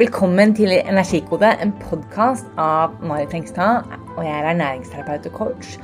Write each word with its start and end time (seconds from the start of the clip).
Velkommen 0.00 0.54
til 0.56 0.70
Energikode, 0.72 1.50
en 1.60 1.74
podkast 1.76 2.46
av 2.56 2.94
Mari 3.04 3.26
Hengstad. 3.28 3.84
Og 4.14 4.22
jeg 4.24 4.32
er 4.32 4.46
ernæringsterapeut 4.48 5.26
og 5.28 5.34
coach. 5.34 5.74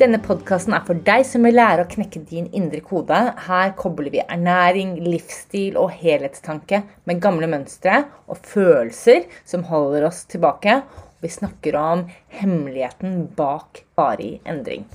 Denne 0.00 0.16
podkasten 0.24 0.72
er 0.72 0.86
for 0.86 0.96
deg 1.04 1.26
som 1.28 1.44
vil 1.44 1.58
lære 1.58 1.84
å 1.84 1.90
knekke 1.90 2.22
din 2.30 2.46
indre 2.56 2.80
kode. 2.80 3.18
Her 3.44 3.74
kobler 3.76 4.08
vi 4.14 4.22
ernæring, 4.24 4.94
livsstil 5.04 5.76
og 5.76 5.92
helhetstanke 5.92 6.86
med 7.04 7.20
gamle 7.20 7.50
mønstre 7.52 8.06
og 8.24 8.40
følelser 8.48 9.28
som 9.44 9.66
holder 9.68 10.08
oss 10.08 10.22
tilbake. 10.32 10.78
Vi 11.20 11.34
snakker 11.36 11.76
om 11.76 12.06
hemmeligheten 12.32 13.26
bak 13.36 13.82
varig 14.00 14.38
endring. 14.48 14.88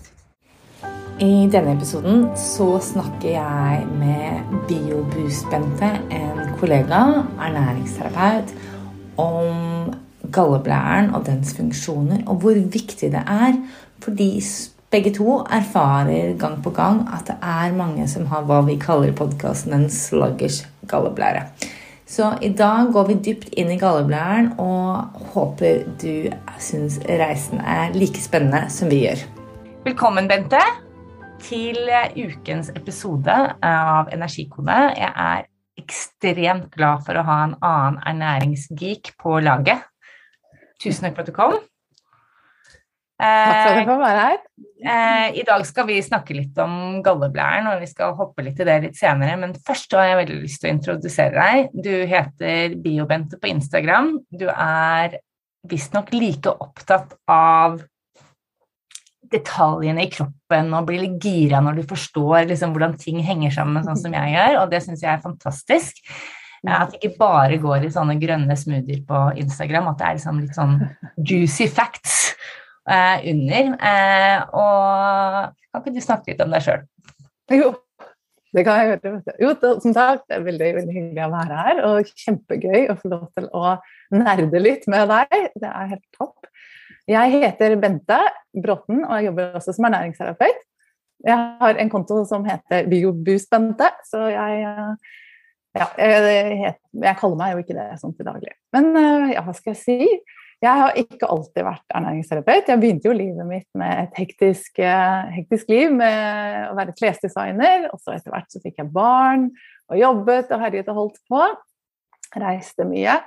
I 1.22 1.46
denne 1.54 1.76
episoden 1.78 2.32
så 2.34 2.80
snakker 2.82 3.36
jeg 3.36 3.86
med 4.02 4.56
BioBoost-Bente, 4.66 5.94
en 6.18 6.56
kollega, 6.58 7.02
ernæringsterapeut 7.38 8.50
om 9.22 9.94
galleblæren 10.34 11.14
og 11.16 11.26
dens 11.28 11.54
funksjoner, 11.58 12.24
og 12.26 12.44
hvor 12.44 12.58
viktig 12.74 13.12
det 13.14 13.24
er. 13.26 13.58
Fordi 14.02 14.30
begge 14.92 15.14
to 15.16 15.40
erfarer 15.52 16.38
gang 16.38 16.64
på 16.64 16.70
gang 16.70 17.06
at 17.14 17.28
det 17.28 17.38
er 17.42 17.76
mange 17.76 18.08
som 18.12 18.26
har 18.28 18.44
hva 18.48 18.62
vi 18.68 18.80
kaller 18.82 19.12
i 19.12 19.16
podkasten 19.16 19.74
en 19.78 19.90
sluggish 19.90 20.68
galleblære. 20.88 21.46
Så 22.12 22.34
i 22.42 22.50
dag 22.50 22.90
går 22.92 23.08
vi 23.08 23.20
dypt 23.24 23.54
inn 23.56 23.72
i 23.72 23.78
galleblæren 23.80 24.50
og 24.60 25.22
håper 25.32 25.86
du 26.02 26.28
syns 26.60 27.00
reisen 27.08 27.62
er 27.64 27.94
like 27.96 28.20
spennende 28.20 28.66
som 28.70 28.92
vi 28.92 29.06
gjør. 29.06 29.24
Velkommen, 29.86 30.28
Bente, 30.28 30.60
til 31.40 31.80
ukens 32.26 32.74
episode 32.76 33.38
av 33.64 34.12
Energikode. 34.12 34.76
Jeg 34.98 35.14
er 35.16 35.48
ekstremt 35.82 36.70
glad 36.78 37.04
for 37.08 37.18
å 37.18 37.26
ha 37.28 37.42
en 37.48 37.58
annen 37.60 38.00
ernæringsgeek 38.14 39.16
på 39.22 39.42
laget. 39.44 39.84
Tusen 40.82 41.08
takk 41.08 41.18
for 41.18 41.26
at 41.26 41.30
du 41.30 41.36
kom. 41.36 41.60
Takk 43.22 43.58
for 43.60 43.70
at 43.70 43.78
jeg 43.78 43.88
får 43.90 44.00
være 44.02 44.22
her. 44.26 44.38
Eh, 44.82 45.28
I 45.38 45.44
dag 45.46 45.66
skal 45.70 45.86
vi 45.86 46.00
snakke 46.02 46.34
litt 46.34 46.58
om 46.62 47.02
galleblæren, 47.06 47.70
og 47.70 47.84
vi 47.84 47.90
skal 47.90 48.16
hoppe 48.18 48.46
litt 48.46 48.58
til 48.58 48.66
det 48.70 48.80
litt 48.88 48.98
senere. 48.98 49.36
Men 49.38 49.54
først 49.54 49.94
har 49.94 50.10
jeg 50.10 50.22
veldig 50.24 50.40
lyst 50.42 50.64
til 50.64 50.72
å 50.72 50.74
introdusere 50.74 51.36
deg. 51.38 51.76
Du 51.86 51.94
heter 52.10 52.78
Biobente 52.82 53.38
på 53.38 53.52
Instagram. 53.52 54.16
Du 54.34 54.48
er 54.50 55.20
visstnok 55.70 56.10
like 56.16 56.50
opptatt 56.50 57.14
av 57.30 57.84
detaljene 59.32 60.06
i 60.06 60.12
kroppen 60.12 60.74
og 60.76 60.88
blir 60.90 61.04
litt 61.06 61.18
gira 61.24 61.62
når 61.64 61.82
du 61.82 61.88
forstår 61.90 62.50
liksom, 62.50 62.76
hvordan 62.76 62.98
ting 63.00 63.22
henger 63.26 63.54
sammen, 63.56 63.86
sånn 63.86 64.00
som 64.00 64.16
jeg 64.18 64.36
gjør, 64.36 64.62
og 64.62 64.72
det 64.74 64.82
syns 64.86 65.04
jeg 65.06 65.14
er 65.14 65.24
fantastisk. 65.24 66.02
At 66.62 66.92
det 66.92 67.00
ikke 67.00 67.18
bare 67.18 67.58
går 67.62 67.88
i 67.88 67.94
sånne 67.94 68.20
grønne 68.22 68.56
smoothier 68.58 69.02
på 69.08 69.22
Instagram, 69.42 69.88
at 69.90 70.02
det 70.02 70.08
er 70.08 70.18
liksom 70.20 70.42
litt 70.44 70.58
sånn 70.58 70.76
juicy 71.18 71.66
facts 71.72 72.36
uh, 72.86 73.18
under. 73.18 73.72
Uh, 73.82 74.44
og 74.62 75.72
kan 75.72 75.82
ikke 75.82 75.96
du 75.96 76.04
snakke 76.06 76.34
litt 76.34 76.44
om 76.46 76.54
deg 76.54 76.68
sjøl? 76.68 76.84
Jo, 77.52 77.72
det 78.54 78.66
kan 78.68 78.78
jeg 78.78 78.92
gjøre. 78.92 79.36
Jo, 79.42 79.56
som 79.82 79.96
sagt, 79.96 80.28
det 80.30 80.38
er 80.38 80.46
veldig, 80.46 80.70
veldig 80.78 80.96
hyggelig 81.00 81.26
å 81.26 81.32
være 81.34 81.66
her, 81.66 81.82
og 81.88 82.14
kjempegøy 82.26 82.90
å 82.92 82.98
få 83.00 83.12
lov 83.16 83.26
til 83.38 83.50
å 83.56 83.76
nerde 84.14 84.62
litt 84.62 84.86
med 84.92 85.10
deg. 85.12 85.50
Det 85.58 85.72
er 85.72 85.92
helt 85.96 86.08
topp. 86.20 86.51
Jeg 87.10 87.34
heter 87.34 87.78
Bente 87.82 88.20
Bråten, 88.54 89.02
og 89.06 89.16
jeg 89.18 89.32
jobber 89.32 89.58
også 89.58 89.74
som 89.76 89.88
ernæringsterapeut. 89.90 90.62
Jeg 91.26 91.38
har 91.62 91.78
en 91.78 91.90
konto 91.90 92.22
som 92.26 92.46
heter 92.46 92.88
BioBoost-Bente, 92.90 93.90
så 94.10 94.26
jeg, 94.32 94.62
ja, 95.78 95.88
jeg, 95.98 96.76
jeg, 97.04 97.16
kaller 97.20 97.38
meg 97.38 97.54
jo 97.54 97.64
ikke 97.64 97.78
det 97.78 97.88
sånn 98.02 98.16
til 98.18 98.28
daglig. 98.28 98.56
Men 98.74 98.94
ja, 99.34 99.44
hva 99.46 99.54
skal 99.58 99.76
jeg 99.76 99.82
si? 99.82 100.14
Jeg 100.62 100.78
har 100.78 100.98
ikke 101.00 101.26
alltid 101.26 101.66
vært 101.66 101.94
ernæringsterapeut. 101.98 102.68
Jeg 102.70 102.82
begynte 102.82 103.10
jo 103.10 103.18
livet 103.18 103.48
mitt 103.50 103.68
med 103.78 104.04
et 104.04 104.20
hektisk, 104.22 104.78
hektisk 105.34 105.72
liv 105.74 105.94
med 105.94 106.68
å 106.70 106.76
være 106.78 106.94
klesdesigner. 107.00 107.88
Og 107.90 107.98
så 108.02 108.14
etter 108.14 108.34
hvert 108.34 108.54
så 108.54 108.62
fikk 108.62 108.78
jeg 108.84 108.92
barn 108.94 109.48
og 109.90 109.98
jobbet 109.98 110.54
og 110.54 110.62
herjet 110.62 110.92
og 110.94 111.00
holdt 111.00 111.18
på. 111.32 111.48
Reiste 112.38 112.86
mye. 112.86 113.18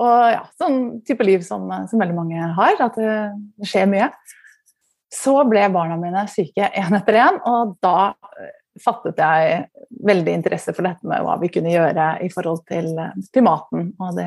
Og 0.00 0.30
ja, 0.32 0.44
sånn 0.60 1.00
type 1.06 1.24
liv 1.26 1.42
som, 1.44 1.66
som 1.90 2.00
veldig 2.00 2.16
mange 2.16 2.52
har, 2.56 2.78
at 2.80 2.96
det 2.96 3.68
skjer 3.68 3.90
mye. 3.90 4.08
Så 5.10 5.34
ble 5.50 5.66
barna 5.74 5.98
mine 5.98 6.22
syke 6.30 6.70
én 6.70 6.94
etter 6.96 7.18
én, 7.18 7.40
og 7.50 7.74
da 7.82 8.12
fattet 8.80 9.18
jeg 9.18 9.64
veldig 10.06 10.34
interesse 10.38 10.72
for 10.76 10.86
dette 10.86 11.06
med 11.08 11.24
hva 11.26 11.34
vi 11.40 11.50
kunne 11.52 11.72
gjøre 11.72 12.12
i 12.24 12.30
forhold 12.32 12.62
til, 12.70 12.92
til 13.34 13.44
maten. 13.44 13.90
Det, 14.16 14.26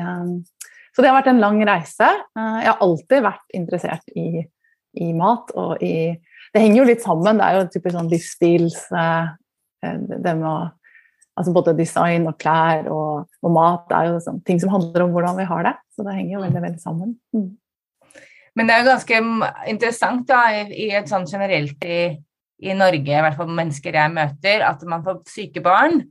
så 0.92 1.02
det 1.02 1.10
har 1.10 1.18
vært 1.18 1.32
en 1.32 1.42
lang 1.42 1.58
reise. 1.66 2.10
Jeg 2.36 2.68
har 2.68 2.84
alltid 2.84 3.24
vært 3.24 3.56
interessert 3.56 4.14
i, 4.14 4.44
i 5.00 5.10
mat 5.16 5.50
og 5.58 5.82
i 5.82 6.14
Det 6.54 6.60
henger 6.62 6.78
jo 6.78 6.86
litt 6.86 7.02
sammen, 7.02 7.40
det 7.40 7.46
er 7.48 7.56
jo 7.56 7.70
typisk 7.72 7.96
sånn 7.96 8.10
livsstils 8.12 8.76
Det 9.80 10.34
med 10.38 10.46
å 10.46 10.58
altså 11.34 11.54
Både 11.54 11.74
design 11.76 12.28
og 12.30 12.38
klær 12.38 12.88
og, 12.92 13.26
og 13.42 13.52
mat 13.54 13.90
er 13.94 14.12
jo 14.12 14.22
sånn, 14.22 14.40
ting 14.46 14.60
som 14.62 14.72
handler 14.74 15.06
om 15.06 15.14
hvordan 15.14 15.38
vi 15.40 15.46
har 15.48 15.66
det. 15.66 15.74
Så 15.94 16.06
det 16.06 16.16
henger 16.16 16.36
jo 16.36 16.42
veldig 16.44 16.62
veldig 16.62 16.82
sammen. 16.82 17.16
Mm. 17.34 17.52
Men 18.54 18.68
det 18.68 18.74
er 18.74 18.82
jo 18.82 18.90
ganske 18.92 19.20
interessant 19.72 20.28
da, 20.30 20.44
i, 20.54 20.88
et 20.94 21.10
sånn 21.10 21.26
generelt 21.26 21.86
i, 21.86 22.00
i, 22.62 22.74
Norge, 22.78 23.10
i 23.10 23.22
hvert 23.26 23.38
fall 23.38 23.50
mennesker 23.50 23.98
jeg 23.98 24.14
møter, 24.14 24.62
at 24.62 24.84
man 24.86 25.02
får 25.06 25.24
syke 25.30 25.62
barn. 25.64 26.04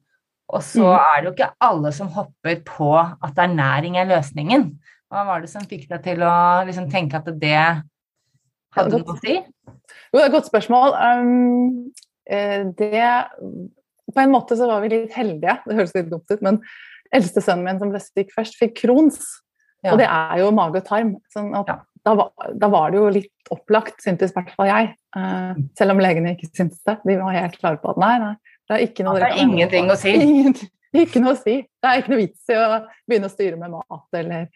Og 0.52 0.60
så 0.66 0.84
mm. 0.84 0.98
er 0.98 1.16
det 1.16 1.30
jo 1.30 1.34
ikke 1.38 1.54
alle 1.70 1.94
som 1.96 2.12
hopper 2.14 2.60
på 2.68 2.92
at 3.00 3.40
ernæring 3.46 3.96
er 4.00 4.12
løsningen. 4.12 4.68
Hva 5.08 5.24
var 5.30 5.44
det 5.44 5.52
som 5.54 5.64
fikk 5.70 5.88
deg 5.92 6.04
til 6.04 6.26
å 6.26 6.36
liksom, 6.68 6.90
tenke 6.92 7.22
at 7.22 7.32
det 7.40 7.64
hadde 8.76 9.00
noe 9.00 9.16
å 9.16 9.20
si? 9.22 9.38
Jo, 9.40 10.18
det 10.18 10.24
er 10.24 10.28
et 10.28 10.36
godt 10.36 10.52
spørsmål. 10.52 10.98
Um, 11.00 11.94
det 12.80 13.08
på 14.16 14.24
en 14.24 14.34
måte 14.34 14.58
så 14.60 14.68
var 14.70 14.84
vi 14.84 14.92
litt 14.94 15.16
heldige, 15.18 15.60
det 15.66 15.78
høres 15.78 15.96
litt 15.96 16.12
dumt 16.12 16.30
ut, 16.32 16.44
men 16.46 16.60
eldste 17.14 17.44
sønnen 17.44 17.66
min 17.68 17.82
som 17.82 17.92
ble 17.94 18.02
syk 18.02 18.34
først, 18.36 18.58
fikk 18.60 18.78
Crohns. 18.82 19.22
Ja. 19.84 19.94
Og 19.94 20.00
det 20.00 20.08
er 20.08 20.40
jo 20.40 20.52
mage 20.56 20.80
og 20.80 20.88
tarm. 20.88 21.16
Sånn 21.34 21.52
ja. 21.54 21.64
da, 22.08 22.16
var, 22.16 22.30
da, 22.56 22.70
var, 22.72 22.94
det 22.94 23.02
jo 23.02 23.10
litt 23.18 23.54
opplagt, 23.54 24.00
syntes 24.04 24.32
i 24.32 24.38
hvert 24.38 24.54
fall 24.56 24.70
jeg. 24.70 24.94
Uh, 25.14 25.58
selv 25.78 25.96
om 25.96 26.02
legene 26.02 26.38
ikke 26.38 26.50
syntes 26.54 26.80
det. 26.88 26.98
De 27.04 27.18
var 27.20 27.36
helt 27.36 27.58
klare 27.60 27.82
på 27.82 27.92
at 27.92 28.00
nei, 28.02 28.14
nei, 28.22 28.60
det 28.70 28.78
er 28.78 28.86
ikke 28.88 29.06
noe 29.06 29.20
Det 29.20 29.30
er 29.30 29.42
ingenting 29.44 29.92
å 29.92 29.98
si. 30.00 30.14
Ingenting, 30.28 30.72
ikke 31.04 31.24
noe 31.24 31.36
å 31.36 31.42
si. 31.42 31.58
Det 31.66 31.90
er 31.90 32.00
ikke 32.00 32.14
noe 32.14 32.22
vits 32.22 32.54
i 32.54 32.60
å 32.60 32.70
begynne 33.10 33.30
å 33.30 33.34
styre 33.34 33.60
med 33.60 33.74
mat 33.74 34.20
eller 34.22 34.48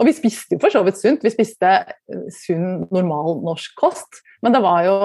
Og 0.00 0.08
vi 0.08 0.16
spiste 0.16 0.56
jo 0.56 0.62
for 0.64 0.74
så 0.74 0.82
vidt 0.84 0.98
sunt. 0.98 1.22
Vi 1.24 1.32
spiste 1.32 1.76
sunn, 2.34 2.88
normal 2.90 3.38
norsk 3.46 3.78
kost. 3.78 4.20
Men 4.44 4.56
det 4.56 4.64
var 4.64 4.82
jo 4.88 4.96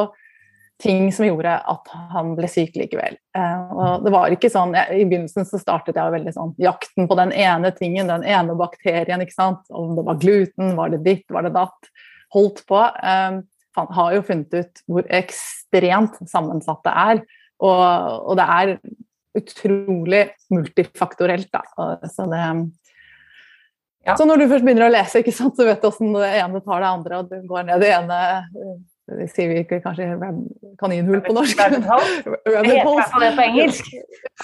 ting 0.81 1.11
som 1.13 1.25
gjorde 1.27 1.53
at 1.73 1.91
han 2.13 2.33
ble 2.37 2.47
syk 2.49 2.75
likevel. 2.79 3.17
Eh, 3.37 3.73
og 3.75 4.05
det 4.05 4.13
var 4.13 4.33
ikke 4.33 4.49
sånn, 4.51 4.73
I 4.73 5.03
begynnelsen 5.05 5.45
så 5.47 5.59
startet 5.61 5.99
jeg 5.99 6.15
veldig 6.15 6.33
sånn 6.35 6.55
jakten 6.61 7.09
på 7.09 7.17
den 7.19 7.33
ene 7.37 7.71
tingen, 7.75 8.09
den 8.09 8.25
ene 8.27 8.57
bakterien. 8.57 9.21
ikke 9.21 9.37
sant? 9.37 9.61
Om 9.69 9.95
det 9.99 10.05
var 10.07 10.19
gluten, 10.21 10.73
var 10.79 10.93
det 10.93 11.03
ditt, 11.05 11.27
var 11.29 11.45
det 11.45 11.53
datt. 11.57 11.91
Holdt 12.33 12.63
på. 12.69 12.81
Eh, 12.81 13.39
han 13.77 13.93
har 13.95 14.17
jo 14.17 14.25
funnet 14.27 14.57
ut 14.57 14.83
hvor 14.89 15.07
ekstremt 15.21 16.19
sammensatt 16.27 16.83
det 16.87 16.97
er. 17.05 17.23
Og, 17.61 17.81
og 18.31 18.39
det 18.39 18.49
er 18.57 18.75
utrolig 19.37 20.25
multifaktorelt. 20.51 21.51
da. 21.53 21.63
Så 22.09 22.27
det... 22.31 22.45
Ja. 24.01 24.15
Så 24.17 24.25
når 24.25 24.41
du 24.41 24.47
først 24.49 24.65
begynner 24.65 24.87
å 24.87 24.93
lese, 24.95 25.21
ikke 25.21 25.33
sant, 25.35 25.53
så 25.53 25.67
vet 25.67 25.83
du 25.83 25.85
hvordan 25.85 26.15
det 26.17 26.29
ene 26.39 26.61
tar 26.65 26.81
det 26.81 26.87
andre, 26.89 27.19
og 27.21 27.27
du 27.29 27.43
går 27.45 27.67
ned 27.67 27.83
det 27.83 27.91
ene 27.93 28.17
sier 29.31 29.51
vi 29.51 29.61
ikke 29.63 29.79
kanskje 29.83 30.07
kaninhull 30.79 31.21
på 31.25 31.35
norsk. 31.35 31.59
Rabbit. 31.59 31.85
Det 31.85 32.75
heter 32.77 33.23
det 33.23 33.31
på 33.37 33.45
engelsk. 33.45 33.91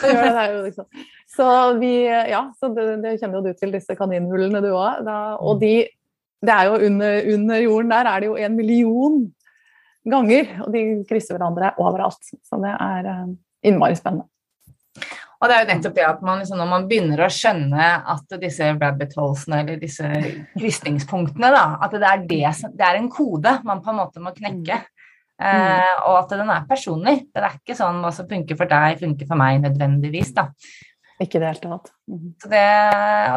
liksom. 0.67 0.87
Så 1.37 1.47
vi, 1.81 1.91
ja, 2.07 2.43
så 2.59 2.71
det, 2.75 2.87
det, 3.03 3.17
kjenner 3.19 3.39
jo 3.39 3.45
du 3.47 3.57
til, 3.57 3.73
disse 3.75 3.97
kaninhullene 3.99 4.61
du 4.63 4.71
òg. 4.73 5.09
Og 5.41 5.61
de, 5.61 5.73
det 6.45 6.53
er 6.53 6.69
jo 6.69 6.79
under, 6.89 7.19
under, 7.33 7.65
jorden 7.65 7.91
der 7.93 8.11
er 8.11 8.23
det 8.23 8.31
jo 8.31 8.39
en 8.39 8.57
million 8.57 9.19
ganger, 10.07 10.53
og 10.63 10.71
de 10.73 10.83
krysser 11.09 11.35
hverandre 11.35 11.73
overalt. 11.83 12.31
Så 12.47 12.59
det 12.63 12.73
er 12.73 13.11
eh, 13.11 13.29
innmari 13.67 13.97
spennende. 13.99 14.29
Og 15.37 15.49
det 15.49 15.55
er 15.55 15.63
jo 15.63 15.69
nettopp 15.69 15.95
det 15.97 16.05
at 16.07 16.21
man 16.25 16.39
liksom, 16.41 16.57
når 16.57 16.69
man 16.71 16.85
begynner 16.89 17.21
å 17.21 17.29
skjønne 17.31 17.87
at 18.13 18.37
disse 18.41 18.71
rabbit 18.73 19.13
holesene 19.19 19.61
eller 19.61 19.81
disse 19.81 20.07
krysningspunktene, 20.57 21.51
da, 21.53 21.65
at 21.85 21.93
det 21.93 22.09
er, 22.09 22.23
det, 22.29 22.71
det 22.73 22.87
er 22.87 22.97
en 22.97 23.11
kode 23.13 23.59
man 23.67 23.83
på 23.85 23.93
en 23.93 23.99
måte 24.01 24.23
må 24.23 24.33
knekke. 24.33 24.81
Mm. 25.37 25.47
Eh, 25.47 25.95
og 26.09 26.15
at 26.23 26.33
den 26.33 26.49
er 26.49 26.65
personlig. 26.69 27.19
Det 27.29 27.43
er 27.43 27.59
ikke 27.59 27.77
sånn 27.77 28.01
hva 28.01 28.09
som 28.15 28.25
funker 28.29 28.57
for 28.57 28.69
deg, 28.71 28.97
funker 29.03 29.29
for 29.29 29.37
meg 29.37 29.61
nødvendigvis. 29.61 30.33
da. 30.37 30.47
Ikke 31.17 31.39
det 31.41 31.47
hele 31.47 31.61
tatt. 31.63 31.89
Mm. 32.11 32.25
Så 32.37 32.49
det, 32.51 32.63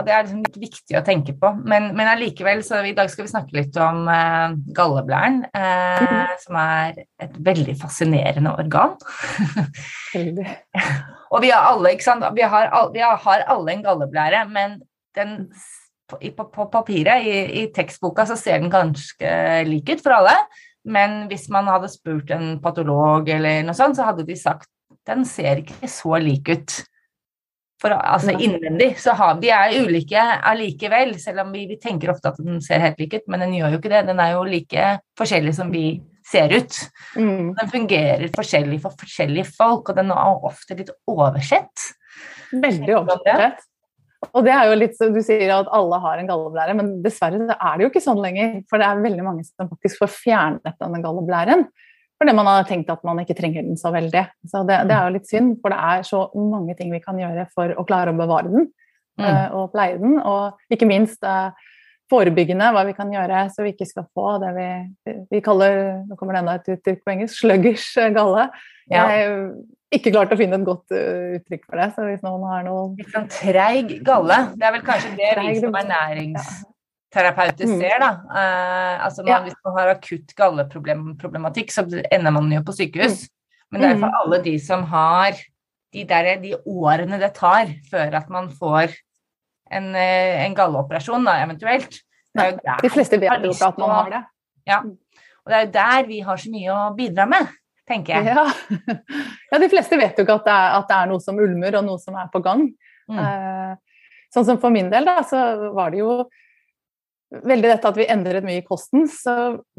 det 0.04 0.12
er 0.12 0.26
liksom 0.26 0.60
viktig 0.60 0.98
å 0.98 1.04
tenke 1.04 1.32
på. 1.40 1.52
Men, 1.64 1.88
men 1.96 2.10
allikevel, 2.12 2.60
så 2.66 2.82
i 2.84 2.92
dag 2.96 3.08
skal 3.08 3.24
vi 3.24 3.32
snakke 3.32 3.56
litt 3.56 3.78
om 3.80 4.04
eh, 4.12 4.56
galleblæren, 4.76 5.38
eh, 5.48 6.02
mm. 6.04 6.34
som 6.44 6.58
er 6.60 7.00
et 7.24 7.38
veldig 7.48 7.76
fascinerende 7.80 8.52
organ. 8.60 8.98
Veldig. 10.16 10.46
Og 11.30 11.44
vi 11.44 11.52
har 11.54 11.70
alle, 11.70 11.94
ikke 11.94 12.08
sant? 12.10 12.26
Vi 12.36 12.44
har, 12.52 12.68
vi 12.92 13.00
har 13.00 13.44
alle 13.48 13.76
en 13.76 13.84
galleblære, 13.86 14.44
men 14.52 14.80
den 15.16 15.38
på, 16.10 16.18
på, 16.36 16.46
på 16.52 16.66
papiret, 16.72 17.24
i, 17.24 17.62
i, 17.62 17.64
tekstboka, 17.72 18.26
så 18.28 18.36
ser 18.36 18.60
den 18.60 18.72
ganske 18.72 19.32
lik 19.68 19.88
ut 19.94 20.04
for 20.04 20.18
alle. 20.18 20.36
Men 20.84 21.24
hvis 21.30 21.48
man 21.52 21.68
hadde 21.70 21.90
spurt 21.92 22.32
en 22.34 22.58
patolog 22.60 23.28
eller 23.30 23.64
noe 23.64 23.76
sånt, 23.78 23.96
så 23.96 24.08
hadde 24.08 24.26
de 24.28 24.36
sagt 24.36 24.68
den 25.08 25.24
ser 25.24 25.62
ikke 25.62 25.88
så 25.88 26.18
lik 26.20 26.50
ut. 26.50 26.80
For 27.80 27.94
altså 27.96 28.34
innvendig 28.36 28.90
så 29.00 29.14
har 29.16 29.38
De 29.40 29.48
er 29.54 29.78
ulike 29.80 30.20
allikevel, 30.20 31.14
selv 31.20 31.46
om 31.46 31.54
vi, 31.54 31.64
vi, 31.70 31.78
tenker 31.80 32.12
ofte 32.12 32.34
at 32.34 32.40
den 32.42 32.60
ser 32.64 32.82
helt 32.84 33.00
lik 33.00 33.16
ut, 33.16 33.26
men 33.32 33.44
den 33.46 33.56
gjør 33.56 33.74
jo 33.74 33.80
ikke 33.80 33.92
det. 33.94 34.04
Den 34.10 34.20
er 34.20 34.34
jo 34.34 34.44
like 34.48 34.90
forskjellig 35.18 35.54
som 35.56 35.72
vi 35.72 35.84
ser 36.30 36.52
ut. 36.52 36.76
Mm. 37.16 37.54
Den 37.56 37.72
fungerer 37.72 38.28
forskjellig 38.36 38.82
for 38.84 39.00
forskjellige 39.00 39.48
folk, 39.56 39.88
og 39.88 39.96
den 39.96 40.12
er 40.12 40.46
ofte 40.50 40.76
litt 40.78 40.92
oversett. 41.10 41.88
Veldig 42.52 42.96
oversett. 43.00 43.66
Og 44.36 44.44
det 44.44 44.52
er 44.52 44.68
jo 44.68 44.76
litt, 44.76 44.98
Du 45.00 45.20
sier 45.24 45.48
at 45.54 45.70
alle 45.72 45.98
har 46.02 46.20
en 46.20 46.28
galleblære, 46.28 46.74
men 46.76 46.98
dessverre 47.04 47.40
er 47.40 47.78
det 47.78 47.86
jo 47.86 47.90
ikke 47.90 48.04
sånn 48.04 48.20
lenger. 48.20 48.58
For 48.68 48.82
det 48.82 48.88
er 48.90 49.06
veldig 49.06 49.24
mange 49.24 49.46
som 49.48 49.70
faktisk 49.70 50.02
får 50.04 50.12
fjernet 50.18 50.76
denne 50.82 51.00
galleblæren. 51.00 51.64
Fordi 52.20 52.34
man 52.36 52.48
har 52.50 52.66
tenkt 52.68 52.90
at 52.92 53.00
man 53.06 53.22
ikke 53.22 53.34
trenger 53.38 53.64
den 53.64 53.78
så 53.80 53.88
veldig. 53.94 54.26
Så 54.44 54.60
det, 54.68 54.82
det, 54.90 54.92
er 54.92 55.08
jo 55.08 55.14
litt 55.14 55.30
synd, 55.30 55.54
for 55.62 55.72
det 55.72 55.80
er 55.80 56.04
så 56.04 56.26
mange 56.36 56.76
ting 56.76 56.92
vi 56.92 57.00
kan 57.00 57.16
gjøre 57.16 57.46
for 57.54 57.72
å 57.72 57.84
klare 57.88 58.12
å 58.12 58.18
bevare 58.18 58.52
den 58.52 58.66
mm. 58.66 59.24
uh, 59.24 59.46
og 59.56 59.70
pleie 59.72 59.96
den. 59.96 60.18
Og 60.20 60.74
ikke 60.76 60.88
minst 60.90 61.24
uh, 61.24 61.48
forebyggende, 62.12 62.68
hva 62.76 62.84
vi 62.84 62.92
kan 62.98 63.08
gjøre 63.14 63.46
så 63.54 63.64
vi 63.64 63.72
ikke 63.72 63.88
skal 63.88 64.04
få 64.12 64.34
det 64.42 64.50
vi, 64.56 64.68
vi 65.30 65.40
kaller 65.44 66.02
nå 66.10 66.18
kommer 66.18 66.36
det 66.36 66.42
enda 66.42 66.56
et 66.58 66.72
uttrykk 66.74 67.04
på 67.06 67.14
engelsk, 67.14 67.38
sluggers 67.38 67.86
galle. 68.18 68.50
Ja. 68.90 69.06
Jeg 69.06 69.22
har 69.30 69.46
ikke 69.96 70.12
klart 70.12 70.34
å 70.34 70.38
finne 70.38 70.58
et 70.60 70.66
godt 70.66 70.92
uttrykk 70.92 71.64
for 71.64 71.80
det. 71.80 71.88
så 71.94 72.04
hvis 72.04 72.26
noen 72.26 72.44
har 72.50 72.66
noe... 72.68 72.90
Litt 72.98 73.14
sånn 73.14 73.30
treig 73.32 73.96
galle. 74.04 74.42
Det 74.60 74.68
er 74.68 74.76
vel 74.76 74.84
kanskje 74.84 75.14
det 75.16 75.32
vi 75.40 75.56
som 75.64 75.80
er 75.80 75.88
nærings... 75.88 76.52
Ja 76.52 76.69
terapeuter 77.10 77.68
mm. 77.68 77.76
ser. 77.80 77.98
Da. 78.02 78.10
Uh, 78.30 79.04
altså 79.06 79.24
man, 79.24 79.32
ja. 79.32 79.40
Hvis 79.46 79.58
man 79.66 79.76
har 79.78 79.92
akutt 79.96 80.34
galleproblematikk, 80.38 81.74
så 81.74 81.86
ender 81.86 82.34
man 82.34 82.50
jo 82.54 82.62
på 82.66 82.76
sykehus. 82.76 83.24
Mm. 83.26 83.36
Men 83.70 83.82
det 83.82 83.90
er 83.90 84.00
for 84.00 84.10
mm. 84.10 84.18
alle 84.22 84.42
de 84.46 84.56
som 84.62 84.84
har 84.90 85.38
de, 85.90 86.04
der, 86.06 86.34
de 86.42 86.56
årene 86.66 87.18
det 87.20 87.32
tar 87.38 87.70
før 87.90 88.18
at 88.20 88.30
man 88.30 88.50
får 88.54 88.94
en, 89.70 89.92
eh, 89.94 90.44
en 90.44 90.54
galleoperasjon, 90.54 91.26
da, 91.26 91.38
eventuelt. 91.44 92.00
de 92.34 92.90
fleste 92.90 93.18
vet 93.18 93.46
jo 93.46 93.54
ikke 93.54 93.70
at 93.72 93.80
man 93.80 93.94
har 93.94 94.10
det. 94.12 94.20
Ja. 94.70 94.80
Og 95.40 95.50
det 95.50 95.56
er 95.56 95.64
jo 95.64 95.72
der 95.74 96.08
vi 96.08 96.20
har 96.26 96.38
så 96.38 96.50
mye 96.52 96.74
å 96.74 96.80
bidra 96.94 97.26
med, 97.30 97.54
tenker 97.88 98.18
jeg. 98.18 98.34
Ja, 98.34 98.46
ja 99.52 99.62
de 99.62 99.70
fleste 99.72 99.98
vet 99.98 100.18
jo 100.18 100.26
ikke 100.26 100.40
at 100.42 100.46
det, 100.46 100.56
er, 100.56 100.76
at 100.78 100.90
det, 100.90 100.98
er, 100.98 101.10
noe 101.10 101.24
som 101.24 101.40
ulmer, 101.42 101.78
og 101.80 101.86
noe 101.86 102.02
som 102.02 102.18
er 102.18 102.30
på 102.32 102.42
gang. 102.44 102.66
Mm. 103.10 103.18
Uh, 103.18 104.04
sånn 104.34 104.46
som 104.46 104.60
for 104.62 104.74
min 104.74 104.90
del, 104.92 105.08
da, 105.08 105.20
så 105.26 105.72
var 105.74 105.94
det 105.94 106.02
jo 106.02 106.20
veldig 107.30 107.68
dette 107.70 107.86
at 107.86 107.98
vi 107.98 108.06
endret 108.10 108.42
mye 108.42 108.58
i 108.58 108.66
kosten, 108.66 109.04
så 109.10 109.34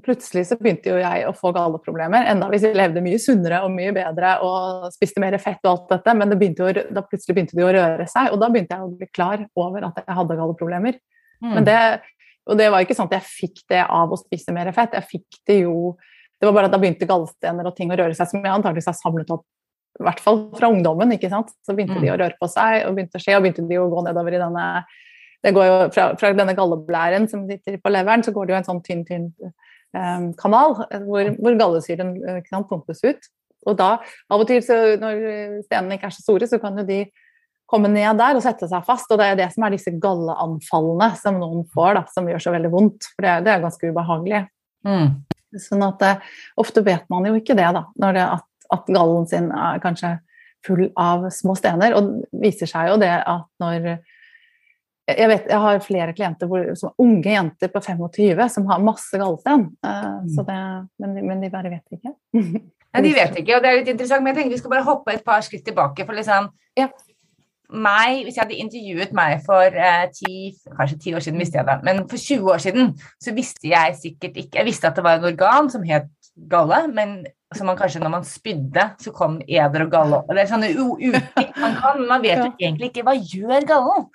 plutselig 0.06 0.46
så 0.48 0.56
begynte 0.60 0.94
jo 0.94 1.00
jeg 1.02 1.26
å 1.28 1.34
få 1.36 1.52
galleproblemer. 1.56 2.30
Enda 2.32 2.48
hvis 2.52 2.64
jeg 2.64 2.78
levde 2.80 3.04
mye 3.04 3.20
sunnere 3.20 3.60
og 3.66 3.74
mye 3.74 3.92
bedre 3.96 4.38
og 4.48 4.88
spiste 4.96 5.20
mer 5.24 5.36
fett 5.42 5.60
og 5.66 5.74
alt 5.74 5.92
dette, 5.98 6.16
men 6.16 6.32
det 6.32 6.40
begynte 6.40 6.64
jo, 6.64 6.86
da 6.96 7.04
plutselig 7.04 7.36
begynte 7.36 7.60
de 7.60 7.68
å 7.68 7.74
røre 7.76 8.08
seg, 8.12 8.32
og 8.32 8.40
da 8.40 8.50
begynte 8.54 8.78
jeg 8.78 8.88
å 8.88 8.96
bli 9.02 9.10
klar 9.12 9.44
over 9.60 9.90
at 9.90 10.00
jeg 10.00 10.18
hadde 10.22 10.40
galleproblemer. 10.40 11.00
Mm. 11.44 11.54
Men 11.58 11.68
det, 11.68 11.78
og 12.48 12.62
det 12.62 12.72
var 12.72 12.86
ikke 12.86 12.96
sånn 12.98 13.12
at 13.12 13.20
jeg 13.20 13.30
fikk 13.34 13.64
det 13.74 13.84
av 13.84 14.14
å 14.16 14.20
spise 14.22 14.56
mer 14.56 14.72
fett, 14.76 14.96
jeg 14.96 15.10
fikk 15.18 15.44
det 15.50 15.64
jo 15.66 15.98
Det 16.42 16.48
var 16.50 16.56
bare 16.56 16.70
at 16.72 16.74
da 16.74 16.80
begynte 16.82 17.06
gallestener 17.06 17.68
og 17.70 17.76
ting 17.78 17.92
å 17.94 17.96
røre 18.00 18.16
seg, 18.18 18.26
som 18.32 18.42
jeg 18.42 18.50
antakeligvis 18.50 18.88
har 18.90 18.96
samlet 18.98 19.30
opp 19.30 19.44
i 20.00 20.06
hvert 20.08 20.22
fall 20.24 20.40
fra 20.58 20.72
ungdommen. 20.74 21.12
ikke 21.14 21.30
sant? 21.30 21.52
Så 21.62 21.76
begynte 21.78 22.00
mm. 22.00 22.02
de 22.02 22.10
å 22.10 22.16
røre 22.18 22.34
på 22.40 22.48
seg, 22.50 22.80
og 22.88 22.96
begynte 22.98 23.20
å 23.20 23.22
skje, 23.22 23.36
og 23.38 23.44
begynte 23.44 23.66
de 23.70 23.78
å 23.78 23.86
gå 23.92 24.02
nedover 24.08 24.34
i 24.34 24.40
denne 24.42 24.64
det 25.42 25.54
går 25.56 25.68
jo 25.68 25.78
fra, 25.96 26.08
fra 26.20 26.32
denne 26.38 26.56
galleblæren 26.58 27.28
som 27.30 27.48
sitter 27.50 27.80
på 27.82 27.92
leveren, 27.92 28.24
så 28.24 28.34
går 28.36 28.48
det 28.48 28.54
jo 28.54 28.60
en 28.60 28.68
sånn 28.68 28.82
tynn, 28.86 29.04
tynn 29.08 29.30
um, 29.98 30.30
kanal 30.38 30.78
hvor, 31.08 31.32
hvor 31.40 31.58
gallesyren 31.60 32.14
eh, 32.22 32.42
kan 32.46 32.68
pumpes 32.70 33.02
ut. 33.04 33.30
Og 33.70 33.78
da, 33.78 33.96
av 34.32 34.42
og 34.42 34.48
til, 34.50 34.62
så, 34.66 34.78
når 35.02 35.20
stenene 35.68 35.98
ikke 35.98 36.10
er 36.10 36.16
så 36.16 36.24
store, 36.24 36.50
så 36.50 36.58
kan 36.62 36.78
jo 36.82 36.86
de 36.88 37.04
komme 37.72 37.92
ned 37.92 38.18
der 38.20 38.38
og 38.38 38.44
sette 38.44 38.68
seg 38.70 38.86
fast. 38.88 39.12
Og 39.14 39.22
det 39.22 39.28
er 39.32 39.38
det 39.40 39.50
som 39.54 39.66
er 39.66 39.76
disse 39.76 39.94
galleanfallene 40.02 41.12
som 41.20 41.38
noen 41.42 41.68
får, 41.74 41.92
da, 42.00 42.06
som 42.14 42.30
gjør 42.30 42.46
så 42.46 42.56
veldig 42.56 42.72
vondt. 42.74 43.12
For 43.14 43.28
det, 43.28 43.36
det 43.46 43.54
er 43.54 43.66
ganske 43.66 43.92
ubehagelig. 43.94 44.42
Mm. 44.88 45.12
Sånn 45.62 45.86
at 45.86 46.08
uh, 46.08 46.34
ofte 46.62 46.84
vet 46.86 47.06
man 47.12 47.28
jo 47.30 47.36
ikke 47.38 47.58
det, 47.58 47.70
da, 47.78 47.86
når 48.02 48.18
det, 48.18 48.28
at, 48.40 48.48
at 48.78 48.90
gallen 48.94 49.30
sin 49.30 49.52
er 49.54 49.82
kanskje 49.84 50.16
full 50.66 50.88
av 51.00 51.30
små 51.34 51.56
stener. 51.58 51.98
Og 51.98 52.10
det 52.10 52.42
viser 52.46 52.70
seg 52.70 52.94
jo 52.94 52.98
det 53.02 53.14
at 53.20 53.48
når 53.62 53.94
jeg, 55.10 55.28
vet, 55.32 55.48
jeg 55.50 55.62
har 55.64 55.80
flere 55.84 56.14
klienter 56.18 56.50
hvor, 56.50 56.66
som 56.78 56.94
unge 57.02 57.34
jenter 57.34 57.72
på 57.74 57.82
25 57.84 58.44
som 58.54 58.68
har 58.70 58.84
masse 58.84 59.18
gallsten. 59.18 59.70
Uh, 59.86 60.22
men, 61.02 61.16
men, 61.18 61.42
de 61.42 61.52
bare 61.54 61.72
vet 61.74 61.98
ikke. 61.98 62.14
Nei, 62.92 63.06
de 63.06 63.14
vet 63.16 63.40
ikke, 63.40 63.56
og 63.56 63.64
det 63.64 63.72
er 63.72 63.80
litt 63.80 63.94
interessant, 63.94 64.24
men 64.24 64.34
jeg 64.34 64.42
tenker 64.42 64.58
vi 64.58 64.60
skal 64.60 64.74
bare 64.76 64.88
hoppe 64.88 65.16
et 65.16 65.26
par 65.26 65.44
skritt 65.46 65.64
tilbake. 65.68 66.06
for 66.06 66.18
liksom 66.18 66.50
ja. 66.78 66.90
meg, 67.72 68.24
Hvis 68.26 68.38
jeg 68.38 68.44
hadde 68.44 68.62
intervjuet 68.64 69.14
meg 69.18 69.44
for 69.46 69.82
uh, 69.82 70.08
ti, 70.14 70.52
kanskje 70.78 71.02
ti 71.06 71.14
år 71.16 71.26
siden, 71.26 71.40
visste 71.42 71.62
jeg 71.62 71.70
det, 71.70 71.78
men 71.88 72.04
for 72.12 72.20
20 72.20 72.56
år 72.56 72.64
siden 72.64 72.96
så 73.22 73.36
visste 73.36 73.72
jeg 73.72 73.96
sikkert 74.00 74.42
ikke 74.44 74.60
Jeg 74.60 74.68
visste 74.68 74.92
at 74.92 75.00
det 75.00 75.06
var 75.08 75.20
en 75.20 75.32
organ 75.32 75.72
som 75.72 75.88
het 75.88 76.12
galle, 76.52 76.86
men 76.92 77.22
som 77.56 77.68
man 77.68 77.80
kanskje 77.80 78.00
når 78.00 78.12
man 78.14 78.28
spydde, 78.28 78.86
så 79.02 79.12
kom 79.16 79.42
eder 79.44 79.84
og 79.86 79.90
galle. 79.92 80.22
Det 80.30 80.44
er 80.44 80.52
sånne 80.52 80.70
uttrykk 80.72 81.58
man 81.60 81.74
kan, 81.80 81.98
men 82.00 82.08
man 82.08 82.24
vet 82.24 82.40
jo 82.40 82.52
egentlig 82.54 82.92
ikke 82.92 83.04
hva 83.08 83.16
gjør 83.18 83.68
gallen. 83.68 84.06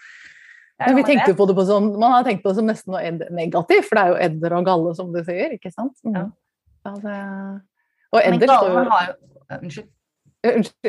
Ja, 0.77 0.93
vi 0.93 1.05
tenkte 1.09 1.33
på 1.37 1.47
det 1.49 1.55
på 1.57 1.65
sånn, 1.65 1.87
Man 1.97 2.13
har 2.13 2.25
tenkt 2.27 2.43
på 2.45 2.53
det 2.53 2.59
som 2.59 2.67
nesten 2.69 2.93
noe 2.93 3.31
negativt, 3.33 3.87
for 3.89 3.97
det 3.97 4.03
er 4.03 4.11
jo 4.11 4.19
edder 4.27 4.57
og 4.59 4.67
galle, 4.69 4.93
som 4.99 5.09
du 5.15 5.23
sier. 5.25 5.55
ikke 5.57 5.73
sant? 5.73 5.95
Mm. 6.05 6.19
Ja. 6.19 6.95
det... 7.01 7.21
Og 8.13 8.21
edder 8.23 8.53
står 8.53 8.69
jo 8.73 8.83
har... 8.91 9.15
Unnskyld. 9.57 9.93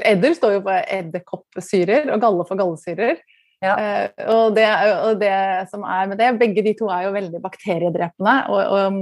Edder 0.06 0.36
står 0.38 0.58
jo 0.58 0.64
på 0.66 0.76
edderkoppsyrer 1.00 2.12
og 2.14 2.22
galle 2.22 2.46
for 2.50 2.60
gallesyrer. 2.60 3.22
Ja. 3.64 3.74
Uh, 3.74 4.26
og, 4.36 4.44
det, 4.58 4.68
og, 5.02 5.16
det, 5.22 5.34
som 5.72 5.86
er 5.88 6.12
med 6.12 6.20
det, 6.22 6.34
begge 6.38 6.62
de 6.66 6.76
to 6.78 6.92
er 6.94 7.08
jo 7.08 7.16
veldig 7.16 7.40
bakteriedrepende 7.42 8.36
og, 8.54 8.60
og, 8.76 9.00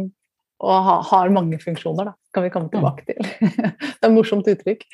og 0.64 0.94
har 1.10 1.34
mange 1.36 1.60
funksjoner. 1.60 2.12
da, 2.12 2.16
kan 2.36 2.46
vi 2.46 2.54
komme 2.54 2.72
tilbake 2.72 3.10
til. 3.10 3.20
det 3.42 4.00
er 4.00 4.08
et 4.08 4.16
morsomt 4.16 4.48
uttrykk. 4.54 4.86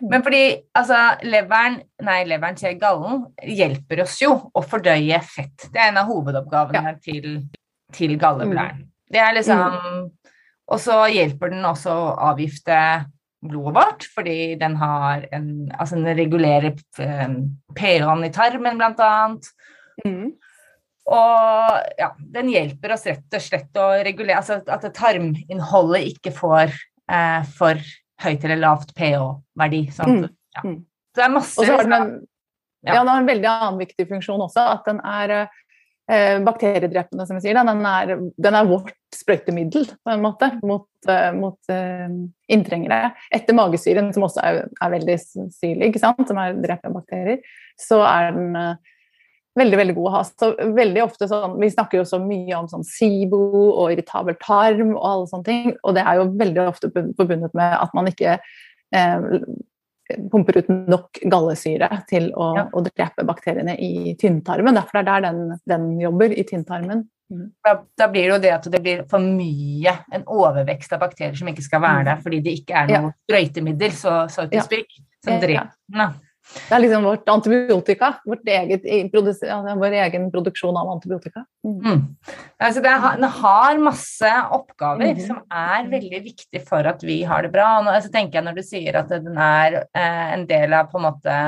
Men 0.00 0.24
fordi 0.24 0.42
altså, 0.76 0.98
leveren, 1.28 1.80
nei, 2.04 2.20
leveren 2.28 2.56
til 2.56 2.78
gallen 2.80 3.26
hjelper 3.44 4.04
oss 4.06 4.16
jo 4.22 4.32
å 4.56 4.62
fordøye 4.64 5.20
fett. 5.24 5.68
Det 5.68 5.80
er 5.80 5.90
en 5.90 6.00
av 6.00 6.08
hovedoppgavene 6.08 6.94
ja. 6.94 6.98
til, 7.04 7.40
til 7.96 8.16
galleblæren. 8.20 8.84
Mm. 8.84 8.90
Det 9.10 9.20
er 9.20 9.34
liksom 9.36 9.60
mm. 9.60 10.02
Og 10.70 10.78
så 10.78 11.00
hjelper 11.10 11.50
den 11.50 11.66
også 11.66 11.90
å 11.90 12.12
avgifte 12.30 12.76
blodet 13.40 13.74
vårt, 13.74 14.04
fordi 14.14 14.54
den 14.60 14.76
har 14.78 15.24
en 15.34 15.48
Altså 15.74 15.96
den 15.96 16.14
regulerer 16.18 16.76
um, 17.00 17.40
pH-en 17.74 18.26
i 18.26 18.32
tarmen, 18.34 18.78
blant 18.78 19.00
annet. 19.02 19.48
Mm. 20.04 20.30
Og 21.10 21.96
ja, 21.98 22.12
den 22.36 22.52
hjelper 22.52 22.94
oss 22.94 23.08
rett 23.08 23.34
og 23.34 23.42
slett 23.42 23.80
å 23.80 23.88
regulere 24.04 24.38
Altså 24.38 24.60
at 24.62 24.84
tarminnholdet 24.94 26.06
ikke 26.12 26.32
får 26.36 26.70
eh, 26.70 27.48
for 27.56 27.80
høyt 28.24 28.44
eller 28.46 28.60
lavt 28.60 28.94
pH-verdi. 28.96 29.82
Mm. 30.06 30.28
ja. 30.56 30.64
Mm. 30.66 30.78
Så 31.10 31.20
det 31.20 31.26
er 31.26 31.32
masse 31.34 31.66
har 31.66 31.82
den 31.86 31.96
en, 31.96 32.12
ja. 32.86 32.94
ja, 32.94 33.00
den 33.00 33.10
har 33.10 33.22
en 33.22 33.32
veldig 33.32 33.50
annen 33.50 33.80
viktig 33.82 34.06
funksjon 34.08 34.44
også. 34.46 34.62
At 34.76 34.86
den 34.88 35.00
er 35.04 35.34
eh, 35.40 36.36
bakteriedrepende, 36.46 37.26
som 37.26 37.38
vi 37.38 37.44
sier. 37.44 37.58
Den 37.58 37.86
er, 37.88 38.14
den 38.16 38.58
er, 38.60 38.68
vårt 38.70 38.94
sprøytemiddel 39.14 39.88
på 39.90 40.14
en 40.14 40.22
måte 40.22 40.52
mot, 40.62 40.86
uh, 41.10 41.32
mot 41.34 41.72
uh, 41.72 42.06
inntrengere. 42.52 43.10
Etter 43.34 43.58
magesyren, 43.58 44.12
som 44.14 44.28
også 44.28 44.44
er, 44.46 44.62
er 44.70 44.94
veldig 44.94 45.18
syrlig, 45.56 45.92
som 45.98 46.40
er 46.40 46.60
drepende 46.62 46.94
bakterier, 47.00 47.42
så 47.80 48.04
er 48.06 48.30
den 48.36 48.54
uh, 48.54 48.94
veldig 49.58 49.78
veldig 49.80 49.94
god 49.96 50.08
å 50.08 50.12
ha. 50.14 50.22
Så 50.28 50.50
veldig 50.76 51.02
ofte 51.04 51.28
sånn, 51.30 51.56
Vi 51.60 51.70
snakker 51.72 52.00
jo 52.00 52.06
så 52.08 52.20
mye 52.22 52.58
om 52.58 52.68
sånn 52.70 52.86
SIBO 52.86 53.40
og 53.70 53.94
irritabel 53.94 54.38
tarm 54.42 54.94
og 54.94 55.02
alle 55.12 55.30
sånne 55.32 55.48
ting, 55.48 55.74
og 55.82 55.96
det 55.98 56.04
er 56.06 56.20
jo 56.20 56.30
veldig 56.40 56.68
ofte 56.68 56.92
forbundet 56.94 57.56
med 57.58 57.76
at 57.80 57.96
man 57.96 58.10
ikke 58.10 58.38
eh, 58.38 59.28
pumper 60.30 60.58
ut 60.58 60.68
nok 60.90 61.20
gallesyre 61.30 61.88
til 62.10 62.30
å, 62.34 62.50
ja. 62.58 62.66
å 62.72 62.82
drepe 62.86 63.26
bakteriene 63.26 63.76
i 63.78 64.14
tynntarmen. 64.20 64.76
Derfor 64.78 65.00
er 65.00 65.06
det 65.06 65.16
der 65.16 65.26
den, 65.28 65.58
den 65.70 65.90
jobber, 66.02 66.34
i 66.34 66.46
tynntarmen. 66.46 67.04
Mm. 67.30 67.44
Da, 67.62 67.76
da, 67.98 68.08
blir 68.10 68.26
det 68.26 68.32
jo 68.32 68.40
det 68.42 68.50
at 68.56 68.64
det 68.72 68.80
blir 68.82 69.04
for 69.10 69.22
mye, 69.22 69.92
en 70.10 70.24
overvekst 70.26 70.96
av 70.96 71.04
bakterier 71.04 71.36
som 71.38 71.50
ikke 71.50 71.62
skal 71.62 71.82
være 71.84 72.00
mm. 72.00 72.08
der 72.08 72.24
fordi 72.24 72.40
det 72.46 72.56
ikke 72.58 72.80
er 72.80 72.90
noe 72.90 73.12
sprøytemiddel, 73.28 73.94
så, 73.94 74.16
så 74.32 74.48
til 74.50 74.58
ja. 74.58 74.66
som 75.22 75.38
dreper 75.38 75.70
den. 75.70 76.02
Ja. 76.02 76.10
Det 76.50 76.74
er 76.74 76.82
liksom 76.82 77.04
vårt 77.06 77.28
antibiotika. 77.30 78.12
Vårt 78.26 78.48
eget, 78.50 78.86
vår 79.14 79.96
egen 80.04 80.26
produksjon 80.32 80.76
av 80.78 80.90
antibiotika. 80.96 81.44
Mm. 81.66 81.78
Mm. 81.84 82.00
Altså 82.58 82.82
det, 82.84 82.94
har, 83.04 83.20
det, 83.22 83.30
har 83.36 83.82
masse 83.82 84.32
oppgaver 84.56 85.14
mm. 85.14 85.22
som 85.28 85.38
er 85.46 85.86
veldig 85.92 86.22
viktig 86.26 86.64
for 86.66 86.90
at 86.90 87.04
vi 87.06 87.20
har 87.28 87.46
det 87.46 87.52
bra. 87.54 87.76
Og 87.78 87.86
nå, 87.86 87.94
altså 87.94 88.10
tenker 88.12 88.40
jeg 88.40 88.48
Når 88.48 88.58
du 88.58 88.64
sier 88.66 89.00
at 89.02 89.12
den 89.12 89.38
er 89.38 89.80
eh, 89.86 90.26
en 90.34 90.44
del 90.50 90.74
av 90.76 90.90
på 90.90 90.98
en 91.00 91.06
måte 91.06 91.38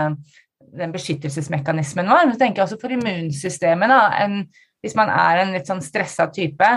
den 0.73 0.94
beskyttelsesmekanismen 0.94 2.09
vår, 2.09 2.30
så 2.32 2.40
tenker 2.40 2.62
jeg 2.62 2.71
også 2.71 2.80
for 2.80 2.94
immunsystemet. 2.94 3.92
Da, 3.92 4.02
en, 4.25 4.38
hvis 4.82 4.97
man 4.99 5.11
er 5.12 5.42
en 5.42 5.54
litt 5.56 5.68
sånn 5.68 5.82
stressa 5.85 6.30
type 6.32 6.71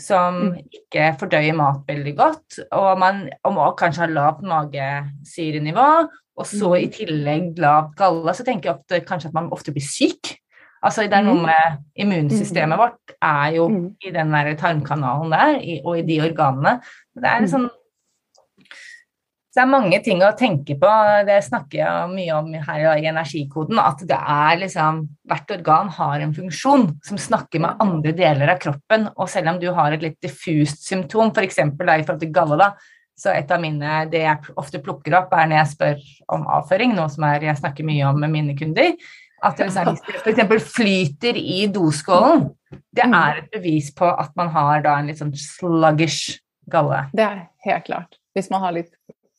som 0.00 0.38
Mm. 0.40 0.56
ikke 0.72 1.16
fordøyer 1.20 1.54
mat 1.54 1.82
veldig 1.86 2.14
godt, 2.16 2.58
og 2.72 2.98
man 2.98 3.28
og 3.44 3.76
kanskje 3.78 4.06
har 4.06 4.14
lavt 4.14 4.42
magesyrenivå, 4.42 5.88
og 6.36 6.46
så 6.46 6.74
i 6.78 6.86
Mm. 6.86 6.92
tillegg 6.92 7.58
lav 7.58 7.94
galle, 7.94 8.34
så 8.34 8.44
tenker 8.44 8.70
jeg 8.70 8.78
ofte 8.78 9.00
kanskje 9.06 9.26
at 9.28 9.34
man 9.34 9.50
ofte 9.50 9.72
blir 9.72 9.82
syk. 9.84 10.38
Altså 10.82 11.02
det 11.02 11.12
er 11.12 11.22
noe 11.22 11.34
Mm. 11.34 11.46
med 11.46 11.78
immunsystemet 11.96 12.78
vårt 12.78 13.14
er 13.22 13.52
jo 13.54 13.68
Mm. 13.68 13.94
i 14.04 14.10
den 14.10 14.30
der 14.32 14.54
tarmkanalen 14.54 15.30
der, 15.30 15.60
i, 15.60 15.80
og 15.84 15.98
i 15.98 16.02
de 16.02 16.20
organene. 16.20 16.80
Det 17.14 17.24
er 17.24 17.40
Mm. 17.40 17.48
sånn 17.48 17.70
så 19.52 19.60
det 19.60 19.62
er 19.66 19.68
mange 19.68 19.98
ting 20.02 20.22
å 20.24 20.30
tenke 20.32 20.78
på. 20.80 20.90
Det 21.26 21.44
snakker 21.44 21.76
jeg 21.82 22.08
mye 22.08 22.32
om 22.38 22.46
her 22.54 22.96
i 22.96 23.04
energikoden. 23.04 23.78
At 23.78 23.98
det 23.98 24.16
er 24.16 24.56
liksom 24.56 25.08
Hvert 25.28 25.50
organ 25.50 25.88
har 25.88 26.20
en 26.20 26.32
funksjon 26.32 26.86
som 27.04 27.18
snakker 27.18 27.60
med 27.60 27.76
andre 27.78 28.12
deler 28.12 28.48
av 28.48 28.58
kroppen. 28.58 29.10
Og 29.18 29.28
selv 29.28 29.48
om 29.48 29.60
du 29.60 29.70
har 29.72 29.92
et 29.92 30.00
litt 30.00 30.18
diffust 30.22 30.88
symptom, 30.88 31.30
f.eks. 31.34 31.58
i 31.58 32.02
forhold 32.02 32.20
til 32.20 32.32
galle, 32.32 32.56
da, 32.58 32.72
så 33.18 33.32
et 33.34 33.50
av 33.52 33.60
mine 33.62 34.04
Det 34.10 34.22
jeg 34.24 34.54
ofte 34.58 34.80
plukker 34.82 35.14
opp, 35.18 35.32
er 35.36 35.50
når 35.50 35.60
jeg 35.60 35.72
spør 35.74 36.06
om 36.36 36.46
avføring, 36.58 36.94
noe 36.96 37.10
som 37.12 37.26
er, 37.28 37.44
jeg 37.48 37.60
snakker 37.60 37.86
mye 37.86 38.08
om 38.08 38.20
med 38.22 38.32
mine 38.32 38.56
kunder. 38.58 38.94
At 39.42 39.58
det, 39.58 39.72
f.eks. 39.74 40.68
flyter 40.70 41.38
i 41.38 41.64
doskålen, 41.72 42.46
det 42.94 43.06
er 43.08 43.40
et 43.40 43.48
bevis 43.52 43.90
på 43.94 44.06
at 44.06 44.30
man 44.38 44.52
har 44.54 44.84
da 44.84 44.94
en 44.98 45.10
litt 45.10 45.18
sånn 45.18 45.34
sluggish 45.34 46.38
galle. 46.70 47.08
Det 47.12 47.24
er 47.26 47.40
helt 47.66 47.88
klart. 47.88 48.20
Hvis 48.36 48.48
man 48.52 48.62
har 48.62 48.76
litt 48.76 48.92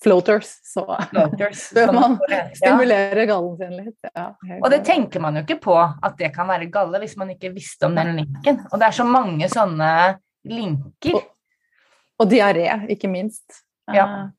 floaters, 0.03 0.49
så 0.67 0.83
Floaters, 1.09 1.69
bør 1.75 1.93
man 1.95 2.17
ja. 2.29 2.41
stimulere 2.55 3.25
gallen 3.29 3.55
sin 3.57 3.77
litt. 3.77 4.09
Ja, 4.11 4.27
Og 4.59 4.67
det 4.73 4.83
tenker 4.87 5.23
man 5.23 5.39
jo 5.39 5.45
ikke 5.45 5.61
på 5.63 5.77
at 5.79 6.17
det 6.19 6.33
kan 6.35 6.49
være 6.51 6.67
galle 6.73 6.99
hvis 7.03 7.15
man 7.19 7.31
ikke 7.33 7.53
visste 7.55 7.87
om 7.87 7.95
den 7.97 8.17
linken. 8.19 8.59
Og 8.71 8.79
det 8.81 8.89
er 8.89 8.97
så 8.99 9.07
mange 9.07 9.49
sånne 9.51 9.93
linker. 10.51 11.21
Og 12.21 12.29
diaré, 12.29 12.69
ikke 12.93 13.09
minst. 13.11 13.63
Ja. 13.89 14.05
Eh, 14.05 14.31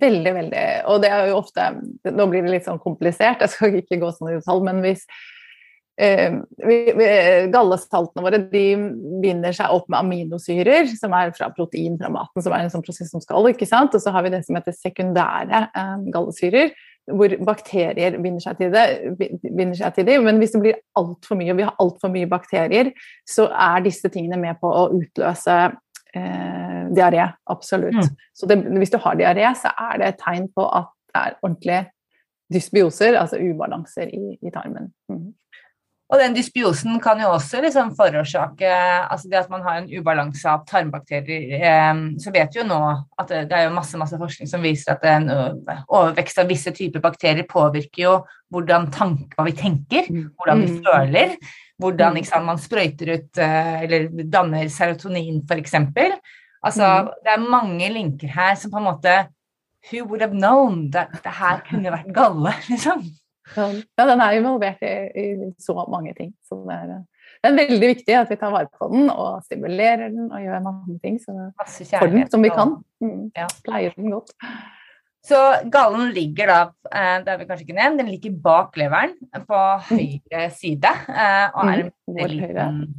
Veldig, 0.00 0.32
veldig. 0.34 0.64
Og 0.92 1.00
det 1.02 1.12
er 1.12 1.30
jo 1.30 1.38
ofte 1.40 1.70
Nå 2.12 2.28
blir 2.30 2.44
det 2.44 2.52
litt 2.52 2.66
sånn 2.68 2.82
komplisert, 2.82 3.42
jeg 3.42 3.54
skal 3.54 3.80
ikke 3.80 4.00
gå 4.02 4.12
sånn 4.12 4.32
i 4.32 4.36
detalj, 4.38 4.64
men 4.66 4.82
hvis 4.84 5.06
eh, 6.02 6.36
vi, 6.60 6.78
vi, 6.96 7.06
Gallesaltene 7.54 8.24
våre 8.24 8.42
de 8.50 8.64
binder 9.22 9.56
seg 9.56 9.72
opp 9.72 9.88
med 9.88 10.02
aminosyrer, 10.02 10.90
som 10.98 11.14
er 11.16 11.32
fra 11.36 11.48
protein 11.54 11.96
fra 12.00 12.10
maten, 12.12 12.44
som 12.44 12.54
er 12.54 12.66
en 12.66 12.74
sånn 12.74 12.84
prosess 12.86 13.12
som 13.14 13.24
skal, 13.24 13.48
ikke 13.52 13.68
sant. 13.68 13.96
Og 13.96 14.04
så 14.04 14.12
har 14.14 14.26
vi 14.26 14.34
det 14.34 14.42
som 14.46 14.58
heter 14.58 14.76
sekundære 14.76 15.62
eh, 15.70 15.96
gallesyrer, 16.14 16.76
hvor 17.16 17.30
bakterier 17.46 18.16
binder 18.18 18.42
seg 18.42 18.58
til 18.58 18.72
det, 18.74 18.84
binder 19.46 19.76
seg 19.78 19.94
til 19.94 20.08
det. 20.08 20.18
Men 20.26 20.40
hvis 20.42 20.56
det 20.56 20.62
blir 20.64 20.80
altfor 20.98 21.38
mye, 21.38 21.52
og 21.54 21.60
vi 21.60 21.66
har 21.68 21.82
altfor 21.82 22.12
mye 22.12 22.28
bakterier, 22.30 22.90
så 23.28 23.46
er 23.48 23.84
disse 23.86 24.10
tingene 24.12 24.40
med 24.42 24.58
på 24.60 24.68
å 24.68 24.88
utløse 24.98 25.60
eh, 26.16 26.82
diaré. 26.96 27.28
Absolutt. 27.52 28.00
Mm. 28.02 28.16
Så 28.34 28.48
det, 28.50 28.60
hvis 28.80 28.94
du 28.94 28.98
har 29.02 29.18
diaré, 29.18 29.48
så 29.58 29.72
er 29.90 30.00
det 30.02 30.12
et 30.12 30.22
tegn 30.24 30.48
på 30.56 30.66
at 30.68 30.92
det 31.12 31.22
er 31.22 31.38
ordentlige 31.42 31.82
dysbioser, 32.52 33.16
altså 33.18 33.40
ubalanser 33.42 34.06
i, 34.12 34.36
i 34.42 34.52
tarmen. 34.54 34.92
Mm. 35.10 35.32
Og 36.06 36.20
den 36.22 36.36
dysbiosen 36.36 37.00
kan 37.02 37.18
jo 37.18 37.32
også 37.34 37.58
liksom 37.64 37.88
forårsake 37.98 38.68
altså 39.10 39.26
det 39.26 39.40
at 39.40 39.48
man 39.50 39.64
har 39.66 39.80
en 39.80 39.88
ubalanse 39.90 40.46
av 40.46 40.62
tarmbakterier. 40.68 41.56
Eh, 41.58 42.02
så 42.22 42.30
vet 42.30 42.54
vi 42.54 42.60
jo 42.60 42.66
nå 42.68 42.78
at 43.18 43.32
det, 43.32 43.40
det 43.50 43.58
er 43.58 43.66
jo 43.66 43.74
masse 43.74 43.98
masse 43.98 44.20
forskning 44.20 44.46
som 44.46 44.62
viser 44.62 44.94
at 44.94 45.06
en 45.10 45.26
overvekst 45.32 46.38
av 46.38 46.46
visse 46.52 46.70
typer 46.76 47.02
bakterier 47.02 47.48
påvirker 47.50 48.04
jo 48.04 48.14
hvordan 48.54 48.86
tank, 48.94 49.34
hva 49.34 49.48
vi 49.48 49.56
tenker, 49.58 50.06
hvordan 50.38 50.62
vi 50.62 50.70
Mm. 50.76 50.82
føler, 50.86 51.34
hvordan 51.80 52.14
Mm. 52.16 52.24
sant, 52.24 52.46
man 52.46 52.58
sprøyter 52.58 53.14
ut 53.14 53.38
eh, 53.38 53.82
eller 53.84 54.08
danner 54.24 54.68
serotonin 54.68 55.42
f.eks. 55.48 55.74
Altså, 56.64 56.86
Mm. 57.04 57.10
det 57.24 57.32
er 57.32 57.50
mange 57.50 57.88
linker 57.92 58.28
her 58.28 58.54
som 58.54 58.70
på 58.70 58.78
en 58.78 58.84
måte 58.92 59.26
Who 59.92 60.04
would 60.08 60.20
have 60.20 60.32
known? 60.34 60.90
Det, 60.90 61.06
det 61.22 61.32
her 61.32 61.60
kunne 61.68 61.92
vært 61.92 62.12
galle, 62.12 62.50
liksom. 62.70 63.04
Ja, 63.56 63.68
den 64.06 64.20
er 64.20 64.32
involvert 64.34 64.80
i, 64.82 64.94
i 65.14 65.52
så 65.62 65.76
mange 65.88 66.12
ting. 66.16 66.32
Så 66.42 66.56
det 66.66 66.74
er, 66.74 67.04
det 67.44 67.52
er 67.52 67.68
veldig 67.68 67.88
viktig 67.92 68.16
at 68.18 68.28
vi 68.32 68.36
tar 68.40 68.50
vare 68.50 68.66
på 68.66 68.88
den 68.90 69.06
og 69.10 69.44
stimulerer 69.44 70.08
den 70.10 70.32
og 70.32 70.40
gjør 70.42 70.64
mange 70.64 70.98
ting 71.04 71.20
så, 71.22 71.52
for 72.00 72.06
den 72.10 72.26
som 72.28 72.42
vi 72.42 72.50
kan. 72.50 72.74
Mm. 73.00 73.30
Ja. 73.36 73.46
Pleier 73.62 73.94
den 73.94 74.10
godt. 74.10 74.32
Så 75.26 75.38
gallen 75.74 76.12
ligger 76.14 76.46
da, 76.52 76.58
eh, 76.92 77.16
det 77.24 77.32
har 77.32 77.38
vi 77.40 77.46
kanskje 77.48 77.64
ikke 77.66 77.74
nevnt, 77.80 77.98
den 77.98 78.10
ligger 78.12 78.34
bak 78.44 78.76
leveren 78.78 79.16
på 79.48 79.62
høyre 79.88 80.44
side, 80.54 80.92
eh, 81.10 81.48
og 81.50 81.64
er 81.72 81.80
en 81.86 81.92
Mm. 82.06 82.28
Liten 82.30 82.94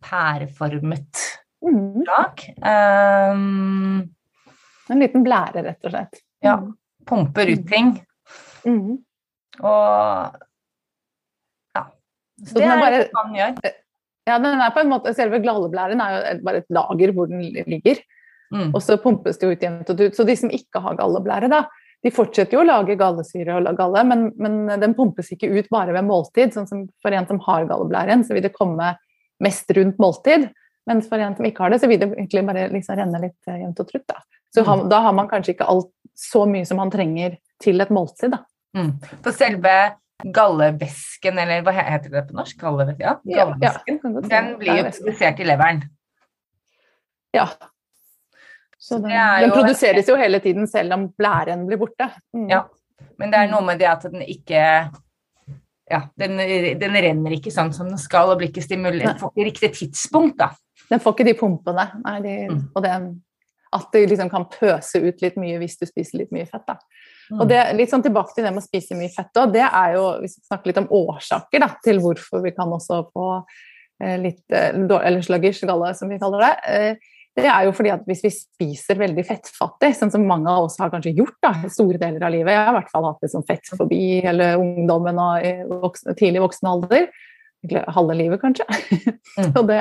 pæreformet 0.00 1.24
Mm. 1.62 2.04
lag. 2.06 2.44
Um, 2.64 4.10
En 4.90 4.98
liten 5.02 5.22
blære, 5.26 5.60
rett 5.66 5.84
og 5.84 5.90
slett. 5.92 6.22
Ja. 6.42 6.56
pumper 7.04 7.48
ut 7.52 7.66
ting, 7.68 8.06
Mm. 8.64 8.98
og 9.60 10.34
ja. 11.74 11.82
Så 12.44 12.54
det 12.54 12.64
er 12.64 12.90
det 12.90 13.10
man 13.12 13.34
gjør. 13.34 13.72
Ja, 14.26 14.38
den 14.38 14.60
er 14.60 14.70
på 14.70 14.80
en 14.80 14.88
måte, 14.90 15.14
Selve 15.14 15.40
galleblæren 15.40 16.00
er 16.00 16.34
jo 16.36 16.44
bare 16.44 16.56
et 16.58 16.66
lager 16.70 17.12
hvor 17.12 17.26
den 17.28 17.40
ligger, 17.40 17.96
Mm. 18.54 18.70
og 18.72 18.80
så 18.80 18.96
pumpes 19.02 19.36
det 19.40 19.50
ut 19.50 19.62
jevnt 19.62 19.90
og 19.92 20.00
ut. 20.00 20.16
Så 20.16 20.24
de 20.24 20.36
som 20.40 20.52
ikke 20.54 20.80
har 20.84 20.96
galleblære, 20.96 21.50
da, 21.52 21.66
de 22.04 22.12
fortsetter 22.14 22.56
jo 22.56 22.62
å 22.62 22.68
lage 22.68 22.96
gallesyre 22.98 23.58
og 23.58 23.68
galle, 23.76 24.04
men, 24.06 24.28
men 24.38 24.80
den 24.80 24.94
pumpes 24.96 25.32
ikke 25.34 25.50
ut 25.50 25.68
bare 25.72 25.92
ved 25.96 26.06
måltid. 26.06 26.54
sånn 26.54 26.68
som 26.70 26.86
For 27.02 27.14
en 27.14 27.26
som 27.28 27.42
har 27.48 27.66
galleblæren, 27.68 28.24
så 28.24 28.36
vil 28.36 28.46
det 28.46 28.54
komme 28.54 28.94
mest 29.44 29.70
rundt 29.76 30.00
måltid. 30.02 30.48
Mens 30.88 31.08
for 31.10 31.20
en 31.20 31.36
som 31.36 31.44
ikke 31.44 31.64
har 31.64 31.74
det, 31.74 31.82
så 31.82 31.90
vil 31.90 32.00
det 32.00 32.08
egentlig 32.14 32.44
bare 32.48 32.68
liksom 32.72 32.96
renne 32.96 33.20
litt 33.26 33.50
eh, 33.50 33.60
jevnt 33.60 33.82
og 33.82 33.90
trutt. 33.90 34.06
Da. 34.08 34.22
Så 34.54 34.64
har, 34.64 34.84
da 34.88 35.02
har 35.04 35.16
man 35.16 35.28
kanskje 35.28 35.56
ikke 35.56 35.68
alt 35.68 35.90
så 36.18 36.46
mye 36.48 36.66
som 36.66 36.80
man 36.80 36.92
trenger 36.92 37.36
til 37.62 37.82
et 37.84 37.92
måltid. 37.92 38.32
Da. 38.32 38.40
Mm. 38.78 38.94
For 39.24 39.36
selve 39.36 39.74
gallevæsken, 40.24 41.38
eller 41.38 41.62
hva 41.66 41.74
heter 41.76 42.14
det 42.14 42.24
på 42.30 42.38
norsk? 42.38 42.56
Gallevæsken? 42.62 43.04
Ja, 43.28 43.42
gallevæsken. 43.42 44.00
Ja, 44.00 44.14
godt 44.14 44.30
Den 44.32 44.48
blir 44.62 44.80
jo 44.80 44.86
er 44.86 44.94
produsert 44.96 45.42
i 45.42 45.46
leveren. 45.46 45.84
Ja. 47.36 47.50
Så 48.78 49.00
den, 49.02 49.10
den 49.10 49.50
produseres 49.50 50.08
jo 50.08 50.16
hele 50.18 50.38
tiden 50.40 50.68
selv 50.70 50.94
om 50.94 51.08
blæren 51.18 51.66
blir 51.66 51.80
borte. 51.80 52.10
Mm. 52.36 52.48
Ja. 52.50 52.62
Men 53.18 53.32
det 53.32 53.40
er 53.40 53.50
noe 53.50 53.64
med 53.66 53.80
det 53.82 53.88
at 53.90 54.06
den 54.10 54.22
ikke 54.22 54.62
Ja, 55.88 56.02
den, 56.20 56.36
den 56.78 56.96
renner 57.00 57.32
ikke 57.32 57.50
sånn 57.50 57.70
som 57.72 57.88
den 57.88 57.98
skal, 57.98 58.28
og 58.28 58.38
blir 58.38 58.50
ikke 58.50 58.60
stimulert 58.60 59.14
den 59.14 59.20
Får 59.22 59.32
ikke 59.32 59.46
riktig 59.48 59.70
tidspunkt, 59.78 60.36
da. 60.38 60.50
Den 60.90 61.00
får 61.00 61.14
ikke 61.16 61.26
de 61.30 61.34
pumpene. 61.38 61.86
Nei, 62.04 62.18
de, 62.24 62.34
Mm. 62.48 62.60
og 62.74 62.82
det, 62.84 62.92
at 63.72 63.88
det 63.92 64.06
liksom 64.08 64.30
kan 64.32 64.46
pøse 64.52 65.00
ut 65.00 65.22
litt 65.24 65.36
mye 65.40 65.58
hvis 65.60 65.78
du 65.80 65.86
spiser 65.88 66.22
litt 66.22 66.30
mye 66.32 66.46
fett. 66.48 66.64
Da. 66.68 66.76
Mm. 67.30 67.40
Og 67.40 67.48
det, 67.50 67.58
litt 67.76 67.92
sånn 67.92 68.04
tilbake 68.04 68.36
til 68.36 68.46
det 68.46 68.52
med 68.54 68.62
å 68.62 68.68
spise 68.68 68.96
mye 68.96 69.12
fett 69.12 69.40
òg. 69.40 69.52
det 69.52 69.64
er 69.66 69.96
jo, 69.96 70.04
Hvis 70.22 70.38
vi 70.38 70.46
snakker 70.48 70.70
litt 70.70 70.80
om 70.84 70.92
årsaker 71.00 71.64
da, 71.64 71.70
til 71.84 72.00
hvorfor 72.04 72.44
vi 72.44 72.54
kan 72.56 72.72
også 72.72 73.02
få 73.12 73.28
eh, 74.02 74.16
litt 74.22 74.44
eh, 74.52 74.72
eller 74.72 75.20
sluggish 75.24 75.66
galle, 75.68 75.94
som 75.94 76.08
vi 76.08 76.20
kaller 76.20 76.46
det, 76.46 76.54
eh, 76.68 77.14
det 77.42 77.50
er 77.50 77.66
jo 77.66 77.72
fordi 77.76 77.92
at 77.94 78.04
hvis 78.08 78.22
vi 78.24 78.30
spiser 78.34 78.98
veldig 79.00 79.24
fettfattig, 79.26 79.92
sånn 79.96 80.12
som 80.14 80.26
mange 80.28 80.50
av 80.50 80.66
oss 80.66 80.78
har 80.80 80.90
kanskje 80.92 81.14
gjort 81.18 81.38
da, 81.44 81.52
store 81.72 82.00
deler 82.00 82.24
av 82.26 82.34
livet 82.34 82.54
Jeg 82.54 82.60
har 82.60 82.72
i 82.72 82.78
hvert 82.78 82.92
fall 82.92 83.08
hatt 83.08 83.24
litt 83.24 83.34
sånn 83.34 83.48
fett 83.48 83.72
forbi 83.72 84.02
hele 84.24 84.52
ungdommen 84.60 85.20
og 85.22 85.46
i 85.46 85.52
voksen, 85.68 86.14
tidlig 86.18 86.44
voksen 86.44 86.70
alder. 86.70 87.08
Halve 87.90 88.14
livet, 88.14 88.38
kanskje. 88.38 88.64
Mm. 89.34 89.50
og 89.58 89.64
det, 89.66 89.80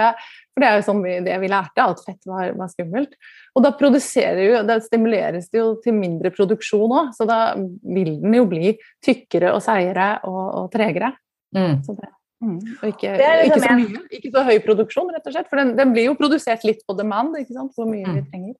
for 0.53 0.63
det 0.63 0.69
er 0.69 0.79
jo 0.79 0.85
sånn 0.87 1.03
vi, 1.03 1.15
det 1.27 1.35
vi 1.43 1.49
lærte, 1.51 1.83
at 1.83 2.01
fett 2.01 2.29
var, 2.29 2.49
var 2.57 2.71
skummelt. 2.71 3.13
Og 3.53 3.65
da 3.65 3.73
produserer 3.77 4.41
jo, 4.41 4.63
da 4.65 4.79
stimuleres 4.81 5.51
det 5.53 5.61
jo 5.61 5.67
til 5.83 5.93
mindre 5.97 6.33
produksjon 6.33 6.95
òg, 7.03 7.11
så 7.17 7.29
da 7.29 7.39
vil 7.57 8.15
den 8.23 8.37
jo 8.39 8.47
bli 8.49 8.73
tykkere 9.05 9.53
og 9.53 9.61
seigere 9.65 10.15
og, 10.25 10.43
og 10.63 10.71
tregere. 10.73 11.13
Mm. 11.55 11.83
Så 11.85 11.93
det, 11.99 12.09
mm, 12.43 12.59
og 12.81 12.85
ikke, 12.91 13.09
er 13.15 13.43
liksom 13.43 13.57
ikke 13.57 13.67
så 13.67 13.75
mye, 13.79 14.01
ikke 14.19 14.31
så 14.35 14.43
høy 14.47 14.57
produksjon, 14.65 15.11
rett 15.15 15.27
og 15.27 15.33
slett. 15.33 15.49
For 15.49 15.57
den, 15.61 15.75
den 15.77 15.93
blir 15.95 16.09
jo 16.11 16.15
produsert 16.19 16.63
litt 16.67 16.83
på 16.87 16.95
demand, 16.97 17.35
ikke 17.39 17.53
sant, 17.57 17.73
hvor 17.75 17.89
mye 17.89 18.05
vi 18.05 18.21
Mm. 18.21 18.31
trenger. 18.31 18.55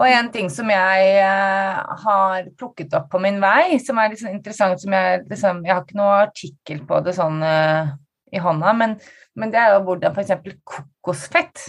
Og 0.00 0.06
en 0.08 0.30
ting 0.32 0.48
som 0.48 0.68
jeg 0.72 1.08
eh, 1.20 1.80
har 2.04 2.46
plukket 2.56 2.94
opp 2.96 3.10
på 3.12 3.20
min 3.20 3.40
vei, 3.42 3.76
som 3.84 3.98
er 4.00 4.08
litt 4.14 4.20
sånn 4.22 4.32
interessant 4.36 4.80
som 4.80 4.92
jeg 4.96 5.26
liksom 5.28 5.60
Jeg 5.66 5.74
har 5.74 5.82
ikke 5.84 5.98
noe 6.00 6.14
artikkel 6.24 6.80
på 6.88 7.00
det 7.04 7.12
sånn 7.18 7.42
uh, 7.44 7.90
i 8.32 8.38
hånda, 8.40 8.72
men, 8.78 8.94
men 9.36 9.50
det 9.52 9.58
er 9.60 9.74
jo 9.74 9.82
hvordan 9.90 10.14
f.eks. 10.16 10.56
kokosfett 10.64 11.66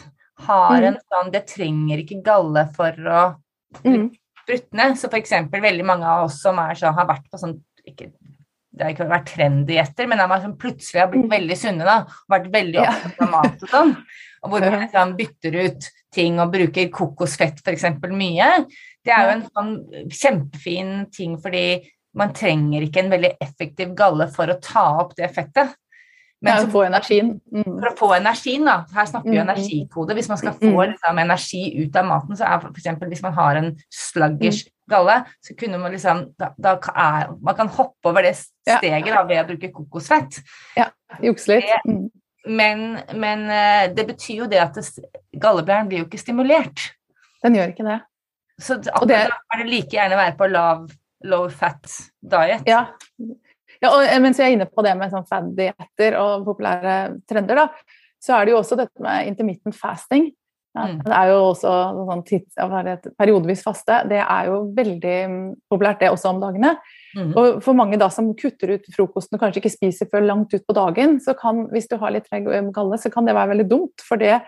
har 0.47 0.77
Mm. 0.79 0.87
en 0.87 0.97
sånn 1.11 1.31
Det 1.33 1.43
trenger 1.47 1.97
ikke 2.05 2.21
galle 2.23 2.63
for 2.75 2.91
å 2.91 3.21
brutne. 3.83 4.11
sprutne. 4.45 4.87
Så 4.95 5.09
f.eks. 5.11 5.31
veldig 5.51 5.85
mange 5.85 6.05
av 6.07 6.25
oss 6.29 6.39
som 6.41 6.57
er 6.59 6.73
så, 6.79 6.93
har 6.95 7.05
vært 7.07 7.27
på 7.31 7.37
sånn 7.37 7.57
ikke, 7.85 8.11
Det 8.81 8.87
har 8.87 8.95
ikke 8.95 9.11
vært 9.11 9.27
trenddietter, 9.29 10.07
men 10.09 10.17
de 10.17 10.25
har 10.25 10.39
sånn 10.41 10.57
plutselig 10.57 11.03
har 11.03 11.09
blitt 11.11 11.27
Mm. 11.27 11.33
veldig 11.35 11.57
sunne 11.57 11.85
da, 11.85 11.97
og 12.01 12.33
vært 12.33 12.47
veldig 12.51 12.79
opptatt 12.81 13.19
av 13.21 13.29
mat 13.29 13.61
og 13.61 13.69
sånn. 13.69 13.91
Og 14.41 14.49
hvor 14.49 14.59
man 14.59 14.73
Ja. 14.73 14.79
liksom 14.87 15.11
bytter 15.19 15.57
ut 15.67 15.89
ting 16.11 16.39
og 16.39 16.51
bruker 16.51 16.89
kokosfett 16.89 17.61
f.eks. 17.61 17.83
mye. 18.09 18.65
Det 19.05 19.13
er 19.13 19.21
jo 19.27 19.35
en 19.35 19.45
sånn 19.53 20.09
kjempefin 20.09 21.11
ting 21.11 21.37
fordi 21.37 21.83
man 22.15 22.33
trenger 22.33 22.81
ikke 22.81 23.03
en 23.03 23.11
veldig 23.11 23.37
effektiv 23.39 23.93
galle 23.95 24.27
for 24.33 24.47
å 24.47 24.59
ta 24.59 24.99
opp 24.99 25.15
det 25.15 25.29
fettet. 25.31 25.75
Men 26.41 26.57
ja, 26.57 26.69
få 26.73 26.81
energien. 26.87 27.35
Mm. 27.53 27.67
For 27.77 27.87
å 27.91 27.97
få 27.99 28.09
energien, 28.17 28.65
da. 28.65 28.79
Her 28.95 29.05
snakker 29.05 29.29
vi 29.29 29.37
mm. 29.37 29.43
energikode. 29.45 30.15
Hvis 30.17 30.29
man 30.31 30.39
skal 30.41 30.55
få 30.57 30.73
mm. 30.73 30.93
liksom, 30.95 31.19
energi 31.21 31.63
ut 31.83 31.99
av 32.01 32.07
maten, 32.09 32.39
så 32.39 32.47
er 32.49 32.65
f.eks. 32.65 32.87
hvis 33.11 33.21
man 33.21 33.35
har 33.37 33.59
en 33.59 33.75
sluggish 33.93 34.65
mm. 34.65 34.71
Galle, 34.91 35.17
så 35.43 35.55
kunne 35.57 35.79
man 35.81 35.93
liksom 35.95 36.23
da, 36.39 36.51
da 36.59 36.75
er, 36.91 37.33
Man 37.41 37.57
kan 37.57 37.71
hoppe 37.71 38.11
over 38.11 38.25
det 38.27 38.35
steget 38.37 39.09
da, 39.09 39.23
ved 39.27 39.43
å 39.43 39.47
bruke 39.49 39.71
kokosfett. 39.75 40.41
Ja, 40.77 40.89
jukse 41.23 41.55
litt. 41.55 41.71
Mm. 41.87 42.07
Men, 42.57 42.87
men, 43.21 43.45
eh, 43.53 43.91
det 43.93 44.07
betyr 44.09 44.43
jo 44.43 44.49
det 44.49 44.61
at 44.63 44.79
galleblæren 45.37 45.89
blir 45.89 46.03
jo 46.03 46.07
ikke 46.09 46.21
stimulert. 46.21 46.87
Den 47.45 47.57
gjør 47.57 47.73
ikke 47.73 47.85
det. 47.85 47.99
Så 48.61 48.77
akkurat 48.81 49.09
det, 49.09 49.21
da 49.29 49.37
kan 49.49 49.63
det 49.63 49.71
like 49.71 49.95
gjerne 49.95 50.17
være 50.19 50.35
på 50.37 50.49
lav 50.49 50.89
low 51.29 51.47
fat 51.53 51.85
diet. 52.21 52.65
Ja, 52.69 52.85
ja, 53.81 53.89
og 53.89 54.03
eh, 54.05 54.19
mens 54.21 54.39
jeg 54.39 54.51
er 54.51 54.57
inne 54.57 54.69
på 54.69 54.83
det 54.85 54.93
med 54.97 55.13
sånn 55.13 55.25
fad-dietter 55.29 56.17
og 56.21 56.45
populære 56.45 56.97
trender, 57.29 57.63
da, 57.63 57.97
så 58.21 58.37
er 58.37 58.45
det 58.45 58.53
jo 58.53 58.59
også 58.61 58.77
dette 58.77 59.01
med 59.01 59.31
intermittent 59.31 59.77
fasting. 59.77 60.29
Ja, 60.71 60.85
mm. 60.87 60.99
Det 61.03 61.15
er 61.17 61.29
jo 61.33 61.39
også 61.49 61.71
sånn 62.07 62.23
tids, 62.27 62.55
periodevis 63.19 63.63
faste. 63.65 63.97
Det 64.07 64.21
er 64.23 64.47
jo 64.47 64.61
veldig 64.77 65.17
mm, 65.27 65.41
populært, 65.71 65.99
det 65.99 66.11
også 66.13 66.31
om 66.31 66.39
dagene. 66.43 66.77
Mm. 67.17 67.33
Og 67.35 67.59
for 67.65 67.75
mange 67.75 67.99
da 67.99 68.07
som 68.13 68.29
kutter 68.39 68.77
ut 68.77 68.87
frokosten 68.95 69.35
og 69.35 69.43
kanskje 69.43 69.59
ikke 69.59 69.73
spiser 69.73 70.07
før 70.11 70.23
langt 70.29 70.55
ut 70.55 70.63
på 70.63 70.77
dagen, 70.77 71.19
så 71.23 71.35
kan, 71.35 71.65
hvis 71.73 71.91
du 71.91 71.97
har 71.99 72.15
litt 72.15 72.29
treg 72.31 72.47
galle, 72.71 72.99
så 73.01 73.11
kan 73.11 73.27
det 73.27 73.35
være 73.35 73.51
veldig 73.51 73.67
dumt. 73.73 74.05
For 74.07 74.21
det, 74.21 74.39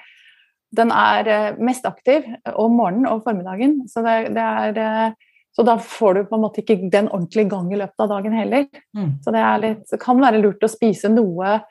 den 0.76 0.96
er 0.96 1.30
eh, 1.34 1.60
mest 1.60 1.86
aktiv 1.90 2.30
om 2.56 2.80
morgenen 2.80 3.12
og 3.12 3.26
formiddagen. 3.28 3.82
Så 3.92 4.06
det, 4.08 4.18
det 4.38 4.48
er 4.48 4.84
eh, 4.86 5.30
så 5.54 5.62
da 5.68 5.76
får 5.78 6.14
du 6.14 6.24
på 6.26 6.38
en 6.38 6.42
måte 6.42 6.64
ikke 6.64 6.80
den 6.90 7.12
ordentlige 7.12 7.52
gang 7.52 7.68
i 7.70 7.78
løpet 7.78 8.02
av 8.02 8.10
dagen 8.16 8.34
heller. 8.34 8.66
Mm. 8.98 9.12
Så 9.22 9.34
det, 9.36 9.44
litt, 9.62 9.98
kan 10.02 10.22
være 10.22 10.42
lurt 10.42 10.66
å 10.66 10.72
spise 10.72 11.12
noe 11.14 11.58
eh, 11.60 11.68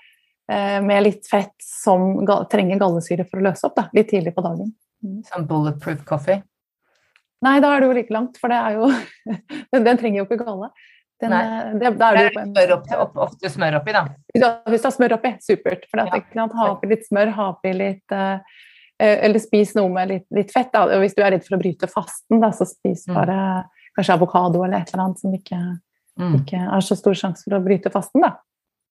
med 0.50 1.04
litt 1.06 1.28
fett 1.30 1.54
som 1.62 2.26
trenger 2.50 2.80
gallesyre 2.80 3.24
for 3.28 3.38
å 3.38 3.44
løse 3.46 3.64
opp, 3.68 3.76
da, 3.78 3.84
litt 3.96 4.10
tidlig 4.10 4.34
på 4.36 4.42
dagen. 4.44 4.72
Mm. 5.02 5.20
Som 5.28 5.46
bulletproof 5.48 6.02
coffee? 6.08 6.42
Nei, 7.42 7.58
da 7.62 7.74
er 7.74 7.82
det 7.82 7.90
jo 7.90 7.94
like 7.96 8.14
langt, 8.14 8.38
for 8.38 8.52
det 8.52 8.58
er 8.58 8.76
jo 8.78 8.90
Den 9.86 10.00
trenger 10.00 10.22
jo 10.22 10.26
ikke 10.28 10.42
galle. 10.44 10.70
Den, 11.22 11.32
Nei. 11.34 11.42
Eh, 11.42 11.70
det, 11.78 11.94
da 11.98 12.10
er 12.10 12.18
det, 12.18 12.28
det 12.34 12.44
smør 12.50 12.74
opp, 12.76 12.92
opp, 13.04 13.22
ofte 13.28 13.50
smør 13.50 13.78
oppi, 13.78 13.94
da. 13.94 14.04
Hvis 14.34 14.82
du 14.82 14.88
har 14.88 14.94
smør 14.96 15.16
oppi, 15.18 15.32
supert. 15.42 15.86
For 15.90 16.02
at, 16.02 16.14
ja. 16.34 16.46
ha 16.58 16.68
oppi 16.74 16.90
litt 16.90 17.06
smør, 17.06 17.34
ha 17.36 17.48
oppi 17.54 17.74
litt 17.78 18.14
uh, 18.14 18.38
eller 19.02 19.42
spis 19.42 19.74
noe 19.78 19.90
med 19.90 20.10
litt, 20.10 20.26
litt 20.34 20.52
fett. 20.54 20.70
Da. 20.74 20.86
Og 20.86 21.02
hvis 21.02 21.14
du 21.18 21.22
er 21.22 21.34
redd 21.34 21.46
for 21.46 21.58
å 21.58 21.62
bryte 21.62 21.90
fasten, 21.90 22.42
da, 22.42 22.52
så 22.54 22.66
spis 22.68 23.06
mm. 23.10 23.14
bare 23.18 23.38
kanskje 23.96 24.16
avokado 24.16 24.62
eller 24.62 24.82
et 24.82 24.92
eller 24.92 25.04
annet 25.06 25.22
som 25.22 25.34
ikke, 25.36 25.60
mm. 26.22 26.36
ikke 26.40 26.62
har 26.64 26.86
så 26.86 26.98
stor 26.98 27.18
sjanse 27.18 27.46
for 27.46 27.58
å 27.58 27.62
bryte 27.64 27.90
fasten. 27.94 28.22
da. 28.22 28.36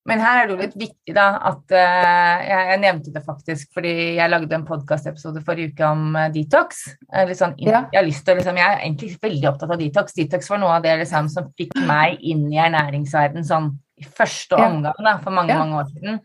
Men 0.10 0.22
her 0.24 0.40
er 0.40 0.48
det 0.48 0.56
jo 0.56 0.62
litt 0.64 0.78
viktig 0.82 1.14
da, 1.14 1.28
at 1.52 1.74
uh, 1.76 2.38
jeg, 2.42 2.78
nevnte 2.82 3.12
det 3.14 3.22
faktisk 3.22 3.76
fordi 3.78 3.92
jeg 4.18 4.32
lagde 4.34 4.56
en 4.58 4.66
podkastepisode 4.66 5.44
forrige 5.46 5.76
uke 5.76 5.86
om 5.86 6.16
uh, 6.18 6.26
detox. 6.34 6.88
Uh, 7.14 7.30
sånn, 7.38 7.54
ja. 7.62 7.84
jeg, 7.94 8.16
til, 8.26 8.40
liksom, 8.40 8.58
jeg, 8.58 8.66
er 8.66 8.82
egentlig 8.82 9.12
veldig 9.22 9.52
opptatt 9.52 9.76
av 9.76 9.82
detox. 9.82 10.18
Detox 10.18 10.50
var 10.50 10.64
noe 10.64 10.74
av 10.80 10.86
det 10.88 10.96
liksom, 11.04 11.30
som 11.30 11.52
fikk 11.60 11.78
meg 11.86 12.18
inn 12.26 12.48
i 12.50 12.62
ernæringsverden 12.64 13.46
sånn 13.46 13.76
i 14.02 14.08
første 14.08 14.58
omgang 14.58 15.06
da, 15.06 15.20
for 15.22 15.38
mange, 15.38 15.54
mange 15.58 15.78
år 15.84 15.92
siden. 15.94 16.18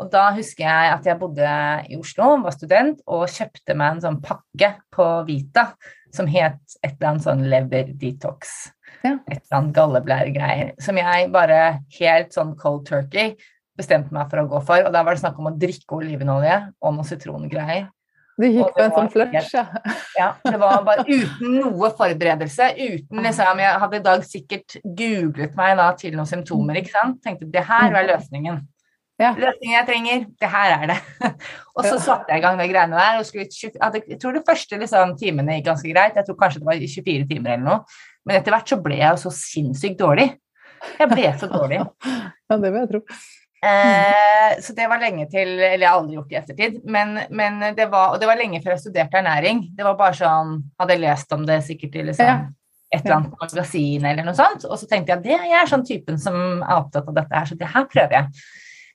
Og 0.00 0.08
da 0.10 0.30
husker 0.34 0.64
jeg 0.64 0.92
at 0.96 1.06
jeg 1.06 1.20
bodde 1.20 1.54
i 1.92 1.98
Oslo, 2.00 2.32
var 2.42 2.54
student, 2.56 3.02
og 3.06 3.28
kjøpte 3.30 3.76
meg 3.76 3.94
en 3.94 4.04
sånn 4.06 4.20
pakke 4.24 4.72
på 4.90 5.06
Vita 5.28 5.68
som 6.14 6.26
het 6.30 6.58
et 6.80 6.96
eller 6.96 7.12
annet 7.12 7.26
sånn 7.26 7.44
lever 7.52 7.92
detox. 8.00 8.72
Ja. 9.04 9.16
Et 9.30 9.38
eller 9.38 9.56
annet 9.58 9.76
galleblæregreier. 9.76 10.74
Som 10.82 11.00
jeg 11.00 11.30
bare 11.32 11.60
helt 11.98 12.36
sånn 12.36 12.52
cold 12.60 12.84
turkey 12.88 13.36
bestemte 13.80 14.12
meg 14.14 14.28
for 14.30 14.42
å 14.42 14.48
gå 14.50 14.60
for. 14.66 14.84
Og 14.86 14.92
da 14.94 15.04
var 15.06 15.16
det 15.16 15.22
snakk 15.22 15.38
om 15.40 15.50
å 15.50 15.56
drikke 15.56 16.00
olivenolje 16.00 16.60
og 16.80 16.94
noen 16.96 17.08
sitrongreier. 17.08 17.88
Du 18.40 18.46
gikk 18.48 18.70
på 18.72 18.80
en 18.80 18.92
sånn 18.94 19.10
flush, 19.12 19.50
ja. 19.52 19.66
ja. 20.16 20.28
Det 20.40 20.56
var 20.60 20.80
bare 20.86 21.04
uten 21.04 21.58
noe 21.58 21.90
forberedelse. 21.96 22.70
Uten 22.78 23.24
liksom 23.26 23.60
Jeg 23.60 23.80
hadde 23.82 23.98
i 23.98 24.04
dag 24.06 24.22
sikkert 24.24 24.76
googlet 24.84 25.56
meg 25.58 25.74
da 25.76 25.90
til 25.98 26.16
noen 26.16 26.28
symptomer, 26.28 26.80
ikke 26.80 26.94
sant. 26.94 27.18
Tenkte 27.24 27.50
det 27.52 27.66
her 27.68 27.92
var 27.92 28.08
løsningen. 28.08 28.62
Ja. 29.20 29.34
Løsningen 29.36 29.74
jeg 29.74 29.86
trenger, 29.90 30.22
det 30.40 30.48
her 30.54 30.74
er 30.78 30.86
det. 30.94 30.98
og 31.76 31.84
så 31.84 31.98
satte 32.00 32.32
jeg 32.32 32.40
i 32.40 32.44
gang 32.46 32.56
de 32.56 32.68
greiene 32.70 32.96
der. 32.96 33.18
og 33.20 33.28
skulle, 33.28 33.44
Jeg 33.44 34.20
tror 34.22 34.38
de 34.38 34.44
første 34.46 34.78
liksom, 34.80 35.12
timene 35.20 35.58
gikk 35.58 35.68
ganske 35.68 35.92
greit. 35.92 36.16
Jeg 36.16 36.28
tror 36.28 36.40
kanskje 36.40 36.62
det 36.62 36.70
var 36.70 36.80
24 36.80 37.28
timer 37.28 37.58
eller 37.58 37.66
noe. 37.66 37.98
Men 38.26 38.38
etter 38.38 38.54
hvert 38.54 38.70
så 38.70 38.78
ble 38.82 39.00
jeg 39.00 39.08
jo 39.14 39.24
så 39.24 39.34
sinnssykt 39.34 40.00
dårlig. 40.00 40.30
Jeg 41.00 41.10
ble 41.10 41.28
så 41.40 41.48
dårlig. 41.50 41.82
ja, 42.48 42.56
det 42.56 42.70
vil 42.70 42.80
jeg 42.82 42.90
tro. 42.94 43.02
Eh, 43.60 44.60
så 44.64 44.72
det 44.72 44.86
var 44.88 45.02
lenge 45.02 45.26
til 45.28 45.50
Eller 45.58 45.82
jeg 45.82 45.90
har 45.90 45.98
aldri 45.98 46.14
gjort 46.16 46.30
det 46.30 46.36
i 46.36 46.38
ettertid. 46.38 46.78
Men, 46.88 47.18
men, 47.28 47.60
det 47.76 47.90
var, 47.92 48.14
og 48.14 48.22
det 48.22 48.30
var 48.30 48.40
lenge 48.40 48.62
før 48.64 48.76
jeg 48.76 48.84
studerte 48.86 49.20
ernæring. 49.20 49.66
Det 49.76 49.86
var 49.86 49.98
bare 49.98 50.16
sånn 50.16 50.56
Hadde 50.80 50.96
lest 51.02 51.36
om 51.36 51.44
det 51.48 51.60
sikkert 51.66 52.00
i 52.00 52.06
liksom, 52.08 52.30
ja. 52.30 52.38
et 52.88 53.04
eller 53.04 53.18
annet 53.18 53.44
magasin 53.44 54.08
eller 54.12 54.26
noe 54.26 54.38
sånt. 54.38 54.64
Og 54.68 54.80
så 54.80 54.88
tenkte 54.88 55.12
jeg 55.12 55.20
at 55.20 55.28
det, 55.28 55.36
jeg 55.52 55.60
er 55.60 55.72
sånn 55.74 55.86
typen 55.88 56.20
som 56.20 56.40
er 56.62 56.76
opptatt 56.78 57.08
av 57.12 57.20
dette 57.20 57.36
her, 57.36 57.50
så 57.50 57.60
det 57.60 57.72
her 57.74 57.86
prøver 57.92 58.16
jeg. 58.16 58.48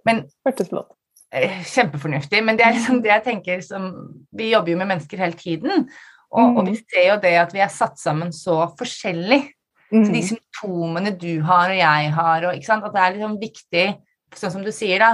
Men 0.10 0.26
eh, 0.26 1.62
Kjempefornuftig. 1.76 2.42
Men 2.48 2.58
det 2.58 2.66
er 2.66 2.76
liksom 2.80 3.06
det 3.06 3.14
jeg 3.14 3.26
tenker 3.30 3.64
som 3.66 3.90
Vi 4.36 4.50
jobber 4.54 4.74
jo 4.74 4.82
med 4.82 4.94
mennesker 4.96 5.22
hele 5.22 5.38
tiden. 5.38 5.90
Og, 6.36 6.52
mm. 6.52 6.58
og 6.60 6.68
vi 6.68 6.76
ser 6.82 7.06
jo 7.14 7.22
det 7.24 7.36
at 7.40 7.54
vi 7.56 7.62
er 7.64 7.72
satt 7.72 7.96
sammen 8.02 8.34
så 8.36 8.56
forskjellig. 8.80 9.42
Mm. 9.94 10.04
Så 10.04 10.12
de 10.12 10.22
symptomene 10.32 11.12
du 11.16 11.34
har 11.46 11.72
og 11.72 11.80
jeg 11.80 12.14
har, 12.18 12.46
og, 12.50 12.54
at 12.56 12.96
det 12.96 13.02
er 13.02 13.16
liksom 13.16 13.36
viktig, 13.40 13.86
sånn 14.36 14.54
som 14.58 14.64
du 14.66 14.72
sier, 14.76 15.00
da, 15.00 15.12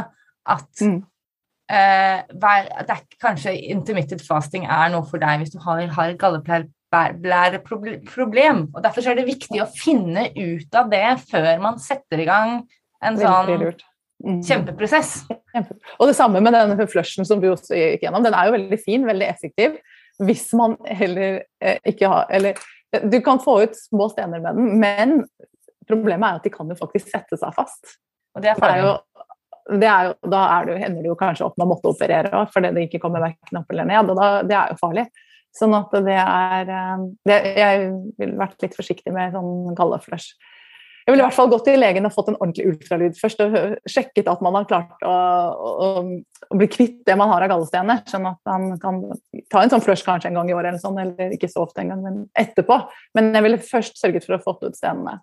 at 0.56 0.82
mm. 0.82 1.00
uh, 1.76 2.20
det 2.32 2.96
er 2.96 3.02
kanskje 3.22 3.62
intermittent 3.76 4.24
fasting 4.26 4.64
er 4.66 4.90
noe 4.94 5.06
for 5.10 5.18
deg 5.22 5.44
hvis 5.44 5.54
du 5.54 5.60
har, 5.62 5.84
har 5.94 6.08
et 6.16 6.22
galleblæreproblem. 6.24 8.60
Og 8.72 8.80
derfor 8.82 9.12
er 9.12 9.16
det 9.20 9.30
viktig 9.30 9.60
å 9.62 9.74
finne 9.76 10.24
ut 10.34 10.80
av 10.80 10.86
det 10.92 11.10
før 11.28 11.62
man 11.62 11.76
setter 11.84 12.18
i 12.24 12.30
gang 12.30 12.50
en 13.02 13.18
sånn 13.20 13.76
Mm. 14.22 14.42
Kjempeprosess. 14.46 15.24
Kjempe. 15.54 15.78
Og 15.98 16.10
det 16.10 16.18
samme 16.18 16.42
med 16.44 16.54
den 16.54 16.90
flushen 16.90 17.28
som 17.28 17.42
du 17.42 17.50
også 17.52 17.78
gikk 17.78 18.06
gjennom. 18.06 18.24
Den 18.26 18.38
er 18.38 18.48
jo 18.48 18.54
veldig 18.54 18.80
fin, 18.82 19.08
veldig 19.08 19.28
effektiv. 19.28 19.80
Hvis 20.22 20.52
man 20.58 20.78
heller 20.86 21.42
eh, 21.64 21.80
ikke 21.88 22.10
har 22.12 22.30
Eller 22.30 22.60
du 23.08 23.22
kan 23.24 23.40
få 23.40 23.62
ut 23.64 23.78
små 23.78 24.10
stener 24.12 24.42
med 24.44 24.58
den, 24.58 24.80
men 24.80 25.22
problemet 25.88 26.28
er 26.28 26.40
at 26.40 26.44
de 26.44 26.52
kan 26.52 26.70
jo 26.70 26.76
faktisk 26.76 27.08
sette 27.08 27.38
seg 27.40 27.54
fast. 27.56 27.96
Og 28.36 28.44
det 28.44 28.52
er 28.52 28.60
farlig. 28.60 28.94
Det 29.80 29.88
er 29.88 30.10
jo, 30.10 30.14
da 30.34 30.42
er 30.58 30.68
det, 30.68 30.76
ender 30.84 31.06
det 31.06 31.12
jo 31.12 31.16
kanskje 31.20 31.46
opp 31.46 31.62
å 31.62 31.68
måtte 31.70 31.92
operere 31.92 32.34
òg, 32.36 32.50
fordi 32.52 32.74
det 32.76 32.88
ikke 32.88 33.00
kommer 33.04 33.24
verken 33.24 33.62
opp 33.62 33.72
eller 33.72 33.88
ned. 33.88 34.12
og 34.12 34.20
da, 34.20 34.30
Det 34.44 34.58
er 34.58 34.74
jo 34.74 34.80
farlig. 34.82 35.06
Sånn 35.56 35.76
at 35.76 35.96
det 36.04 36.16
er 36.16 36.70
eh, 36.72 37.06
det, 37.28 37.38
Jeg 37.60 37.88
ville 38.20 38.40
vært 38.40 38.64
litt 38.64 38.76
forsiktig 38.76 39.14
med 39.16 39.36
sånn 39.36 39.76
galleflush. 39.78 40.36
Jeg 41.12 41.18
ville 41.18 41.26
i 41.26 41.28
hvert 41.28 41.36
fall 41.36 41.50
gått 41.52 41.66
til 41.68 41.82
legen 41.82 42.08
og 42.08 42.14
fått 42.16 42.30
en 42.32 42.38
ordentlig 42.38 42.70
ultralyd 42.70 43.18
først 43.20 43.42
og 43.44 43.56
sjekket 43.90 44.30
at 44.32 44.44
man 44.46 44.56
har 44.56 44.68
klart 44.70 45.02
å, 45.04 45.16
å, 45.52 45.90
å 46.48 46.60
bli 46.62 46.68
kvitt 46.72 47.02
det 47.10 47.18
man 47.20 47.28
har 47.34 47.44
av 47.44 47.52
gallestener, 47.52 48.00
sånn 48.08 48.30
at 48.30 48.40
man 48.48 48.78
kan 48.80 49.02
ta 49.52 49.60
en 49.60 49.74
sånn 49.74 49.84
flush 49.84 50.06
kanskje 50.08 50.30
en 50.32 50.40
gang 50.40 50.54
i 50.54 50.56
året 50.56 50.72
eller 50.72 50.80
sånn, 50.80 51.02
eller 51.04 51.36
ikke 51.36 51.50
så 51.52 51.66
ofte 51.66 51.84
en 51.84 51.92
gang, 51.92 52.06
men 52.06 52.22
etterpå. 52.40 52.78
Men 53.20 53.28
jeg 53.36 53.44
ville 53.44 53.60
først 53.74 54.00
sørget 54.00 54.24
for 54.24 54.38
å 54.38 54.42
få 54.46 54.56
ut 54.62 54.80
stenene. 54.80 55.18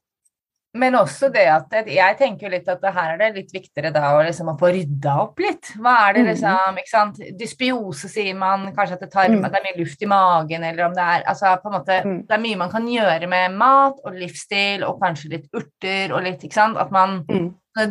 Men 0.76 0.98
også 0.98 1.31
det 1.33 1.46
at 1.48 1.72
jeg 1.88 2.16
tenker 2.18 2.50
litt 2.52 2.66
at 2.68 2.83
her 2.92 3.14
er 3.14 3.20
det 3.22 3.28
litt 3.38 3.52
viktigere 3.54 3.88
da 3.94 4.11
å, 4.12 4.18
liksom, 4.26 4.50
å 4.52 4.59
få 4.61 4.68
rydda 4.74 5.14
opp 5.22 5.40
litt. 5.40 5.70
Hva 5.81 5.94
er 6.04 6.18
det 6.18 6.24
mm. 6.24 6.28
liksom 6.28 6.81
ikke 6.83 6.90
sant? 6.90 7.20
Dysbiose 7.38 8.11
sier 8.12 8.37
man, 8.37 8.66
kanskje 8.76 8.98
at 8.98 9.04
det, 9.07 9.09
tar, 9.14 9.31
mm. 9.33 9.46
at 9.46 9.54
det 9.54 9.62
er 9.62 9.64
mye 9.64 9.78
luft 9.81 10.04
i 10.04 10.11
magen, 10.11 10.66
eller 10.68 10.85
om 10.85 10.96
det 10.96 11.07
er 11.07 11.24
altså 11.33 11.54
på 11.62 11.70
en 11.70 11.76
måte, 11.78 11.96
mm. 12.04 12.18
Det 12.28 12.37
er 12.37 12.42
mye 12.42 12.61
man 12.61 12.72
kan 12.74 12.90
gjøre 12.92 13.31
med 13.33 13.57
mat 13.57 14.02
og 14.04 14.18
livsstil 14.20 14.85
og 14.85 15.00
kanskje 15.00 15.33
litt 15.33 15.48
urter 15.57 16.12
og 16.12 16.26
litt 16.26 16.44
ikke 16.44 16.59
sant? 16.61 16.81
At 16.81 16.92
man 16.94 17.22
mm. 17.24 17.48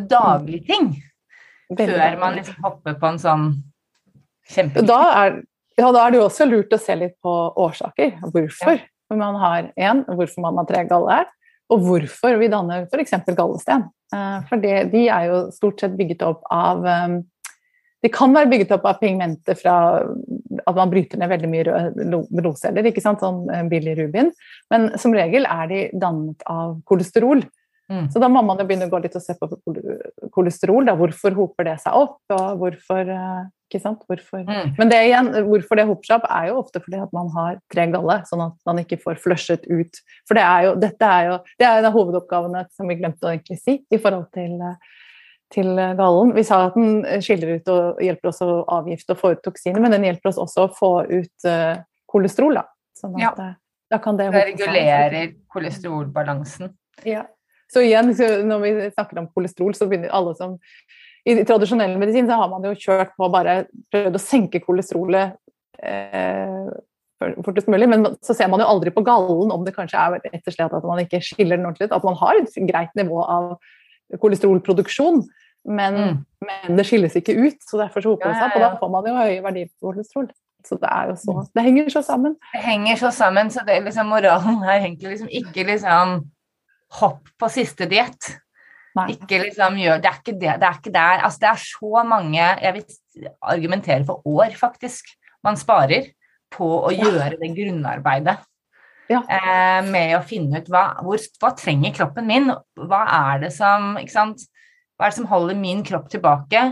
Daglige 0.08 0.66
ting. 0.68 0.90
Før 1.72 2.16
man 2.20 2.34
liksom 2.36 2.58
hopper 2.60 2.98
på 3.00 3.08
en 3.08 3.20
sånn 3.22 3.46
kjempeviktig 4.52 4.88
da 4.90 4.98
er, 5.22 5.38
ja, 5.80 5.88
da 5.94 6.02
er 6.02 6.12
det 6.12 6.20
jo 6.20 6.26
også 6.26 6.44
lurt 6.48 6.74
å 6.76 6.80
se 6.80 6.96
litt 6.98 7.14
på 7.24 7.34
årsaker. 7.64 8.18
Hvorfor 8.28 8.76
ja. 8.76 9.16
man 9.16 9.38
har 9.40 9.70
én, 9.80 10.04
hvorfor 10.04 10.44
man 10.44 10.60
har 10.60 10.68
tre 10.68 10.84
galler 10.90 11.24
og 11.68 11.84
hvorfor 11.84 12.38
vi 12.40 12.50
danner 12.52 12.86
f.eks. 12.88 13.16
gallesten. 13.36 13.88
Eh, 14.14 14.38
for 14.48 14.62
det, 14.62 14.76
de 14.94 15.04
er 15.12 15.28
jo 15.28 15.42
stort 15.54 15.82
sett 15.82 15.98
bygget 15.98 16.24
opp 16.24 16.46
av 16.54 16.86
eh, 16.88 17.18
De 18.04 18.10
kan 18.14 18.32
være 18.32 18.48
bygget 18.52 18.72
opp 18.76 18.86
av 18.88 19.00
pigmenter 19.02 19.58
fra 19.58 19.74
at 19.98 20.76
man 20.76 20.90
bryter 20.92 21.18
ned 21.18 21.32
veldig 21.32 21.48
mye 21.50 22.22
blodceller, 22.30 22.86
ikke 22.86 23.02
sant? 23.02 23.20
sånn 23.20 23.42
billig 23.68 23.96
bilirubin. 23.96 24.30
Men 24.70 24.92
som 25.02 25.16
regel 25.16 25.48
er 25.50 25.66
de 25.70 25.80
dannet 25.98 26.44
av 26.46 26.76
kolesterol. 26.86 27.42
Mm. 27.90 28.06
Så 28.12 28.20
da 28.22 28.28
må 28.30 28.44
man 28.44 28.60
jo 28.60 28.68
begynne 28.68 28.86
å 28.86 28.92
gå 28.92 29.00
litt 29.02 29.16
og 29.18 29.24
se 29.24 29.34
på 29.34 29.48
kolesterol. 30.30 30.86
Da. 30.86 30.94
Hvorfor 30.94 31.34
hoper 31.34 31.66
det 31.72 31.78
seg 31.82 31.96
opp? 31.98 32.20
og 32.36 32.62
hvorfor 32.62 33.10
ikke 33.68 33.80
sant? 33.82 34.00
Hvorfor? 34.08 34.40
Mm. 34.48 34.74
Men 34.78 34.90
det 34.90 34.98
igjen, 35.06 35.26
hvorfor 35.46 35.78
det 35.78 35.84
hoper 35.88 36.08
seg 36.08 36.16
opp, 36.18 36.28
er 36.32 36.48
jo 36.48 36.60
ofte 36.62 36.80
fordi 36.80 37.00
at 37.04 37.10
man 37.16 37.28
har 37.34 37.58
treg 37.72 37.92
galle, 37.92 38.16
sånn 38.28 38.46
at 38.46 38.56
man 38.68 38.80
ikke 38.80 39.00
får 39.02 39.20
flushet 39.20 39.66
ut. 39.68 40.00
For 40.28 40.38
det 40.38 40.44
er 40.44 40.68
jo, 40.68 40.72
dette 40.80 41.10
er 41.18 41.28
jo 41.28 41.36
det 41.60 41.68
er 41.68 41.82
en 41.82 41.90
av 41.90 41.98
hovedoppgavene 41.98 42.64
som 42.72 42.88
vi 42.88 42.96
glemte 43.00 43.28
å 43.28 43.34
egentlig 43.34 43.60
si 43.60 43.76
i 43.84 44.00
forhold 44.00 44.30
til, 44.34 44.56
til 45.54 45.72
gallen. 46.00 46.32
Vi 46.36 46.46
sa 46.48 46.64
at 46.70 46.78
den 46.80 47.04
skiller 47.24 47.58
ut 47.58 47.72
og 47.74 48.02
hjelper 48.04 48.32
oss 48.32 48.42
å 48.44 48.50
avgifte 48.80 49.14
og 49.14 49.20
få 49.20 49.34
ut 49.36 49.44
toksiner, 49.44 49.84
men 49.84 49.96
den 49.96 50.08
hjelper 50.08 50.32
oss 50.32 50.40
også 50.48 50.66
å 50.66 50.74
få 50.80 50.92
ut 51.12 51.48
uh, 51.48 51.80
kolesterol. 52.08 52.62
Da. 52.62 52.66
Sånn 52.98 53.18
at, 53.20 53.42
ja. 53.44 53.50
da 53.92 54.00
kan 54.02 54.16
det, 54.20 54.30
det 54.32 54.46
regulerer 54.54 55.34
kolesterolbalansen. 55.52 56.72
Ja. 57.06 57.26
Så 57.68 57.84
igjen, 57.84 58.14
så 58.16 58.38
når 58.48 58.62
vi 58.64 58.70
snakker 58.94 59.20
om 59.20 59.28
kolesterol, 59.28 59.74
så 59.76 59.86
begynner 59.90 60.14
alle 60.16 60.32
som 60.38 60.56
I 61.28 61.44
tradisjonell 61.44 61.98
medisin 62.00 62.28
så 62.28 62.38
har 62.40 62.48
man 62.50 62.64
jo 62.64 62.76
kjørt 62.78 63.12
på 63.18 63.28
bare 63.32 63.60
prøvd 63.92 64.16
å 64.16 64.22
senke 64.22 64.62
kolesterolet 64.64 65.36
eh, 65.84 66.68
fortest 67.44 67.68
mulig, 67.68 67.88
men 67.90 68.06
så 68.24 68.36
ser 68.36 68.48
man 68.50 68.62
jo 68.62 68.68
aldri 68.70 68.92
på 68.94 69.02
gallen 69.06 69.52
om 69.52 69.66
det 69.66 69.74
kanskje 69.76 69.98
er 69.98 70.16
rett 70.22 70.48
og 70.48 70.54
slett 70.54 70.76
at 70.78 70.86
man 70.86 71.02
ikke 71.02 71.20
skiller 71.24 71.58
den 71.58 71.66
ordentlig 71.66 71.90
At 71.94 72.06
man 72.06 72.16
har 72.20 72.38
et 72.38 72.58
greit 72.68 72.94
nivå 72.98 73.20
av 73.24 73.56
kolesterolproduksjon, 74.22 75.24
men, 75.68 75.98
mm. 75.98 76.18
men 76.46 76.78
det 76.78 76.86
skilles 76.88 77.16
ikke 77.18 77.36
ut. 77.36 77.58
Så 77.64 77.80
derfor 77.80 78.04
så 78.04 78.14
hoper 78.14 78.30
det 78.30 78.38
seg 78.38 78.46
opp, 78.48 78.56
og 78.56 78.64
da 78.64 78.70
får 78.80 78.92
man 78.94 79.08
jo 79.10 79.16
høye 79.18 79.42
verdier 79.44 79.68
på 79.68 79.90
kolesterol. 79.90 80.30
Så 80.66 80.78
det 80.80 80.88
er 80.90 81.10
jo 81.10 81.18
så 81.20 81.34
Det 81.54 81.64
henger 81.64 81.90
så 81.92 82.02
sammen. 82.02 82.34
Det 82.54 82.64
henger 82.64 83.00
så 83.02 83.12
sammen, 83.14 83.50
så 83.54 83.62
det 83.66 83.78
liksom 83.84 84.10
moralen 84.10 84.62
er 84.64 84.80
egentlig 84.80 85.14
liksom 85.14 85.30
ikke 85.40 85.66
liksom 85.68 86.18
hopp 86.98 87.28
på 87.38 87.50
siste 87.52 87.86
diett. 87.90 88.32
Ikke 89.12 89.40
liksom 89.42 89.78
gjør 89.80 90.02
Det 90.02 90.10
er 90.10 90.20
ikke 90.20 90.34
det. 90.34 90.52
Det 90.60 90.68
er 90.68 90.78
ikke 90.80 90.94
der. 90.94 91.24
Altså, 91.26 91.42
det 91.44 91.48
er 91.50 91.64
så 91.64 92.04
mange 92.08 92.44
Jeg 92.44 92.74
vil 92.76 93.28
argumentere 93.42 94.04
for 94.08 94.26
år, 94.26 94.54
faktisk. 94.58 95.10
Man 95.44 95.58
sparer 95.58 96.12
på 96.54 96.68
å 96.88 96.92
ja. 96.94 97.04
gjøre 97.04 97.36
det 97.40 97.50
grunnarbeidet. 97.56 98.38
Ja. 99.08 99.22
Eh, 99.24 99.80
med 99.88 100.14
å 100.18 100.24
finne 100.26 100.60
ut 100.60 100.68
hva, 100.72 100.84
hvor, 101.04 101.20
hva 101.40 101.52
trenger 101.56 101.94
kroppen 101.96 102.28
min? 102.28 102.50
Hva 102.76 103.00
er 103.32 103.46
det 103.46 103.52
som? 103.56 103.94
Hva 103.96 105.06
er 105.06 105.12
det 105.12 105.16
som 105.16 105.28
holder 105.30 105.58
min 105.58 105.82
kropp 105.86 106.10
tilbake? 106.12 106.64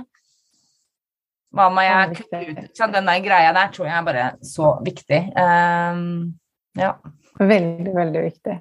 Hva 1.57 1.69
må 1.73 1.85
jeg 1.87 2.19
kutte 2.19 2.43
ut? 2.45 2.81
Den 2.93 3.09
der 3.09 3.23
greia 3.25 3.53
der 3.57 3.71
tror 3.73 3.89
jeg 3.89 3.97
er 3.97 4.07
bare 4.07 4.27
så 4.45 4.75
viktig. 4.85 5.21
Um, 5.39 6.35
ja. 6.77 6.93
Veldig, 7.41 7.93
veldig 7.97 8.25
viktig. 8.27 8.57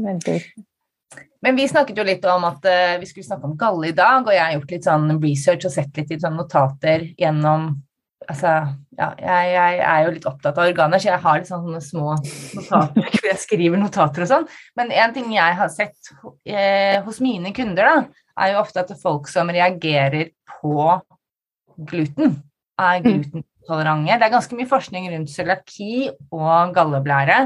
Veldig 0.00 0.36
viktig. 0.38 0.64
Men 1.42 1.56
vi 1.58 1.68
snakket 1.68 1.98
jo 1.98 2.06
litt 2.06 2.26
om 2.30 2.44
at 2.46 2.66
uh, 2.68 2.98
vi 3.02 3.08
skulle 3.08 3.26
snakke 3.26 3.48
om 3.48 3.56
galle 3.58 3.90
i 3.90 3.96
dag, 3.96 4.26
og 4.26 4.34
jeg 4.34 4.42
har 4.42 4.52
gjort 4.56 4.76
litt 4.76 4.86
sånn 4.86 5.16
research 5.22 5.66
og 5.66 5.74
sett 5.74 5.98
litt 5.98 6.12
i 6.14 6.20
sånn 6.22 6.38
notater 6.38 7.08
gjennom 7.18 7.72
Altså, 8.30 8.50
ja, 8.94 9.08
jeg, 9.18 9.46
jeg, 9.50 9.78
er 9.82 10.04
jo 10.04 10.10
litt 10.14 10.26
opptatt 10.30 10.58
av 10.58 10.68
organer, 10.68 11.00
så 11.02 11.08
jeg 11.08 11.22
har 11.24 11.40
litt 11.40 11.48
sånne 11.48 11.80
små 11.82 12.12
notater 12.14 13.08
hvor 13.16 13.26
jeg 13.26 13.40
skriver 13.42 13.80
notater 13.80 14.22
og 14.22 14.30
sånn. 14.30 14.46
Men 14.78 14.92
en 14.94 15.14
ting 15.16 15.32
jeg 15.34 15.56
har 15.58 15.72
sett 15.72 16.12
eh, 16.46 17.00
hos 17.02 17.18
mine 17.24 17.50
kunder, 17.56 17.88
da, 17.88 18.22
er 18.38 18.52
jo 18.54 18.60
ofte 18.62 18.82
at 18.82 18.92
det 18.92 18.96
er 18.96 19.02
folk 19.02 19.26
som 19.30 19.50
reagerer 19.52 20.30
på 20.60 20.76
gluten, 21.90 22.36
er 22.80 23.00
mm. 23.00 23.08
glutentolerante. 23.08 24.20
Det 24.20 24.28
er 24.28 24.36
ganske 24.36 24.58
mye 24.58 24.70
forskning 24.70 25.10
rundt 25.12 25.34
cøliaki 25.34 25.94
og 26.30 26.76
galleblære. 26.76 27.40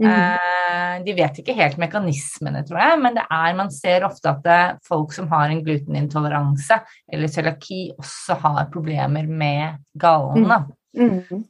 Mm. 0.00 0.08
Eh, 0.08 1.04
de 1.04 1.14
vet 1.16 1.38
ikke 1.42 1.56
helt 1.56 1.78
mekanismene, 1.80 2.62
tror 2.66 2.80
jeg, 2.82 2.98
men 3.02 3.16
det 3.18 3.24
er, 3.26 3.56
man 3.58 3.70
ser 3.74 4.06
ofte 4.06 4.30
at 4.30 4.42
det, 4.46 4.60
folk 4.88 5.14
som 5.14 5.28
har 5.32 5.50
en 5.50 5.62
glutenintoleranse 5.64 6.78
eller 7.12 7.32
cøliaki, 7.32 7.82
også 7.98 8.38
har 8.42 8.70
problemer 8.72 9.28
med 9.28 9.82
gallen. 9.98 10.48
Mm. 10.96 11.22
mm. 11.30 11.44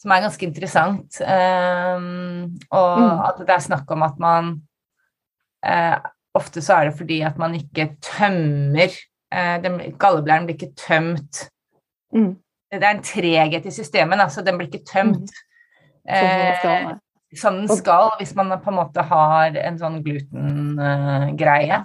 Som 0.00 0.14
er 0.14 0.22
ganske 0.24 0.46
interessant. 0.46 1.18
Um, 1.20 2.46
og 2.72 3.00
mm. 3.02 3.18
at 3.26 3.42
det 3.44 3.52
er 3.52 3.66
snakk 3.66 3.90
om 3.92 4.06
at 4.06 4.22
man 4.22 4.54
uh, 5.66 5.98
Ofte 6.38 6.62
så 6.62 6.76
er 6.78 6.88
det 6.88 6.94
fordi 6.94 7.16
at 7.26 7.40
man 7.42 7.56
ikke 7.58 7.88
tømmer 8.06 8.92
Galleblæren 9.30 10.46
blir 10.46 10.56
ikke 10.56 10.76
tømt. 10.78 11.40
Mm. 12.14 12.36
Det 12.70 12.78
er 12.86 12.94
en 12.94 13.02
treghet 13.02 13.66
i 13.66 13.72
systemet, 13.74 14.22
altså 14.22 14.44
den 14.46 14.58
blir 14.58 14.70
ikke 14.70 14.86
tømt. 14.86 15.34
Uh, 16.06 16.94
som 17.36 17.60
den 17.60 17.70
skal 17.78 18.10
hvis 18.18 18.34
man 18.38 18.52
på 18.62 18.72
en 18.72 18.78
måte 18.80 19.04
har 19.06 19.56
en 19.60 19.78
sånn 19.78 20.00
glutengreie? 20.04 21.82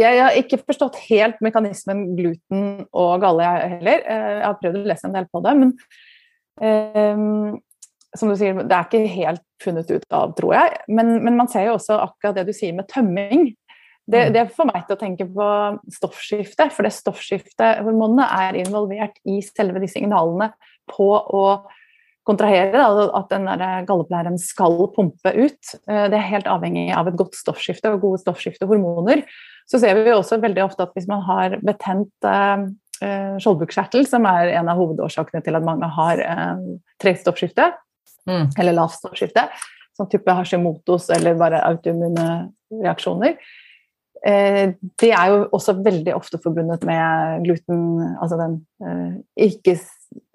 Jeg 0.00 0.20
har 0.22 0.38
ikke 0.40 0.62
forstått 0.62 1.02
helt 1.10 1.42
mekanismen 1.44 2.14
gluten 2.16 2.86
og 2.96 3.20
galle, 3.20 3.44
heller. 3.74 4.00
Eh, 4.00 4.30
jeg 4.38 4.46
har 4.46 4.56
prøvd 4.60 4.78
å 4.80 4.86
lese 4.88 5.08
en 5.08 5.18
del 5.18 5.28
på 5.28 5.42
det, 5.44 5.52
men 5.58 5.74
um, 6.56 7.58
som 8.16 8.30
du 8.32 8.36
sier, 8.40 8.56
det 8.56 8.76
er 8.76 8.86
ikke 8.88 9.02
helt 9.12 9.44
funnet 9.62 9.90
ut 9.92 10.06
av, 10.08 10.32
tror 10.36 10.56
jeg. 10.56 10.80
Men, 10.92 11.18
men 11.24 11.36
man 11.36 11.50
ser 11.52 11.68
jo 11.68 11.76
også 11.76 12.00
akkurat 12.00 12.40
det 12.40 12.46
du 12.48 12.54
sier 12.56 12.72
med 12.76 12.88
tømming. 12.88 13.50
Det, 14.08 14.24
mm. 14.28 14.32
det 14.34 14.46
får 14.56 14.68
meg 14.68 14.80
til 14.86 14.96
å 14.96 15.00
tenke 15.00 15.28
på 15.36 15.50
stoffskifte, 15.98 16.70
for 16.72 16.88
det 16.88 16.94
stoffskiftehormonene 16.96 18.26
er 18.48 18.58
involvert 18.64 19.20
i 19.28 19.38
selve 19.44 19.84
de 19.84 19.92
signalene 19.92 20.50
på 20.90 21.08
å 21.12 21.44
kontrahere, 22.28 22.70
da, 22.74 23.06
at 23.18 23.32
den 23.32 23.48
galleplæren 23.88 24.38
skal 24.40 24.76
pumpe 24.94 25.32
ut. 25.34 25.72
Eh, 25.88 26.04
det 26.10 26.18
er 26.18 26.28
helt 26.30 26.50
avhengig 26.50 26.90
av 26.94 27.10
et 27.10 27.18
godt 27.18 27.38
stoffskifte 27.38 27.90
og 27.94 28.04
gode 28.04 28.22
stoffskiftehormoner. 28.22 29.24
Så 29.70 29.80
ser 29.82 29.98
vi 29.98 30.14
også 30.14 30.40
veldig 30.42 30.64
ofte 30.64 30.86
at 30.86 30.94
hvis 30.96 31.08
man 31.10 31.24
har 31.26 31.58
betent 31.64 32.28
eh, 32.28 32.68
eh 33.02 33.38
som 33.42 34.26
er 34.30 34.52
en 34.54 34.68
av 34.68 34.78
hovedårsakene 34.78 35.42
til 35.42 35.58
at 35.58 35.66
mange 35.66 35.88
har 35.96 36.22
eh, 36.22 36.62
tregt 37.02 37.24
stoffskifte, 37.24 37.72
mm. 38.30 38.54
eller 38.58 38.78
lavt 38.78 39.00
stoffskifte, 39.00 39.48
sånn 39.98 40.08
type 40.12 40.30
Hashimotos 40.30 41.10
eller 41.10 41.34
bare 41.34 41.64
autoimmune 41.66 42.28
reaksjoner, 42.70 43.34
eh, 44.24 44.78
det 45.02 45.10
er 45.10 45.32
jo 45.32 45.48
også 45.50 45.74
veldig 45.82 46.14
ofte 46.14 46.38
forbundet 46.38 46.86
med 46.86 47.42
gluten, 47.48 47.82
altså 48.22 48.38
den 48.38 48.60
eh, 48.86 49.18
ikke 49.50 49.76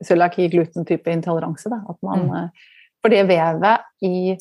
cøliaki, 0.05 0.49
gluten-type 0.53 1.11
intoleranse. 1.11 1.71
Da. 1.71 1.81
At 1.89 1.97
man, 2.05 2.27
mm. 2.27 2.35
Eh, 2.37 2.75
for 3.03 3.13
det 3.13 3.25
vevet 3.29 4.05
i 4.05 4.35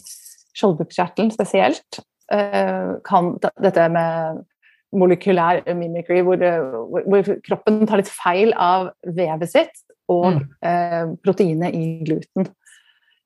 skjoldbruskkjertelen 0.57 1.33
spesielt 1.35 2.01
eh, 2.33 2.97
kan 3.07 3.35
dette 3.41 3.89
med 3.93 4.45
molekylær 4.97 5.65
mimicry, 5.77 6.23
hvor, 6.25 6.41
hvor, 6.41 7.03
hvor, 7.05 7.33
kroppen 7.45 7.83
tar 7.89 8.01
litt 8.01 8.13
feil 8.13 8.55
av 8.55 8.93
vevet 9.17 9.51
sitt 9.51 9.83
og 10.13 10.39
mm. 10.39 10.45
eh, 10.65 11.03
proteinet 11.25 11.75
i 11.77 11.89
gluten. 12.07 12.49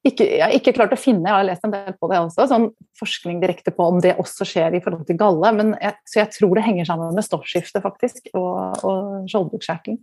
Ikke, 0.01 0.25
jeg 0.25 0.41
har 0.41 0.55
ikke 0.57 0.73
klart 0.73 0.95
å 0.97 0.99
finne, 0.99 1.29
jeg 1.29 1.37
har 1.37 1.45
lest 1.45 1.65
en 1.67 1.75
del 1.75 1.93
på 2.01 2.09
det 2.09 2.23
også, 2.23 2.47
sånn 2.49 2.71
forskning 2.97 3.43
direkte 3.43 3.73
på 3.77 3.85
om 3.85 3.99
det 4.01 4.15
også 4.23 4.47
skjer 4.49 4.79
i 4.79 4.81
forhold 4.81 5.05
til 5.11 5.19
galle. 5.21 5.51
Men 5.59 5.75
jeg, 5.77 5.99
så 6.09 6.23
jeg 6.23 6.33
tror 6.39 6.57
det 6.57 6.65
henger 6.65 6.89
sammen 6.89 7.13
med 7.19 7.27
stoffskiftet 7.27 7.85
faktisk, 7.85 8.31
og, 8.33 8.81
og 8.81 9.29
skjoldbruskkjertelen. 9.29 10.01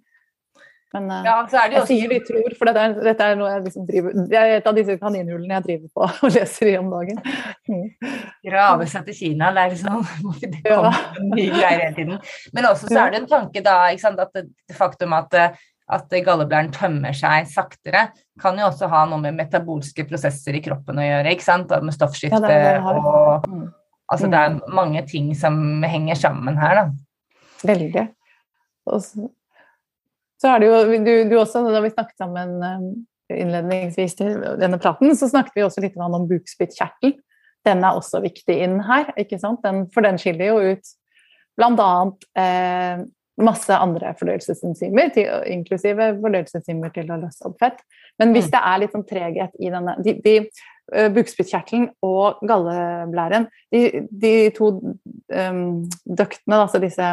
Men 0.95 1.09
uh, 1.11 1.19
ja, 1.25 1.35
jeg 1.51 1.81
også... 1.81 1.87
sier 1.89 2.11
de 2.13 2.17
tror, 2.23 2.53
for 2.55 2.69
dette 2.69 2.83
er, 2.87 2.93
dette 3.09 3.25
er, 3.25 3.37
noe 3.39 3.49
jeg 3.51 3.63
liksom 3.65 3.87
driver 3.89 4.13
Det 4.31 4.37
er 4.39 4.51
et 4.55 4.67
av 4.69 4.75
disse 4.77 4.95
kaninhullene 5.01 5.57
jeg 5.57 5.65
driver 5.65 5.89
på 5.97 6.07
og 6.27 6.35
leser 6.35 6.71
i 6.71 6.75
om 6.79 6.91
dagen. 6.93 7.19
Mm. 7.67 7.87
Grave 8.47 8.87
seg 8.91 9.09
til 9.09 9.17
Kina, 9.17 9.49
det 9.55 9.65
er 9.65 9.73
liksom 9.75 10.37
Det 10.43 10.61
kommer 10.63 10.95
ja. 10.95 11.25
nye 11.25 11.49
greier 11.51 11.81
hele 11.83 11.95
tiden. 11.97 12.21
Men 12.55 12.69
også 12.71 12.91
så 12.91 13.01
er 13.03 13.15
det 13.15 13.23
en 13.23 13.31
tanke 13.33 13.63
da, 13.65 13.79
sant, 13.99 14.21
at 14.23 14.31
det 14.37 14.77
faktum 14.77 15.15
at, 15.17 15.35
at 15.97 16.15
galleblæren 16.23 16.71
tømmer 16.75 17.15
seg 17.17 17.49
saktere, 17.51 18.07
kan 18.39 18.59
jo 18.59 18.69
også 18.69 18.87
ha 18.91 19.03
noe 19.09 19.19
med 19.23 19.35
metabolske 19.35 20.07
prosesser 20.07 20.55
i 20.55 20.63
kroppen 20.63 21.01
å 21.01 21.09
gjøre, 21.09 21.35
ikke 21.35 21.47
sant? 21.49 21.73
med 21.83 21.95
stoffskifte 21.95 22.39
ja, 22.39 22.47
det 22.47 22.61
det 22.63 23.01
og 23.01 23.49
mm. 23.49 23.67
Altså 24.07 24.29
det 24.31 24.39
er 24.39 24.53
mm. 24.55 24.59
mange 24.71 25.01
ting 25.03 25.33
som 25.35 25.83
henger 25.83 26.15
sammen 26.15 26.55
her, 26.55 26.77
da. 26.79 26.85
Veldig. 27.67 28.05
Og 28.87 29.01
så 29.03 29.25
er 30.45 30.61
det 30.61 30.67
jo, 30.69 30.81
du, 31.01 31.13
du 31.31 31.37
også, 31.39 31.63
Da 31.73 31.81
vi 31.81 31.89
snakket 31.89 32.21
sammen 32.21 32.57
um, 32.61 32.89
innledningsvis 33.33 34.17
til 34.19 34.35
denne 34.61 34.79
praten, 34.81 35.15
så 35.17 35.29
snakket 35.31 35.57
vi 35.57 35.65
også 35.65 35.83
litt 35.83 35.97
om 35.97 36.29
bukspyttkjertelen. 36.29 37.17
Den 37.65 37.83
er 37.83 37.97
også 37.97 38.21
viktig 38.23 38.55
inn 38.63 38.77
her, 38.87 39.09
ikke 39.19 39.39
sant? 39.41 39.63
Den, 39.65 39.87
for 39.91 40.05
den 40.05 40.19
skiller 40.21 40.53
jo 40.53 40.73
ut 40.75 40.91
bl.a. 41.57 41.91
Eh, 42.37 43.01
masse 43.37 43.75
andre 43.75 44.13
fordøyelsesenzymer, 44.17 45.11
inklusive 45.53 46.09
fordøyelsesenzymer 46.21 46.93
til 46.95 47.11
å 47.13 47.19
løse 47.21 47.45
opp 47.45 47.59
fett. 47.61 47.83
Men 48.17 48.33
hvis 48.33 48.47
mm. 48.47 48.53
det 48.55 48.61
er 48.69 48.79
litt 48.81 48.95
sånn 48.95 49.05
treghet 49.09 49.59
i 49.61 49.69
denne 49.73 49.93
de, 50.01 50.15
de, 50.23 50.35
uh, 50.95 51.09
Bukspyttkjertelen 51.13 51.91
og 52.05 52.39
galleblæren, 52.49 53.45
de, 53.73 54.07
de 54.09 54.33
to 54.57 54.71
um, 54.79 55.83
døktene, 56.07 56.63
altså 56.63 56.81
disse 56.81 57.11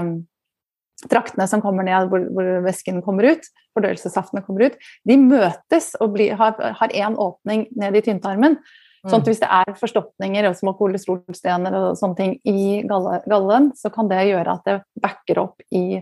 traktene 1.10 1.46
som 1.50 1.62
kommer 1.64 1.86
ned 1.86 2.08
hvor, 2.12 2.24
hvor 2.34 2.48
væsken 2.64 3.02
kommer 3.04 3.34
ut, 3.34 3.46
fordøyelsessaftene 3.76 4.44
kommer 4.46 4.68
ut, 4.68 4.80
de 5.08 5.18
møtes 5.20 5.92
og 6.00 6.14
blir, 6.16 6.34
har 6.38 6.94
én 6.94 7.18
åpning 7.20 7.68
ned 7.80 7.98
i 7.98 8.04
tynntarmen. 8.04 8.58
Sånn 9.04 9.20
at 9.20 9.26
mm. 9.26 9.28
hvis 9.28 9.42
det 9.42 9.48
er 9.52 9.76
forstoppninger 9.76 10.46
og 10.48 10.56
små 10.56 10.72
kolesterolstener 10.78 11.74
og 11.76 11.98
sånne 12.00 12.16
ting 12.16 12.36
i 12.48 12.80
gallen, 12.88 13.68
så 13.76 13.90
kan 13.92 14.08
det 14.08 14.22
gjøre 14.30 14.54
at 14.56 14.68
det 14.68 14.78
backer 15.04 15.42
opp 15.42 15.60
i, 15.76 16.00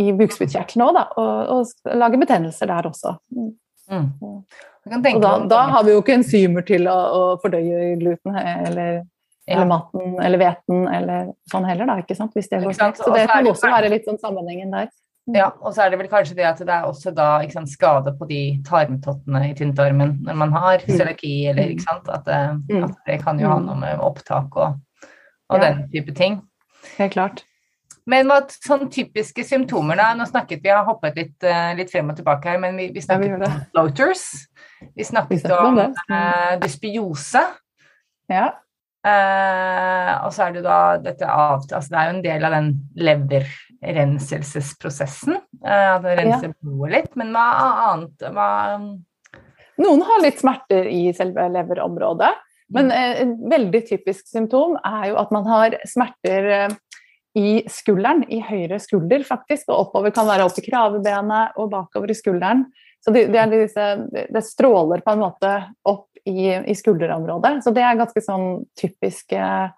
i 0.00 0.06
bukspyttkjertelen 0.16 0.86
òg, 0.86 1.00
og, 1.20 1.52
og 1.52 1.96
lager 2.00 2.22
betennelser 2.22 2.72
der 2.72 2.88
også. 2.88 3.18
Mm. 3.36 3.52
mm. 3.92 4.42
Og 4.90 5.04
da, 5.20 5.34
da, 5.44 5.58
har 5.74 5.84
vi 5.84 5.92
jo 5.92 6.00
ikke 6.00 6.16
enzymer 6.16 6.64
til 6.64 6.88
å, 6.88 6.96
å 6.96 7.24
fordøye 7.42 7.98
gluten 8.00 8.38
eller 8.40 9.02
eller 9.50 9.66
maten 9.66 10.16
eller 10.22 10.38
hveten 10.38 10.88
eller 10.94 11.32
sånn 11.52 11.66
heller, 11.68 11.86
da, 11.86 11.96
ikke 12.02 12.16
sant? 12.16 12.32
Hvis 12.34 12.48
det 12.48 12.62
går 12.64 12.74
sant? 12.74 12.96
Så 12.96 13.12
det 13.14 13.28
kan 13.28 13.44
det- 13.44 13.52
også 13.52 13.70
være 13.70 13.90
litt 13.90 14.06
sånn 14.06 14.18
sammenhengen 14.20 14.70
der. 14.70 14.88
Ja, 15.32 15.50
og 15.60 15.74
så 15.74 15.84
er 15.84 15.90
det 15.90 15.98
vel 16.00 16.08
kanskje 16.08 16.34
det 16.36 16.44
at 16.46 16.58
det 16.58 16.68
er 16.68 16.84
også 16.88 17.14
da 17.14 17.46
sant, 17.48 17.68
skade 17.68 18.16
på 18.18 18.26
de 18.26 18.62
tarmtottene 18.66 19.50
i 19.50 19.54
tynntarmen 19.54 20.22
når 20.24 20.34
man 20.36 20.52
har 20.52 20.78
Mm. 20.78 21.00
eller 21.00 21.68
ikke 21.68 21.82
sant, 21.82 22.08
at 22.08 22.24
det, 22.24 22.40
Mm. 22.70 22.84
at 22.84 22.96
det 23.06 23.22
kan 23.22 23.38
jo 23.38 23.48
ha 23.48 23.58
Mm. 23.58 23.66
noe 23.66 23.76
med 23.76 23.98
opptak 24.00 24.56
og, 24.56 24.80
og 25.50 25.60
Ja. 25.60 25.68
den 25.74 25.88
type 25.92 26.14
ting. 26.14 26.42
Helt 26.96 27.12
klart. 27.12 27.44
Men 28.06 28.26
hva 28.26 28.40
sånn 28.48 28.90
typiske 28.90 29.44
symptomer 29.44 29.94
da? 29.96 30.14
Nå 30.14 30.24
snakket 30.26 30.62
vi, 30.62 30.68
har 30.70 30.84
hoppet 30.84 31.14
litt, 31.14 31.44
eh, 31.44 31.74
litt 31.74 31.90
frem 31.92 32.08
og 32.10 32.16
tilbake 32.16 32.44
her, 32.44 32.58
men 32.58 32.76
vi, 32.76 32.88
vi 32.88 33.00
Ja, 33.00 33.18
vi 33.18 33.28
snakket 33.28 33.46
om 33.46 33.60
floaters. 33.72 34.46
Vi 34.96 35.04
snakket, 35.04 35.28
Vi 35.28 35.36
snakket 35.38 35.64
om 35.64 35.78
om. 35.78 35.94
Mm. 36.10 36.16
eh, 36.16 36.58
dysbiose. 36.58 37.44
Ja. 38.28 38.50
Eh, 39.00 40.12
og 40.26 40.34
så 40.34 40.42
er 40.44 40.50
det 40.52 40.60
jo 40.60 40.66
da 40.66 40.98
dette 41.00 41.24
av, 41.24 41.64
altså 41.64 41.88
det 41.88 41.96
er 41.96 42.04
jo 42.04 42.16
en 42.16 42.26
del 42.26 42.44
av 42.44 42.52
den 42.56 42.68
leverrenselsesprosessen. 43.00 45.34
Eh, 45.64 45.94
at 45.94 46.02
det 46.04 46.16
renser 46.18 46.52
blodet 46.60 46.92
litt. 46.96 47.12
Men 47.20 47.28
hva 47.36 47.46
annet 47.92 48.16
hva, 48.36 48.48
Noen 49.80 50.02
har 50.04 50.18
litt 50.20 50.38
smerter 50.42 50.84
i 50.92 51.12
selve 51.16 51.42
leverområdet, 51.54 52.32
men 52.76 52.86
et 52.92 53.32
veldig 53.50 53.82
typisk 53.88 54.22
symptom 54.28 54.72
er 54.84 55.04
jo 55.08 55.16
at 55.22 55.30
man 55.34 55.44
har 55.48 55.70
smerter 55.88 56.68
i 57.38 57.62
skulderen, 57.70 58.24
i 58.28 58.40
høyre 58.42 58.80
skulder 58.82 59.22
faktisk, 59.26 59.68
og 59.70 59.86
oppover 59.86 60.10
kan 60.14 60.28
være 60.28 60.44
opp 60.46 60.58
i 60.58 60.64
kravebenet 60.66 61.56
og 61.56 61.70
bakover 61.72 62.10
i 62.10 62.18
skulderen. 62.18 62.64
Så 63.00 63.14
det, 63.14 63.28
det, 63.32 63.38
er 63.40 63.52
disse, 63.52 63.84
det 64.12 64.42
stråler 64.44 65.00
på 65.04 65.14
en 65.14 65.22
måte 65.22 65.52
opp 65.88 66.09
i, 66.28 66.50
i 66.70 66.74
skulderområdet. 66.76 67.60
Så 67.64 67.72
det 67.74 67.84
er 67.84 67.98
ganske 67.98 68.22
sånn 68.24 68.64
typisk, 68.78 69.32
eh, 69.36 69.70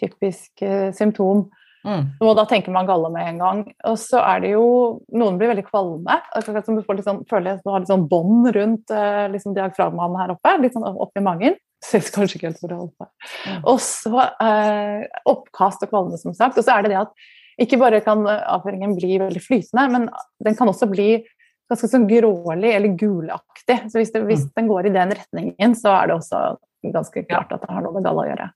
typisk 0.00 0.64
eh, 0.64 0.90
symptom. 0.96 1.46
mm, 1.86 2.18
Og 2.24 2.34
da 2.38 2.44
tenker 2.50 2.74
man 2.74 2.88
galle 2.88 3.10
med 3.14 3.30
en 3.32 3.40
gang. 3.42 3.62
Og 3.90 3.96
så 4.00 4.20
er 4.24 4.44
det 4.44 4.52
jo 4.56 4.66
Noen 5.14 5.38
blir 5.40 5.52
veldig 5.52 5.66
kvalme. 5.68 6.18
Akkurat 6.36 6.66
som 6.66 6.76
du 6.78 6.84
får 6.86 6.98
litt 6.98 7.08
sånn, 7.08 7.24
føler 7.30 7.56
at 7.56 7.64
du 7.64 7.72
har 7.72 7.84
litt 7.84 7.92
sånn 7.92 8.08
bånd 8.10 8.50
rundt 8.56 8.94
eh, 8.94 9.24
liksom 9.32 9.56
diafragmaen 9.56 10.20
her 10.20 10.36
oppe. 10.36 10.58
Litt 10.62 10.76
sånn 10.76 10.86
oppi 10.88 11.24
magen. 11.24 11.58
Syns 11.88 12.12
kanskje 12.14 12.38
ikke 12.38 12.50
helt 12.50 12.62
hvor 12.62 12.72
det 12.72 12.78
holder 12.82 12.94
på. 12.98 13.10
Mm. 13.46 13.58
Og 13.72 13.82
så 13.84 14.28
eh, 14.44 15.02
oppkast 15.30 15.84
og 15.86 15.92
kvalme, 15.92 16.20
som 16.20 16.36
sagt. 16.36 16.58
Og 16.58 16.66
så 16.66 16.76
er 16.76 16.86
det 16.86 16.96
det 16.96 17.02
at 17.06 17.28
ikke 17.58 17.80
bare 17.80 17.98
kan 18.06 18.20
avføringen 18.22 18.92
bli 18.94 19.16
veldig 19.18 19.40
flytende, 19.42 19.88
men 19.90 20.04
den 20.46 20.54
kan 20.54 20.70
også 20.70 20.86
bli 20.90 21.24
ganske 21.68 21.88
sånn 21.92 22.06
grålig 22.08 22.70
eller 22.74 22.94
gulaktig. 22.98 23.78
Så 23.92 23.98
hvis, 24.00 24.12
det, 24.14 24.22
hvis 24.28 24.46
Mm. 24.46 24.52
den 24.56 24.68
går 24.68 24.86
i 24.86 24.94
den 24.94 25.12
retningen, 25.18 25.74
så 25.76 25.92
er 26.02 26.06
det 26.08 26.16
også 26.16 26.42
ganske 26.92 27.24
klart 27.28 27.52
at 27.52 27.60
det 27.60 27.70
har 27.70 27.82
noe 27.84 27.92
med 27.92 28.04
galla 28.06 28.22
å 28.24 28.28
gjøre. 28.30 28.50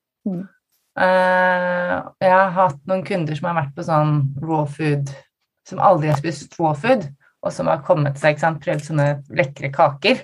Eh, 1.03 1.94
jeg 2.20 2.33
har 2.33 2.51
hatt 2.57 2.81
noen 2.88 3.05
kunder 3.07 3.35
som 3.38 3.48
har 3.48 3.62
vært 3.62 3.75
på 3.77 3.85
sånn 3.87 4.14
raw 4.44 4.64
food, 4.68 5.12
som 5.68 5.81
aldri 5.81 6.11
har 6.12 6.18
spist 6.20 6.59
raw 6.61 6.75
food, 6.77 7.07
og 7.42 7.53
som 7.55 7.66
har 7.70 7.81
kommet 7.87 8.18
seg, 8.20 8.35
ikke 8.37 8.44
sant, 8.44 8.61
prøvd 8.64 8.85
sånne 8.87 9.07
lekre 9.35 9.70
kaker 9.72 10.20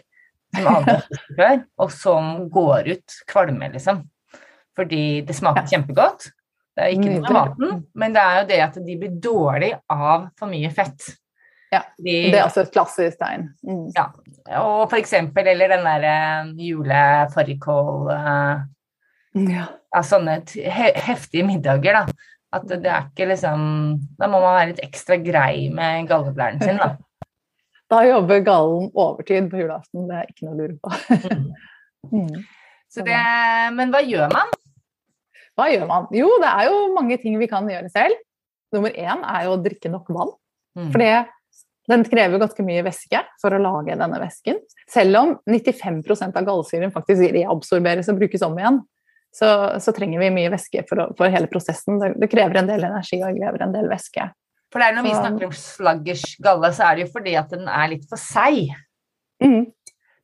som 0.57 0.69
aldri 0.71 0.95
har 0.97 1.05
spist 1.09 1.33
før, 1.39 1.63
og 1.79 1.95
som 1.95 2.49
går 2.53 2.93
ut 2.95 3.17
kvalme, 3.29 3.71
liksom. 3.75 4.03
Fordi 4.79 5.23
det 5.27 5.35
smaker 5.35 5.67
kjempegodt. 5.67 6.29
Det 6.79 6.85
er 6.85 6.93
ikke 6.95 7.17
noe 7.17 7.27
av 7.27 7.35
maten, 7.35 7.81
men 7.99 8.13
det 8.15 8.23
er 8.23 8.37
jo 8.37 8.45
det 8.53 8.59
at 8.69 8.77
de 8.87 8.95
blir 9.01 9.17
dårlig 9.25 9.73
av 9.91 10.29
for 10.39 10.47
mye 10.53 10.71
fett. 10.71 11.09
Ja, 11.73 11.83
De, 11.99 12.13
Det 12.33 12.39
er 12.39 12.47
også 12.47 12.65
et 12.65 12.73
klassisk 12.73 13.19
tegn. 13.21 13.51
Mm. 13.67 13.89
ja, 13.97 14.07
og 14.63 14.89
for 14.89 14.97
eksempel, 14.97 15.51
eller 15.53 15.75
den 15.75 15.85
derre 15.85 16.15
julefårikål 16.65 18.09
uh, 18.09 18.65
Ja. 19.39 19.67
ja, 19.69 20.03
sånne 20.03 20.41
he 20.57 20.93
heftige 21.05 21.47
middager, 21.47 22.01
da. 22.01 22.29
At 22.57 22.65
det, 22.65 22.79
det 22.87 22.89
er 22.89 23.11
ikke 23.11 23.27
liksom 23.29 23.61
Da 24.17 24.25
må 24.33 24.39
man 24.41 24.55
være 24.57 24.71
litt 24.71 24.81
ekstra 24.87 25.19
grei 25.21 25.69
med 25.69 26.09
galleblæren 26.09 26.63
sin, 26.65 26.81
da. 26.81 26.95
Da 27.89 28.03
jobber 28.05 28.43
gallen 28.45 28.91
overtid 28.93 29.47
på 29.49 29.63
julaften, 29.63 30.09
det 30.09 30.17
er 30.19 30.33
ikke 30.33 30.49
noe 30.49 30.57
å 30.57 30.63
lure 30.63 30.79
på. 30.83 30.93
Mm. 32.09 32.45
Så 32.89 33.03
det, 33.03 33.19
men 33.75 33.91
hva 33.91 33.99
gjør 34.07 34.31
man? 34.31 34.53
Hva 35.59 35.67
gjør 35.73 35.89
man? 35.91 36.05
Jo, 36.15 36.29
det 36.39 36.47
er 36.47 36.69
jo 36.69 36.77
mange 36.95 37.17
ting 37.19 37.35
vi 37.41 37.49
kan 37.51 37.67
gjøre 37.69 37.91
selv. 37.91 38.21
Nummer 38.73 38.95
én 38.95 39.25
er 39.27 39.49
jo 39.49 39.57
å 39.57 39.61
drikke 39.65 39.91
nok 39.91 40.07
vann. 40.15 40.31
Mm. 40.79 40.93
For 40.95 41.03
den 41.89 42.05
krever 42.05 42.41
ganske 42.41 42.65
mye 42.67 42.85
væske 42.87 43.21
for 43.41 43.55
å 43.57 43.61
lage 43.63 43.97
denne 43.97 44.21
væsken. 44.21 44.61
Selv 44.91 45.21
om 45.21 45.35
95% 45.49 46.37
av 46.37 46.47
gallsyren 46.49 46.93
faktisk 46.95 47.33
reabsorberes 47.37 48.11
og 48.13 48.21
brukes 48.21 48.45
om 48.45 48.59
igjen, 48.61 48.83
så, 49.35 49.49
så 49.81 49.93
trenger 49.97 50.21
vi 50.23 50.33
mye 50.35 50.51
væske 50.53 50.85
for, 50.89 51.01
å, 51.01 51.09
for 51.17 51.33
hele 51.33 51.49
prosessen. 51.51 51.99
Det, 52.01 52.15
det 52.21 52.31
krever 52.33 52.61
en 52.61 52.69
del 52.71 52.85
energi 52.89 53.21
og 53.23 53.29
det 53.31 53.41
krever 53.41 53.65
en 53.65 53.75
del 53.77 53.89
væske. 53.91 54.29
For 54.73 54.83
det 54.83 54.91
er 54.91 54.99
når 54.99 55.07
vi 55.07 55.17
snakker 55.17 55.49
om 55.49 55.57
slaggers 55.57 56.25
galle, 56.45 56.71
så 56.77 56.89
er 56.89 56.97
det 56.99 57.07
jo 57.07 57.13
fordi 57.15 57.35
at 57.41 57.53
den 57.55 57.69
er 57.73 57.91
litt 57.95 58.05
for 58.09 58.21
seig. 58.21 58.75
Mm. 59.45 59.71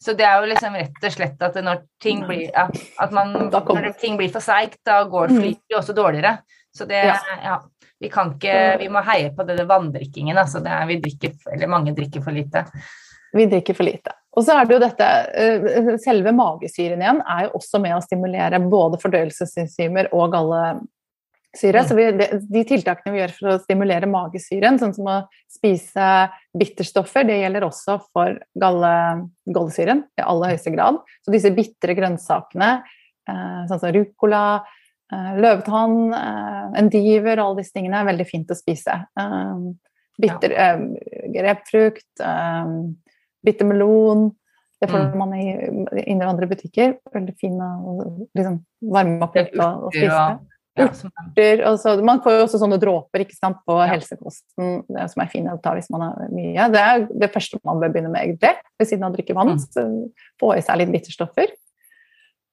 Så 0.05 0.13
det 0.19 0.27
er 0.29 0.43
jo 0.43 0.49
liksom 0.51 0.75
rett 0.77 1.07
og 1.09 1.15
slett 1.15 1.45
at 1.47 1.55
når 1.65 1.85
ting 2.03 2.27
blir 2.29 2.51
at 2.53 3.15
man, 3.15 3.33
Når 3.49 3.95
ting 4.01 4.19
blir 4.21 4.29
for 4.35 4.45
seigt, 4.45 4.83
da 4.85 4.99
går 5.09 5.33
Mm. 5.33 5.39
flyter 5.41 5.73
jo 5.73 5.79
også 5.79 5.95
dårligere. 5.97 6.39
Så 6.77 6.85
det 6.85 7.05
Ja. 7.07 7.17
ja. 7.43 7.61
Vi 8.05 8.11
kan 8.13 8.35
ikke 8.35 8.77
Vi 8.83 8.91
må 8.93 9.03
heie 9.07 9.33
på 9.35 9.47
det, 9.49 9.57
det 9.61 9.69
vanndrikkingen. 9.71 10.37
Altså 10.41 10.61
det 10.65 10.73
er, 10.75 10.85
vi 10.91 11.01
drikker, 11.03 11.35
eller 11.57 11.73
mange 11.73 11.97
drikker 11.97 12.25
for 12.25 12.37
lite. 12.37 12.67
Vi 13.35 13.49
drikker 13.51 13.75
for 13.75 13.89
lite. 13.89 14.15
Og 14.35 14.45
så 14.47 14.57
er 14.57 14.67
det 14.67 14.77
jo 14.77 14.83
dette 14.83 15.07
eh, 15.39 15.95
Selve 16.03 16.35
magesyren 16.35 17.03
igjen 17.03 17.23
er 17.23 17.47
jo 17.47 17.55
også 17.61 17.81
med 17.83 17.97
å 17.97 18.03
stimulere 18.05 18.61
både 18.63 19.01
fordøyelsesenzymer 19.03 20.11
og 20.15 20.35
gallesyre. 20.35 20.85
Mm. 21.83 21.89
Så 21.89 21.99
vi, 21.99 22.07
de, 22.21 22.65
tiltakene 22.69 23.15
vi 23.15 23.23
gjør 23.23 23.35
for 23.39 23.53
å 23.55 23.59
stimulere 23.63 24.11
magesyren, 24.11 24.79
sånn 24.83 24.95
som 24.97 25.11
å 25.11 25.19
spise 25.51 26.11
bitterstoffer, 26.59 27.27
det 27.27 27.41
gjelder 27.43 27.67
også 27.67 27.99
for 28.11 28.39
galle, 28.59 28.95
gallesyren 29.47 30.05
i 30.19 30.27
aller 30.27 30.55
høyeste 30.55 30.75
grad. 30.75 31.03
Så 31.23 31.35
disse 31.35 31.55
bitre 31.55 31.99
grønnsakene, 31.99 32.73
eh, 33.31 33.61
sånn 33.71 33.83
som 33.83 33.95
ruccola, 33.95 34.45
eh, 34.63 34.81
løvetann, 35.13 36.15
eh, 36.15 36.79
endiver, 36.81 37.39
alle 37.39 37.57
disse 37.61 37.73
tingene 37.73 38.01
er 38.01 38.07
veldig 38.13 38.27
fint 38.27 38.49
å 38.51 38.57
spise. 38.57 39.07
Eh, 39.19 39.55
bitter, 40.21 40.51
ja. 40.51 40.77
grepfrukt, 41.35 42.21
eh, 42.21 42.73
bitter 43.45 43.65
melon. 43.67 44.33
Det 44.81 44.91
får 44.91 45.13
Mm. 45.13 45.17
man 45.19 45.33
i, 45.35 46.11
i 46.13 46.21
andre 46.21 46.47
butikker. 46.47 46.99
Veldig 47.15 47.37
fin 47.39 47.53
å 47.59 48.27
liksom, 48.37 48.65
varme 48.83 49.23
opp 49.23 49.35
litt 49.35 49.55
og, 49.59 49.85
og 49.85 49.93
spise. 49.93 50.09
ja, 50.11 50.39
Urter, 50.77 51.77
så- 51.79 52.03
man 52.05 52.21
får 52.21 52.33
jo 52.33 52.45
også 52.47 52.59
sånne 52.59 52.81
dråper 52.81 53.21
ikke 53.25 53.37
sant, 53.37 53.57
på 53.67 53.79
Ja. 53.79 53.87
helsekosten 53.95 54.85
det 54.89 55.11
som 55.11 55.23
er 55.23 55.27
fine 55.29 55.47
å 55.53 55.63
ta 55.63 55.73
hvis 55.75 55.89
man 55.91 56.01
har 56.01 56.29
mye. 56.31 56.71
Det 56.73 56.81
er 56.81 57.07
det 57.19 57.33
første 57.33 57.59
man 57.65 57.79
bør 57.81 57.93
begynne 57.95 58.11
med, 58.11 58.23
egentlig. 58.27 58.57
Ved 58.79 58.89
siden 58.89 59.05
av 59.05 59.13
å 59.13 59.17
drikke 59.17 59.35
vann. 59.35 59.55
Mm. 59.55 59.59
Så 59.59 60.11
få 60.41 60.57
i 60.57 60.61
seg 60.61 60.79
litt 60.79 60.91
bitterstoffer. 60.93 61.47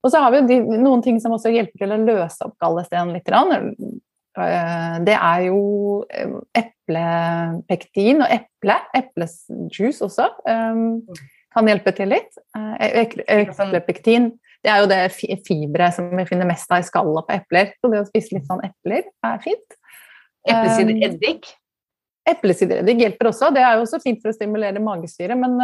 Og 0.04 0.12
så 0.12 0.22
har 0.24 0.32
vi 0.34 0.42
de, 0.50 0.60
noen 0.82 1.02
ting 1.06 1.20
som 1.22 1.36
også 1.36 1.52
hjelper 1.54 1.84
til 1.84 1.94
å 1.94 2.00
løse 2.02 2.46
opp 2.48 2.56
gallesteinen 2.62 3.14
litt. 3.14 3.28
Eh, 3.30 4.96
Det 5.06 5.18
er 5.18 5.42
jo 5.50 5.60
eh, 6.10 6.32
eplepektin 6.58 8.24
og 8.26 8.32
eple. 8.34 8.78
Eplesjuice 8.98 10.02
også 10.08 10.30
eh, 10.48 10.82
kan 11.54 11.68
hjelpe 11.70 11.94
til 11.98 12.10
litt. 12.16 12.32
Eh, 12.58 13.06
Eplepektin 13.42 14.32
det 14.62 14.70
er 14.70 14.84
jo 14.84 14.90
det 14.92 15.00
fi- 15.18 15.38
fiberet 15.42 15.96
som 15.96 16.10
vi 16.14 16.26
finner 16.30 16.46
mest 16.46 16.70
av 16.72 16.84
i 16.84 16.86
skallet 16.86 17.26
på 17.26 17.34
epler. 17.34 17.72
Så 17.82 17.90
det 17.90 18.02
å 18.04 18.06
spise 18.10 18.36
litt 18.36 18.46
sånn 18.46 18.62
epler 18.66 19.08
er 19.26 19.40
fint. 19.42 19.78
Eplesidereddik. 20.50 21.48
Eplesidereddik 22.30 23.00
hjelper 23.02 23.32
også. 23.32 23.50
Det 23.54 23.64
er 23.66 23.78
jo 23.80 23.86
også 23.88 24.00
fint 24.04 24.22
for 24.22 24.30
å 24.30 24.36
stimulere 24.38 24.82
magesyre, 24.82 25.34
men 25.38 25.58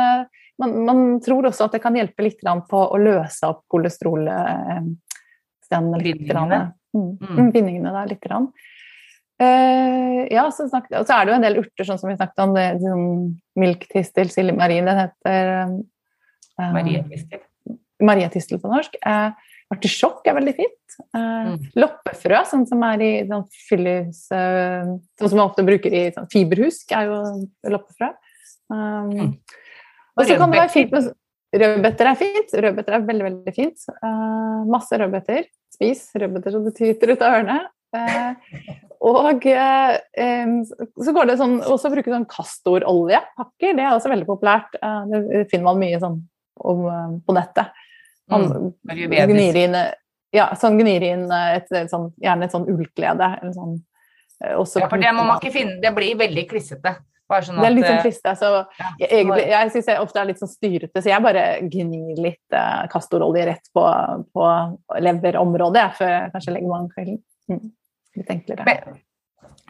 man, 0.62 0.74
man 0.88 1.22
tror 1.24 1.48
også 1.50 1.68
at 1.68 1.76
det 1.78 1.84
kan 1.84 1.96
hjelpe 1.98 2.26
litt 2.26 2.42
på 2.42 2.80
å 2.82 2.98
løse 3.02 3.48
opp 3.50 3.64
kolesterolstenene. 3.72 4.98
Bindingene. 6.02 6.62
Mm. 6.96 7.18
Mm. 7.22 7.36
Mm, 7.38 7.52
Bindingene 7.54 7.94
der 7.94 8.12
litt. 8.14 8.24
Grann. 8.24 8.48
Eh, 9.38 10.22
ja, 10.34 10.48
så, 10.52 10.66
snakket, 10.70 10.96
og 11.02 11.06
så 11.06 11.14
er 11.14 11.26
det 11.26 11.32
jo 11.32 11.38
en 11.38 11.46
del 11.46 11.60
urter, 11.62 11.86
sånn 11.86 12.00
som 12.02 12.10
vi 12.10 12.18
snakket 12.18 12.42
om. 12.46 12.56
Det, 12.58 12.66
sånn 12.82 13.36
milktistel, 13.62 14.32
silmarin, 14.34 14.88
den 14.90 15.04
heter 15.04 15.52
uh, 15.54 16.72
Marietistel. 16.74 17.44
Marietistel 18.02 18.62
på 18.64 18.72
norsk. 18.72 18.98
Uh, 19.06 19.30
Artisjokk 19.74 20.26
er 20.30 20.38
veldig 20.40 20.56
fint. 20.58 21.00
Uh, 21.14 21.26
Mm. 21.48 21.58
Loppefrø, 21.78 22.40
sånn 22.50 22.66
som 22.66 22.82
er 22.88 23.02
i 23.06 23.12
sånn 23.30 23.44
fyllehus 23.68 24.24
eh, 24.34 24.88
Sånn 25.20 25.30
som 25.30 25.38
man 25.38 25.50
ofte 25.52 25.64
bruker 25.68 25.94
i 25.94 26.02
sånn 26.16 26.26
fiberhusk, 26.32 26.92
er 26.98 27.12
jo 27.12 27.20
loppefrø. 27.76 28.10
Um, 28.74 29.12
Mm. 29.14 29.32
Og 30.18 30.26
så 30.26 30.38
kan 30.40 30.52
det 30.52 30.62
være 30.64 30.74
fint 30.74 30.94
med 30.96 31.14
Rødbeter 31.56 32.10
er 32.10 32.18
fint. 32.20 32.52
Rødbeter 32.52 32.98
er 32.98 33.06
veldig, 33.08 33.24
veldig 33.24 33.54
fint. 33.56 33.86
Uh, 34.04 34.66
masse 34.68 34.98
rødbeter. 35.00 35.46
Spis 35.72 36.10
rødbeter 36.20 36.54
så 36.54 36.60
det 36.66 36.74
tyter 36.76 37.14
ut 37.14 37.24
av 37.24 37.38
ørene. 37.38 37.58
Uh, 37.96 38.58
og 39.08 39.48
uh, 39.48 39.94
um, 40.44 40.58
så 40.68 41.14
går 41.16 41.30
det 41.30 41.38
sånn 41.40 41.56
også 41.64 41.88
å 41.88 41.94
bruke 41.96 42.12
sånn 42.12 42.28
kastoroljepakker. 42.28 43.78
Det 43.80 43.86
er 43.86 43.94
også 43.94 44.12
veldig 44.12 44.28
populært. 44.28 44.76
Det 44.76 45.46
finner 45.54 45.70
man 45.70 45.82
mye 45.86 46.02
sånn 46.04 46.20
om, 46.68 46.88
på 47.24 47.38
nettet. 47.38 47.72
Man 48.28 48.50
Mm. 48.58 48.74
Gnir 49.08 49.56
inn 49.56 49.76
ja, 50.36 50.50
sånn 50.60 50.76
gnir 50.76 51.04
inn 51.08 51.30
et, 51.32 51.70
et 51.72 51.88
sånn, 51.88 52.10
gjerne 52.20 52.44
et 52.44 52.52
sånn 52.52 52.66
ullklede. 52.68 53.30
Sånn, 53.56 53.78
ja, 54.44 54.90
for 54.90 55.00
det 55.00 55.14
må 55.16 55.24
man 55.24 55.40
ikke 55.40 55.54
finne. 55.56 55.78
Det 55.80 55.94
blir 55.96 56.18
veldig 56.20 56.44
klissete. 56.50 56.98
Sånn 57.28 57.60
det 57.60 57.68
er 57.68 57.74
litt 57.76 57.88
sånn 57.88 58.04
trist. 58.06 58.28
Altså, 58.30 58.52
ja, 58.80 58.92
jeg, 59.02 59.26
jeg, 59.28 59.48
jeg 59.52 59.72
syns 59.74 59.90
jeg 59.92 60.04
ofte 60.04 60.22
er 60.22 60.30
litt 60.30 60.40
sånn 60.40 60.52
styrete, 60.52 61.02
så 61.02 61.12
jeg 61.12 61.26
bare 61.26 61.48
gnir 61.68 62.22
litt 62.24 62.56
uh, 62.56 62.86
kastorolje 62.92 63.50
rett 63.50 63.68
på, 63.76 63.84
på 64.32 64.54
leverområdet 65.04 65.90
før 65.98 66.14
jeg 66.14 66.32
kanskje 66.36 66.56
legger 66.56 66.72
meg 66.72 66.80
om 66.80 66.88
kvelden. 66.94 67.20
Mm. 67.52 67.68
Litt 68.18 68.32
enklere. 68.38 68.68
Men, 68.70 69.04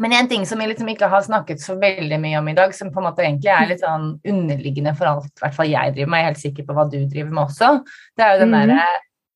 men 0.05 0.15
en 0.19 0.29
ting 0.29 0.45
som 0.45 0.61
vi 0.61 0.69
liksom 0.69 0.93
ikke 0.93 1.09
har 1.09 1.25
snakket 1.25 1.63
så 1.63 1.79
veldig 1.81 2.21
mye 2.21 2.37
om 2.43 2.53
i 2.53 2.55
dag, 2.57 2.75
som 2.77 2.93
på 2.93 3.01
en 3.01 3.09
måte 3.09 3.25
egentlig 3.25 3.51
er 3.55 3.71
litt 3.71 3.81
sånn 3.81 4.13
underliggende 4.21 4.93
for 4.99 5.09
alt 5.15 5.33
i 5.33 5.45
hvert 5.45 5.57
fall 5.57 5.73
jeg 5.73 5.97
driver 5.97 6.13
med, 6.13 6.21
jeg 6.21 6.27
er 6.27 6.31
helt 6.31 6.45
sikker 6.45 6.69
på 6.69 6.77
hva 6.77 6.87
du 6.91 6.99
driver 7.01 7.33
med 7.33 7.43
også, 7.47 7.73
det 8.17 8.27
er 8.27 8.35
jo 8.35 8.45
den 8.45 8.53
mm. 8.53 8.61
derre 8.61 8.87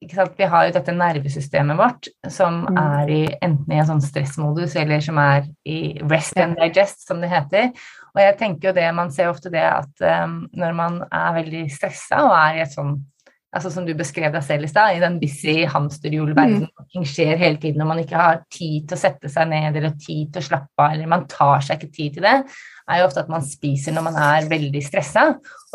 vi 0.02 0.46
har 0.50 0.66
jo 0.66 0.74
dette 0.74 0.94
nervesystemet 0.98 1.78
vårt 1.78 2.08
som 2.34 2.64
mm. 2.66 2.78
er 2.82 3.10
i, 3.14 3.22
enten 3.46 3.74
i 3.74 3.78
en 3.78 3.90
sånn 3.90 4.02
stressmodus 4.02 4.74
eller 4.82 5.04
som 5.06 5.20
er 5.22 5.46
i 5.62 6.00
rest 6.10 6.40
and 6.42 6.58
digest, 6.58 7.06
som 7.06 7.22
det 7.22 7.30
heter. 7.30 7.70
Og 8.12 8.22
jeg 8.24 8.36
tenker 8.40 8.70
jo 8.70 8.76
det, 8.76 8.90
Man 8.96 9.14
ser 9.14 9.32
ofte 9.32 9.52
det 9.54 9.64
at 9.64 10.04
um, 10.26 10.44
når 10.58 10.76
man 10.78 11.00
er 11.08 11.38
veldig 11.40 11.64
stressa 11.72 12.26
og 12.28 12.36
er 12.36 12.60
i 12.60 12.66
et 12.66 12.76
sånn 12.76 13.00
altså 13.52 13.68
Som 13.74 13.84
du 13.88 13.92
beskrev 14.00 14.32
deg 14.32 14.44
selv 14.48 14.64
i 14.64 14.70
stad, 14.72 14.96
i 14.96 15.02
den 15.04 15.18
busy 15.20 15.66
hamsterhjulverdenen 15.68 16.70
mm. 16.70 16.86
ting 16.94 17.08
skjer 17.08 17.36
hele 17.36 17.60
tiden, 17.60 17.82
og 17.84 17.90
man 17.90 18.00
ikke 18.00 18.16
har 18.16 18.38
tid 18.48 18.86
til 18.88 18.96
å 18.96 19.02
sette 19.02 19.32
seg 19.32 19.50
ned 19.52 19.76
eller 19.76 19.98
tid 20.00 20.30
til 20.32 20.40
å 20.40 20.46
slappe 20.46 20.86
av, 20.86 20.94
eller 20.94 21.10
man 21.12 21.26
tar 21.28 21.60
seg 21.66 21.82
ikke 21.82 21.98
tid 21.98 22.16
til 22.16 22.28
det, 22.30 22.38
er 22.88 23.02
jo 23.02 23.10
ofte 23.10 23.26
at 23.26 23.34
man 23.34 23.44
spiser 23.44 23.96
når 23.96 24.06
man 24.08 24.20
er 24.24 24.48
veldig 24.48 24.84
stressa. 24.86 25.26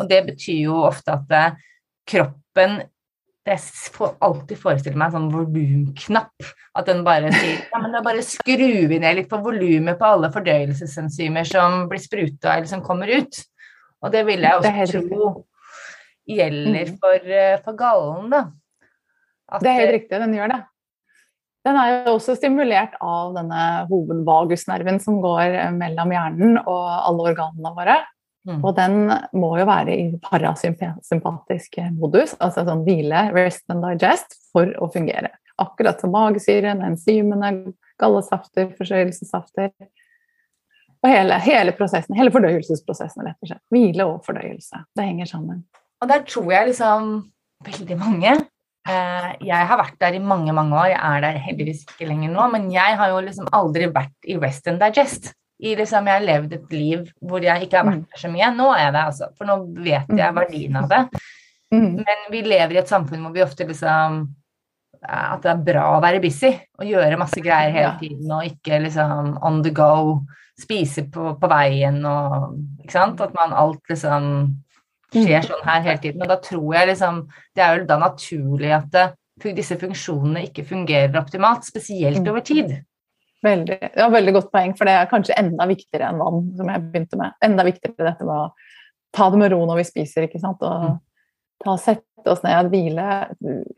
Og 0.01 0.09
det 0.09 0.23
betyr 0.31 0.63
jo 0.63 0.79
ofte 0.87 1.19
at 1.19 1.37
uh, 1.37 1.69
kroppen 2.09 2.79
jeg 3.51 3.91
får 3.95 4.15
alltid 4.23 4.59
forestille 4.61 4.99
meg 4.99 5.09
en 5.09 5.15
sånn 5.17 5.31
volumknapp. 5.33 6.47
At 6.77 6.89
den 6.89 7.03
bare 7.07 7.31
sier 7.33 7.59
ja, 7.63 7.81
men 7.81 7.95
da 7.95 8.03
bare 8.05 8.23
skrur 8.25 8.87
vi 8.91 8.99
ned 9.01 9.19
litt 9.19 9.29
på 9.31 9.39
volumet 9.43 9.99
på 9.99 10.07
alle 10.07 10.31
fordøyelsesenzymer 10.33 11.47
som 11.47 11.85
blir 11.91 12.03
spruta 12.03 12.55
eller 12.55 12.69
som 12.69 12.83
kommer 12.85 13.11
ut. 13.11 13.41
Og 14.03 14.13
det 14.13 14.23
vil 14.27 14.45
jeg 14.45 14.59
også 14.61 15.03
tro 15.09 15.29
gjelder 16.27 16.91
mm. 16.91 16.97
for, 17.01 17.29
eh, 17.31 17.59
for 17.63 17.77
gallen, 17.79 18.27
da. 18.33 18.41
At 19.47 19.63
det 19.63 19.71
er 19.71 19.79
helt 19.79 19.95
riktig, 19.95 20.19
den 20.19 20.35
gjør 20.35 20.51
det. 20.51 20.59
Den 21.67 21.77
er 21.79 21.93
jo 21.93 22.15
også 22.15 22.35
stimulert 22.37 22.93
av 23.03 23.33
denne 23.35 23.63
hovedvagusnerven 23.89 25.01
som 25.03 25.19
går 25.23 25.55
mellom 25.75 26.13
hjernen 26.15 26.59
og 26.61 26.83
alle 26.83 27.31
organene 27.31 27.73
våre. 27.75 27.97
Mm. 28.47 28.61
Og 28.63 28.75
den 28.77 29.09
må 29.35 29.51
jo 29.59 29.65
være 29.67 29.91
i 29.91 30.05
parasympatisk 30.23 31.81
modus, 31.97 32.33
altså 32.39 32.63
sånn 32.67 32.85
hvile, 32.85 33.27
rest 33.35 33.65
and 33.73 33.83
digest, 33.83 34.37
for 34.55 34.71
å 34.79 34.87
fungere. 34.93 35.33
Akkurat 35.59 35.99
som 35.99 36.13
magesyren, 36.13 36.83
enzymene, 36.85 37.73
gallesafter, 37.99 38.69
forstørrelsessafter. 38.77 39.73
Og 41.03 41.09
hele, 41.11 41.39
hele, 41.43 41.73
prosessen, 41.77 42.15
hele 42.17 42.31
fordøyelsesprosessen, 42.33 43.25
rett 43.27 43.43
og 43.43 43.51
slett. 43.51 43.63
Hvile 43.73 44.05
og 44.07 44.21
fordøyelse. 44.25 44.85
Det 44.95 45.07
henger 45.09 45.29
sammen. 45.29 45.65
Og 46.01 46.09
der 46.09 46.23
tror 46.29 46.47
jeg 46.53 46.69
liksom 46.69 47.09
veldig 47.65 47.95
mange 47.97 48.31
eh, 48.35 49.29
Jeg 49.41 49.67
har 49.69 49.79
vært 49.79 49.97
der 50.01 50.17
i 50.17 50.21
mange, 50.21 50.53
mange 50.55 50.77
år. 50.77 50.91
Jeg 50.93 51.01
er 51.01 51.25
der 51.25 51.41
heldigvis 51.41 51.83
ikke 51.87 52.07
lenger 52.09 52.31
nå, 52.31 52.47
men 52.53 52.71
jeg 52.73 52.97
har 53.01 53.11
jo 53.11 53.19
liksom 53.25 53.49
aldri 53.55 53.89
vært 53.91 54.29
i 54.29 54.37
rest 54.39 54.69
and 54.71 54.81
digest 54.81 55.33
i 55.59 55.75
liksom, 55.75 56.07
Jeg 56.07 56.19
har 56.19 56.25
levd 56.25 56.53
et 56.53 56.73
liv 56.73 57.05
hvor 57.21 57.43
jeg 57.43 57.65
ikke 57.65 57.79
har 57.79 57.87
vært 57.87 58.03
mm. 58.03 58.09
der 58.11 58.21
så 58.21 58.31
mye. 58.31 58.49
Nå 58.53 58.67
er 58.73 58.83
jeg 58.83 58.93
det, 58.95 59.03
altså. 59.11 59.29
For 59.37 59.49
nå 59.49 59.55
vet 59.73 60.11
jeg 60.11 60.33
mm. 60.33 60.37
verdien 60.37 60.81
av 60.81 60.89
det. 60.91 61.03
Mm. 61.73 61.87
Men 61.99 62.27
vi 62.31 62.41
lever 62.45 62.77
i 62.77 62.81
et 62.81 62.91
samfunn 62.91 63.23
hvor 63.25 63.33
vi 63.35 63.43
ofte 63.43 63.65
liksom 63.67 64.21
At 65.03 65.41
det 65.43 65.49
er 65.51 65.65
bra 65.65 65.81
å 65.97 65.99
være 65.99 66.21
busy 66.23 66.53
og 66.79 66.87
gjøre 66.87 67.19
masse 67.19 67.41
greier 67.43 67.73
hele 67.75 67.89
tiden 67.99 68.31
og 68.31 68.45
ikke 68.47 68.79
liksom 68.85 69.33
on 69.45 69.59
the 69.65 69.73
go. 69.75 70.21
Spise 70.57 71.03
på, 71.13 71.33
på 71.37 71.49
veien 71.51 71.99
og 72.07 72.55
Ikke 72.83 72.95
sant? 72.95 73.21
At 73.21 73.35
man 73.37 73.53
alt 73.53 73.81
liksom 73.89 74.29
skjer 75.13 75.45
sånn 75.45 75.65
her 75.65 75.83
hele 75.85 76.01
tiden. 76.03 76.23
Og 76.23 76.31
da 76.31 76.37
tror 76.43 76.69
jeg 76.75 76.91
liksom 76.91 77.23
Det 77.55 77.63
er 77.63 77.79
jo 77.79 77.89
da 77.89 77.97
naturlig 78.01 78.73
at 78.77 78.91
det, 78.93 79.07
disse 79.57 79.77
funksjonene 79.77 80.47
ikke 80.47 80.65
fungerer 80.65 81.19
optimalt, 81.19 81.65
spesielt 81.67 82.25
over 82.25 82.41
tid. 82.45 82.71
Veldig, 83.47 83.77
ja, 83.95 84.07
veldig 84.11 84.33
godt 84.35 84.51
poeng, 84.53 84.73
for 84.77 84.89
det 84.89 84.95
er 84.97 85.09
kanskje 85.11 85.37
enda 85.39 85.67
viktigere 85.69 86.11
enn 86.11 86.21
vann, 86.21 86.47
som 86.57 86.71
jeg 86.71 86.85
begynte 86.87 87.19
med. 87.19 87.35
Enda 87.45 87.65
viktigere 87.67 88.09
dette 88.09 88.27
med 88.27 88.35
å 88.35 88.47
ta 89.15 89.29
det 89.31 89.41
med 89.41 89.53
ro 89.53 89.63
når 89.67 89.81
vi 89.81 89.87
spiser, 89.87 90.27
ikke 90.27 90.41
sant. 90.41 90.63
Og 90.65 90.83
mm. 90.83 90.95
ta, 91.63 91.75
sette 91.81 92.31
oss 92.33 92.43
ned, 92.43 92.71
hvile. 92.73 93.05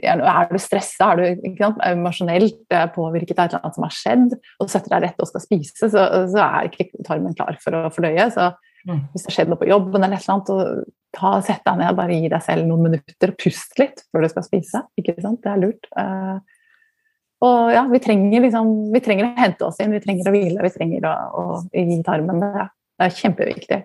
Er 0.02 0.50
du 0.50 0.60
stressa, 0.62 1.12
er 1.12 1.20
du 1.20 1.50
ikke 1.52 1.68
sant? 1.68 1.84
emosjonelt 1.86 2.78
påvirket 2.96 3.38
av 3.38 3.50
et 3.50 3.58
eller 3.58 3.68
annet 3.68 3.78
som 3.78 3.88
har 3.88 3.98
skjedd, 3.98 4.38
og 4.60 4.72
setter 4.72 4.96
deg 4.96 5.06
rett 5.08 5.24
og 5.24 5.32
skal 5.32 5.46
spise, 5.46 5.92
så, 5.92 6.08
så 6.34 6.46
er 6.46 6.72
ikke 6.72 6.90
tarmen 7.08 7.38
klar 7.38 7.60
for 7.64 7.78
å 7.78 7.86
fordøye. 7.94 8.30
Så 8.34 8.52
mm. 8.90 9.04
hvis 9.14 9.26
det 9.26 9.32
har 9.32 9.38
skjedd 9.38 9.54
noe 9.54 9.62
på 9.62 9.70
jobben 9.70 10.02
eller 10.02 10.18
et 10.18 10.26
eller 10.26 10.38
annet, 10.38 10.54
og 10.56 10.96
ta, 11.16 11.34
sett 11.46 11.66
deg 11.66 11.82
ned, 11.82 11.98
bare 11.98 12.18
gi 12.18 12.32
deg 12.32 12.46
selv 12.46 12.70
noen 12.70 12.90
minutter, 12.90 13.34
og 13.34 13.42
pust 13.42 13.82
litt 13.82 14.06
før 14.10 14.26
du 14.26 14.32
skal 14.34 14.46
spise. 14.46 14.86
ikke 15.00 15.20
sant? 15.22 15.44
Det 15.46 15.54
er 15.54 15.62
lurt. 15.62 15.92
Og 17.46 17.72
ja, 17.72 17.86
vi 17.88 18.02
trenger, 18.04 18.44
liksom, 18.44 18.72
vi 18.92 19.00
trenger, 19.04 19.30
å 19.30 19.40
hente 19.40 19.68
oss 19.70 19.80
inn, 19.80 19.94
vi 19.96 20.02
trenger 20.04 20.28
å 20.28 20.34
hvile, 20.36 20.64
vi 20.66 20.74
trenger 20.74 21.08
å, 21.08 21.14
å 21.40 21.44
gi 21.72 22.02
tarmen 22.04 22.42
det. 22.44 22.66
Det 23.00 23.08
er 23.08 23.16
kjempeviktig. 23.16 23.80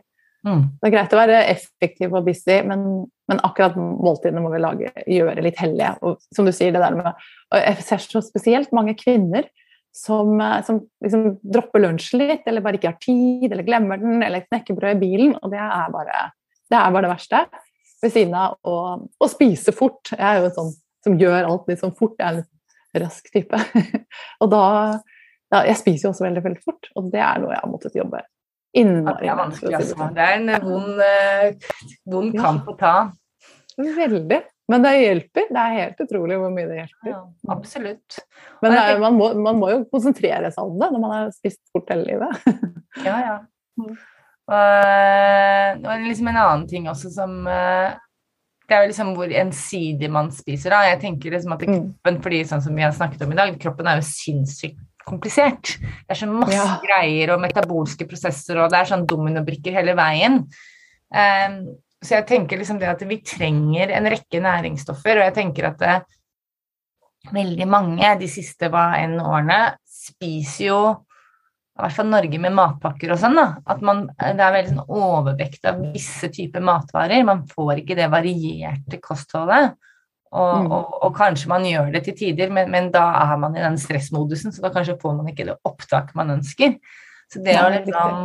Mm. 0.45 0.65
Det 0.77 0.89
er 0.89 0.93
greit 0.93 1.15
å 1.15 1.19
være 1.21 1.43
effektiv 1.49 2.17
og 2.19 2.27
busy, 2.27 2.57
men, 2.69 3.05
men 3.31 3.43
akkurat 3.47 3.77
måltidene 3.79 4.43
må 4.45 4.51
vi 4.53 4.61
lage, 4.61 4.91
gjøre 5.09 5.45
litt 5.47 5.61
hellige. 5.63 5.95
Og 6.05 6.19
som 6.35 6.49
du 6.49 6.53
sier, 6.53 6.75
det 6.75 6.83
der 6.83 6.99
med 6.99 7.13
og 7.13 7.61
Jeg 7.61 7.87
ser 7.87 8.03
så 8.03 8.25
spesielt 8.25 8.75
mange 8.75 8.97
kvinner 8.99 9.47
som, 9.95 10.35
som 10.67 10.81
liksom 11.05 11.37
dropper 11.39 11.85
lunsjen 11.85 12.25
litt, 12.25 12.49
eller 12.51 12.65
bare 12.65 12.81
ikke 12.81 12.91
har 12.91 13.01
tid, 13.01 13.47
eller 13.53 13.67
glemmer 13.67 14.03
den, 14.03 14.19
eller 14.27 14.43
knekkebrød 14.49 14.97
i 14.97 15.01
bilen. 15.01 15.37
Og 15.41 15.55
det 15.55 15.63
er 15.63 15.93
bare 15.95 16.25
det, 16.35 16.81
er 16.81 16.91
bare 16.91 17.07
det 17.07 17.13
verste. 17.15 17.45
Ved 18.03 18.13
siden 18.13 18.35
av 18.37 18.59
å, 18.67 18.75
å 18.99 19.31
spise 19.31 19.73
fort. 19.77 20.11
Jeg 20.13 20.27
er 20.27 20.43
jo 20.43 20.51
sånn 20.57 20.75
som 21.07 21.17
gjør 21.21 21.47
alt 21.47 21.71
litt 21.71 21.81
sånn 21.85 21.95
fort. 21.95 22.19
Jeg 22.19 22.27
er 22.27 22.41
litt 22.41 22.51
rask 23.03 23.27
type. 23.35 23.59
og 24.43 24.53
da 24.53 24.65
ja, 25.53 25.65
Jeg 25.69 25.77
spiser 25.79 26.09
jo 26.09 26.13
også 26.15 26.25
veldig, 26.27 26.43
veldig 26.45 26.63
fort, 26.65 26.89
og 26.99 27.11
det 27.13 27.21
er 27.23 27.43
noe 27.43 27.53
jeg 27.53 27.63
har 27.63 27.71
måttet 27.71 27.99
jobbe 27.99 28.23
innmari 28.75 29.29
ja, 29.29 29.37
Det 29.51 29.69
er 29.69 29.77
altså. 29.79 30.09
Det 30.15 30.25
er 30.25 30.41
en 30.41 30.51
vond, 30.65 30.99
uh, 30.99 31.77
vond 32.11 32.35
kamp 32.35 32.73
å 32.73 32.75
ta. 32.79 32.95
Veldig. 33.79 34.41
Men 34.71 34.85
det 34.87 34.93
hjelper. 34.97 35.51
Det 35.53 35.61
er 35.61 35.77
helt 35.77 36.01
utrolig 36.07 36.39
hvor 36.41 36.53
mye 36.55 36.67
det 36.71 36.79
hjelper. 36.81 37.11
Ja, 37.11 37.21
absolutt. 37.53 38.19
Men 38.65 38.77
er, 38.79 38.97
man, 39.03 39.19
må, 39.19 39.29
man, 39.37 39.61
må, 39.61 39.71
jo 39.75 39.83
konsentrere 39.93 40.51
seg 40.55 40.71
om 40.71 40.79
det 40.81 40.89
når 40.95 41.03
man 41.03 41.15
har 41.15 41.35
spist 41.37 41.61
fort 41.75 41.93
hele 41.93 42.07
livet. 42.09 42.51
ja, 43.07 43.21
ja. 43.29 43.39
Og, 44.45 45.87
og 45.89 46.03
liksom 46.05 46.27
en 46.29 46.37
annen 46.37 46.65
ting 46.69 46.85
også 46.91 47.09
som 47.15 47.47
det 48.65 48.75
er 48.75 48.85
jo 48.85 48.91
liksom 48.91 49.13
hvor 49.17 49.33
ensidig 49.43 50.09
man 50.13 50.31
spiser. 50.33 50.73
da. 50.73 50.89
Jeg 50.89 51.01
tenker 51.03 51.35
liksom 51.35 51.55
at 51.57 51.65
mm. 51.67 51.77
kroppen, 51.77 52.19
fordi 52.25 52.43
sånn 52.49 52.65
som 52.65 52.77
vi 52.77 52.85
har 52.87 52.95
snakket 52.97 53.25
om 53.27 53.35
i 53.35 53.39
dag, 53.39 53.55
kroppen 53.61 53.91
er 53.91 54.01
jo 54.01 54.09
sinnssykt 54.09 54.81
komplisert. 55.05 55.75
Det 55.85 56.15
er 56.15 56.21
så 56.23 56.29
masse 56.31 56.57
ja. 56.57 56.79
greier 56.81 57.35
og 57.35 57.43
metabolske 57.43 58.07
prosesser, 58.09 58.57
og 58.61 58.73
det 58.73 58.81
er 58.81 58.89
sånn 58.89 59.05
dominobrikker 59.09 59.77
hele 59.77 59.97
veien. 59.99 60.41
Um, 61.13 61.59
så 62.05 62.19
jeg 62.19 62.29
tenker 62.29 62.61
liksom 62.61 62.81
det 62.81 62.89
at 62.91 63.05
vi 63.09 63.21
trenger 63.25 63.93
en 63.97 64.09
rekke 64.13 64.41
næringsstoffer, 64.45 65.21
og 65.21 65.29
jeg 65.29 65.37
tenker 65.37 65.69
at 65.71 65.81
det, 65.81 65.99
veldig 67.33 67.67
mange 67.71 68.11
de 68.21 68.29
siste 68.29 68.69
hva 68.73 68.91
enn 69.01 69.17
årene 69.23 69.61
spiser 69.89 70.67
jo 70.67 70.81
i 71.75 71.83
hvert 71.83 71.97
fall 71.97 72.07
Norge 72.07 72.39
med 72.39 72.55
matpakker 72.55 73.11
og 73.11 73.19
sånn, 73.19 73.35
da. 73.35 73.47
At 73.67 73.81
man, 73.83 74.05
det 74.15 74.43
er 74.45 74.53
veldig 74.55 74.75
sånn 74.77 74.93
overvekt 74.95 75.65
av 75.67 75.81
visse 75.91 76.29
typer 76.31 76.63
matvarer. 76.63 77.25
Man 77.27 77.43
får 77.51 77.81
ikke 77.83 77.97
det 77.99 78.07
varierte 78.13 79.01
kostholdet. 79.03 79.75
Og, 80.35 80.55
mm. 80.55 80.69
og, 80.71 80.95
og, 81.01 81.11
kanskje 81.15 81.51
man 81.51 81.67
gjør 81.67 81.91
det 81.95 82.05
til 82.07 82.17
tider, 82.19 82.51
men, 82.55 82.71
men, 82.71 82.89
da 82.95 83.05
er 83.21 83.35
man 83.43 83.59
i 83.59 83.63
den 83.63 83.77
stressmodusen, 83.79 84.55
så 84.55 84.65
da 84.65 84.71
kanskje 84.75 84.97
får 85.03 85.19
man 85.19 85.31
ikke 85.31 85.47
det 85.51 85.59
opptaket 85.67 86.17
man 86.19 86.33
ønsker. 86.35 86.79
Så 87.31 87.43
det 87.43 87.55
å 87.59 87.69
liksom 87.71 88.17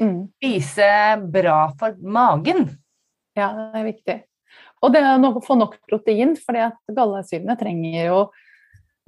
mm. 0.00 0.20
spise 0.36 0.92
bra 1.32 1.58
for 1.80 1.96
magen 2.00 2.66
Ja, 3.36 3.50
det 3.52 3.82
er 3.82 3.88
viktig. 3.88 4.16
Og 4.84 4.92
det 4.92 5.00
å 5.04 5.44
få 5.44 5.56
nok 5.56 5.78
protein, 5.88 6.36
fordi 6.36 6.64
at 6.66 6.96
gallesyrene 6.96 7.56
trenger 7.60 8.00
jo 8.10 8.18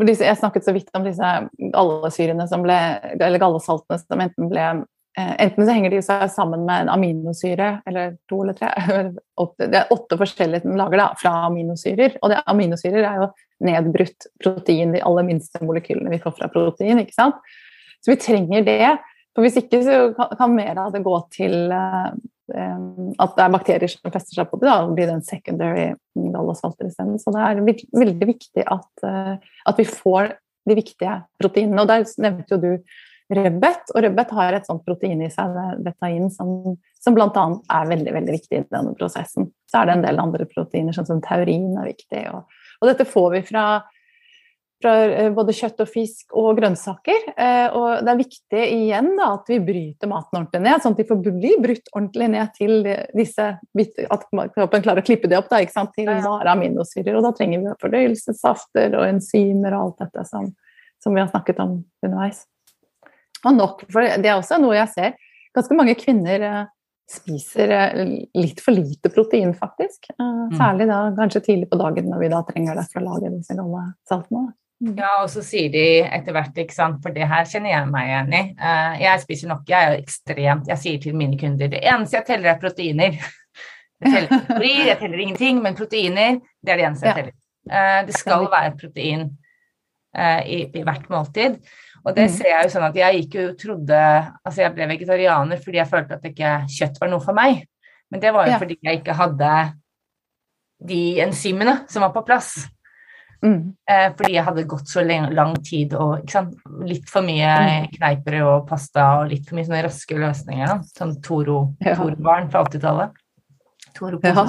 jeg 0.05 0.37
snakket 0.37 0.67
så 0.67 0.75
vidt 0.77 0.93
om 0.97 1.07
disse 1.07 1.31
gallesyrene 1.73 2.45
som 2.51 2.65
ble, 2.65 2.77
eller 3.17 3.41
gallesaltene 3.41 3.99
som 4.03 4.21
enten 4.21 4.51
ble 4.51 4.67
eh, 4.67 5.33
Enten 5.47 5.65
så 5.65 5.73
henger 5.73 5.95
de 5.95 6.03
seg 6.05 6.27
sammen 6.35 6.67
med 6.69 6.85
en 6.85 6.93
aminosyre, 6.93 7.71
eller 7.89 8.19
to 8.29 8.43
eller 8.45 8.59
tre 8.59 8.69
Det 9.63 9.81
er 9.81 9.93
åtte 9.95 10.19
forskjellige 10.21 10.69
de 10.69 10.77
lager 10.77 11.01
da, 11.01 11.09
fra 11.17 11.33
aminosyrer. 11.49 12.19
Og 12.21 12.33
det, 12.33 12.43
aminosyrer 12.53 13.09
er 13.09 13.23
jo 13.23 13.31
nedbrutt 13.65 14.29
protein, 14.43 14.93
de 14.93 15.01
aller 15.01 15.29
minste 15.31 15.65
molekylene 15.65 16.13
vi 16.13 16.21
får 16.21 16.37
fra 16.37 16.51
protein. 16.53 17.01
ikke 17.01 17.17
sant? 17.17 17.41
Så 18.05 18.13
vi 18.13 18.21
trenger 18.21 18.67
det. 18.67 18.97
For 19.37 19.45
hvis 19.45 19.57
ikke 19.61 19.83
så 19.85 20.01
kan 20.37 20.55
mer 20.57 20.79
av 20.81 20.93
det 20.95 21.03
gå 21.05 21.17
til 21.33 21.73
uh, 21.73 22.13
at 22.55 23.33
det 23.35 23.43
er 23.43 23.55
bakterier 23.55 23.91
som 23.91 24.13
fester 24.15 24.39
seg 24.39 24.51
på 24.51 24.61
det, 24.61 24.69
da 24.71 24.87
blir 24.87 25.09
det 25.09 25.17
en 25.17 25.27
secondary 25.27 25.87
gallesalter 26.15 26.91
isteden. 26.91 27.19
Så 27.19 27.35
det 27.35 27.43
er 27.43 27.63
veldig 27.65 28.29
viktig 28.29 28.65
at, 28.65 29.07
at, 29.07 29.77
vi 29.79 29.87
får 29.89 30.37
de 30.67 30.77
viktige 30.79 31.19
proteinene. 31.41 31.83
Og 31.83 31.91
der 31.91 32.07
nevnte 32.23 32.57
jo 32.57 32.61
du 32.63 32.71
rødbet, 33.37 33.91
og 33.95 34.05
rødbet 34.05 34.35
har 34.39 34.55
et 34.55 34.69
sånt 34.69 34.85
protein 34.87 35.25
i 35.27 35.31
seg, 35.33 35.57
betain, 35.83 36.29
som, 36.31 36.77
som 37.03 37.17
bl.a. 37.17 37.47
er 37.81 37.91
veldig 37.91 38.15
veldig 38.15 38.37
viktig 38.39 38.61
i 38.61 38.67
denne 38.71 38.95
prosessen. 38.99 39.51
Så 39.67 39.81
er 39.81 39.89
det 39.89 39.97
en 39.97 40.07
del 40.07 40.23
andre 40.23 40.47
proteiner, 40.51 40.95
sånn 40.95 41.09
som 41.09 41.23
taurin 41.25 41.73
er 41.75 41.91
viktig. 41.91 42.23
Og, 42.31 42.63
og 42.79 42.91
dette 42.93 43.09
får 43.11 43.33
vi 43.35 43.43
fra 43.51 43.67
fra 44.83 44.93
eh, 45.05 45.31
både 45.35 45.55
kjøtt 45.57 45.81
og 45.83 45.89
fisk 45.91 46.35
og 46.37 46.59
grønnsaker. 46.59 47.31
Eh, 47.33 47.77
og 47.77 48.05
det 48.05 48.13
er 48.13 48.21
viktig 48.21 48.65
igjen 48.77 49.13
da, 49.19 49.31
at 49.39 49.51
vi 49.51 49.59
bryter 49.65 50.11
maten 50.11 50.41
ordentlig 50.41 50.63
ned, 50.65 50.83
sånn 50.83 50.97
at 50.97 51.01
de 51.01 51.09
får 51.09 51.23
bli 51.25 51.53
brutt 51.63 51.91
ordentlig 51.95 52.29
ned 52.35 52.53
til 52.59 52.91
disse 53.17 53.49
At 54.17 54.27
kroppen 54.29 54.85
klarer 54.85 55.03
å 55.03 55.07
klippe 55.07 55.31
det 55.31 55.39
opp 55.39 55.49
da, 55.53 55.63
til 55.65 56.11
bare 56.11 56.53
aminosyrer. 56.53 57.17
Og 57.17 57.25
da 57.27 57.33
trenger 57.37 57.65
vi 57.65 57.79
fordøyelsessafter 57.83 58.99
og 58.99 59.09
enzymer 59.09 59.77
og 59.77 59.87
alt 59.87 60.07
dette 60.07 60.29
som, 60.29 60.53
som 61.03 61.17
vi 61.17 61.25
har 61.25 61.33
snakket 61.33 61.63
om 61.65 61.79
underveis. 62.05 62.45
Og 63.47 63.53
nok, 63.55 63.85
for 63.93 64.05
det 64.05 64.29
er 64.29 64.39
også 64.39 64.59
noe 64.61 64.77
jeg 64.79 64.93
ser. 64.95 65.21
Ganske 65.57 65.77
mange 65.79 65.97
kvinner 65.99 66.43
eh, 66.45 66.63
spiser 67.11 67.71
litt 68.35 68.61
for 68.61 68.75
lite 68.75 69.11
protein, 69.15 69.55
faktisk. 69.55 70.09
Mm. 70.19 70.57
Særlig 70.59 70.89
da 70.91 71.01
kanskje 71.17 71.45
tidlig 71.51 71.71
på 71.71 71.79
dagen 71.81 72.11
når 72.11 72.25
vi 72.25 72.31
da 72.33 72.43
trenger 72.49 72.79
det 72.79 72.87
for 72.91 73.03
å 73.03 73.13
lage 73.13 73.33
disse 73.37 73.57
saltene. 74.09 74.49
Mm. 74.77 74.93
Ja, 74.99 75.23
og 75.23 75.31
så 75.33 75.41
sier 75.41 75.71
de 75.73 75.85
etter 76.05 76.35
hvert, 76.37 76.59
ikke 76.61 76.75
sant, 76.77 76.99
for 77.05 77.15
det 77.17 77.25
her 77.31 77.47
kjenner 77.49 77.73
jeg 77.73 77.89
meg 77.89 78.11
igjen 78.11 78.35
i. 78.37 78.43
Uh, 78.61 78.99
jeg 79.01 79.23
spiser 79.23 79.49
nok, 79.49 79.65
jeg 79.71 79.79
er 79.79 79.95
jo 79.95 80.03
ekstremt 80.03 80.69
Jeg 80.69 80.83
sier 80.83 80.99
til 81.01 81.17
mine 81.17 81.39
kunder 81.41 81.71
det 81.73 81.81
eneste 81.81 82.19
jeg 82.19 82.29
teller, 82.29 82.53
er 82.53 82.63
proteiner. 82.63 83.17
Jeg 83.97 84.13
teller 84.13 84.43
kalorier, 84.45 84.89
jeg 84.91 84.99
teller 85.01 85.21
ingenting, 85.25 85.61
men 85.65 85.77
proteiner, 85.79 86.35
det 86.61 86.73
er 86.75 86.77
det 86.77 86.85
eneste 86.85 87.07
jeg 87.07 87.17
teller. 87.17 87.37
Uh, 87.65 88.01
det 88.05 88.19
skal 88.19 88.43
være 88.53 88.75
protein 88.77 89.23
uh, 89.25 90.43
i, 90.45 90.59
i, 90.69 90.83
hvert 90.85 91.07
måltid. 91.09 91.57
Og 92.03 92.13
det 92.13 92.27
mm. 92.27 92.35
ser 92.35 92.51
jeg 92.51 92.67
jo 92.67 92.75
sånn 92.75 92.85
at 92.91 92.99
jeg 93.01 93.23
gikk 93.23 93.39
jo 93.39 93.47
trodde 93.57 93.97
Altså, 93.97 94.67
jeg 94.67 94.75
ble 94.77 94.91
vegetarianer 94.93 95.63
fordi 95.65 95.81
jeg 95.81 95.89
følte 95.89 96.21
at 96.21 96.29
ikke 96.29 96.53
kjøtt 96.77 97.01
var 97.01 97.13
noe 97.15 97.25
for 97.25 97.41
meg. 97.41 97.65
Men 98.13 98.21
det 98.21 98.35
var 98.37 98.51
jo 98.51 98.61
fordi 98.61 98.77
jeg 98.85 99.01
ikke 99.01 99.17
hadde 99.17 99.55
de 100.93 101.03
enzymene 101.25 101.79
som 101.89 102.05
var 102.05 102.13
på 102.13 102.27
plass. 102.29 102.53
Mm. 103.45 103.75
Eh, 103.91 104.09
fordi 104.17 104.35
jeg 104.35 104.45
hadde 104.47 104.65
gått 104.71 104.89
så 104.91 105.05
lang, 105.05 105.29
lang 105.37 105.55
tid 105.65 105.95
og 105.99 106.25
litt 106.87 107.11
for 107.11 107.27
mye 107.27 107.53
mm. 107.67 107.89
kneiper 107.97 108.41
og 108.45 108.67
pasta 108.69 109.07
og 109.21 109.31
litt 109.33 109.49
for 109.49 109.59
mye 109.59 109.69
sånne 109.69 109.85
raske 109.87 110.19
løsninger. 110.21 110.67
Da. 110.73 110.77
Sånn 110.99 111.17
Toro-barn 111.25 112.47
ja. 112.47 112.51
fra 112.53 112.65
80-tallet. 112.67 113.23
Toro 113.97 114.21
ja. 114.23 114.45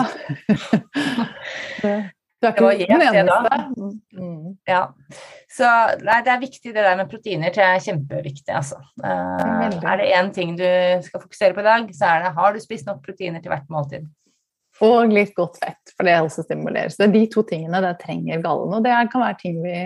Du 2.38 2.46
er 2.46 2.76
ikke 2.78 2.98
den 3.00 3.18
eneste. 3.18 3.58
Mm. 4.14 4.58
Ja. 4.70 4.82
Så 5.50 5.70
nei, 6.06 6.20
det 6.26 6.34
er 6.36 6.44
viktig 6.44 6.74
det 6.76 6.84
der 6.86 7.00
med 7.00 7.10
proteiner. 7.10 7.54
Det 7.54 7.64
er 7.66 7.82
kjempeviktig, 7.82 8.54
altså. 8.54 8.78
Uh, 9.02 9.66
er 9.74 9.98
det 9.98 10.12
én 10.14 10.30
ting 10.36 10.54
du 10.60 10.68
skal 11.06 11.24
fokusere 11.24 11.58
på 11.58 11.64
i 11.64 11.66
dag, 11.66 11.90
så 11.98 12.12
er 12.12 12.28
det 12.28 12.36
har 12.38 12.54
du 12.54 12.62
spist 12.62 12.86
nok 12.86 13.02
proteiner 13.06 13.42
til 13.42 13.50
hvert 13.54 13.66
måltid. 13.74 14.06
Og 14.86 15.10
litt 15.10 15.34
godt 15.38 15.58
fett, 15.62 15.94
for 15.96 16.06
det 16.06 16.20
også. 16.22 16.44
Så 16.46 17.00
det 17.02 17.08
er 17.08 17.14
de 17.16 17.24
to 17.34 17.44
tingene 17.48 17.82
det 17.82 17.96
trenger 18.04 18.44
gallen. 18.44 18.76
Og 18.78 18.84
det 18.86 18.94
kan 19.12 19.24
være 19.24 19.40
ting 19.42 19.58
vi 19.64 19.78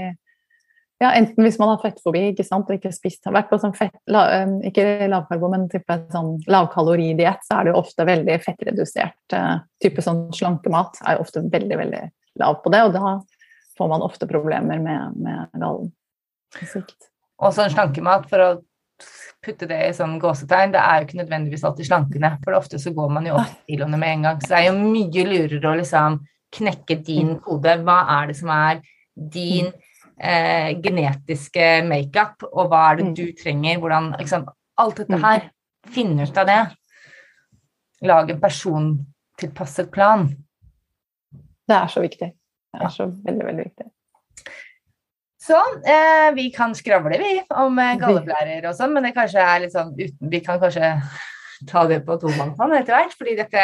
ja, 1.02 1.16
Enten 1.18 1.42
hvis 1.42 1.58
man 1.58 1.72
har 1.72 1.80
fettfobi 1.82 2.28
ikke 2.30 2.44
sant, 2.46 2.68
og 2.70 2.78
ikke 2.78 2.92
spist, 2.94 3.24
har 3.26 3.34
vært 3.34 3.48
på 3.50 3.58
sånn 3.58 3.74
fett, 3.74 3.96
la, 4.14 4.44
ikke 4.70 5.08
lavkarbo, 5.10 5.48
men 5.50 5.64
type 5.72 5.96
sånn 6.14 6.36
lavkaloridiett, 6.46 7.42
så 7.48 7.58
er 7.58 7.66
det 7.66 7.74
jo 7.74 7.80
ofte 7.80 8.06
veldig 8.06 8.36
fettredusert 8.44 9.34
uh, 9.34 9.64
type 9.82 10.04
sånn 10.06 10.28
slankemat. 10.38 11.02
Er 11.02 11.18
jo 11.18 11.24
ofte 11.26 11.42
veldig, 11.42 11.80
veldig 11.80 12.04
lav 12.44 12.60
på 12.62 12.74
det, 12.76 12.84
og 12.86 12.94
da 12.94 13.16
får 13.80 13.90
man 13.90 14.06
ofte 14.06 14.30
problemer 14.30 14.84
med, 14.84 15.18
med 15.18 15.58
gallen. 15.64 15.90
Og 17.42 17.58
sånn 17.58 17.74
slankemat, 17.74 18.30
for 18.30 18.46
å 18.46 18.52
putte 19.42 19.68
det 19.70 19.80
i 19.88 19.94
sånn 19.98 20.20
gåsetegn, 20.22 20.74
det 20.76 20.82
er 20.82 21.00
jo 21.00 21.08
ikke 21.08 21.22
nødvendigvis 21.22 21.64
alltid 21.66 21.88
slankende. 21.90 22.34
For 22.44 22.58
ofte 22.58 22.80
så 22.82 22.94
går 22.96 23.14
man 23.16 23.30
jo 23.30 23.38
opp 23.40 23.56
kiloene 23.70 24.00
med 24.02 24.16
en 24.16 24.28
gang. 24.28 24.42
Så 24.42 24.52
det 24.54 24.60
er 24.60 24.68
jo 24.70 24.76
mye 24.82 25.24
lurere 25.28 25.72
å 25.72 25.78
liksom 25.80 26.20
knekke 26.58 27.00
din 27.08 27.36
mm. 27.36 27.40
kode. 27.46 27.78
Hva 27.86 27.98
er 28.18 28.30
det 28.30 28.36
som 28.38 28.52
er 28.54 28.84
din 29.16 29.72
eh, 30.22 30.76
genetiske 30.84 31.72
makeup, 31.88 32.46
og 32.52 32.70
hva 32.72 32.84
er 32.90 33.00
det 33.00 33.08
mm. 33.08 33.16
du 33.18 33.26
trenger? 33.40 33.82
Hvordan 33.82 34.12
liksom, 34.20 34.50
Alt 34.82 35.02
dette 35.02 35.18
mm. 35.18 35.26
her. 35.26 35.50
Finne 35.92 36.26
ut 36.26 36.38
av 36.38 36.48
det. 36.50 36.62
Lage 38.06 38.34
en 38.36 38.42
persontilpasset 38.42 39.90
plan. 39.94 40.28
Det 41.70 41.78
er 41.78 41.90
så 41.92 42.02
viktig. 42.04 42.30
Det 42.72 42.86
er 42.86 42.94
så 42.94 43.10
veldig, 43.10 43.46
veldig 43.46 43.66
viktig. 43.68 43.90
Så 45.42 45.58
eh, 45.90 46.30
vi 46.36 46.50
kan 46.54 46.76
skravle, 46.78 47.18
vi, 47.18 47.36
om 47.58 47.80
eh, 47.82 47.96
galleblærer 47.98 48.68
og 48.70 48.76
sånn, 48.78 48.94
men 48.94 49.08
det 49.08 49.16
kanskje 49.16 49.42
er 49.42 49.64
litt 49.64 49.74
sånn 49.74 49.96
uten 49.98 50.30
Vi 50.30 50.42
kan 50.46 50.60
kanskje 50.62 50.92
ta 51.70 51.86
det 51.90 52.02
på 52.06 52.18
tomannshånd 52.22 52.76
etter 52.78 52.96
hvert, 52.96 53.16
fordi 53.18 53.38
dette 53.40 53.64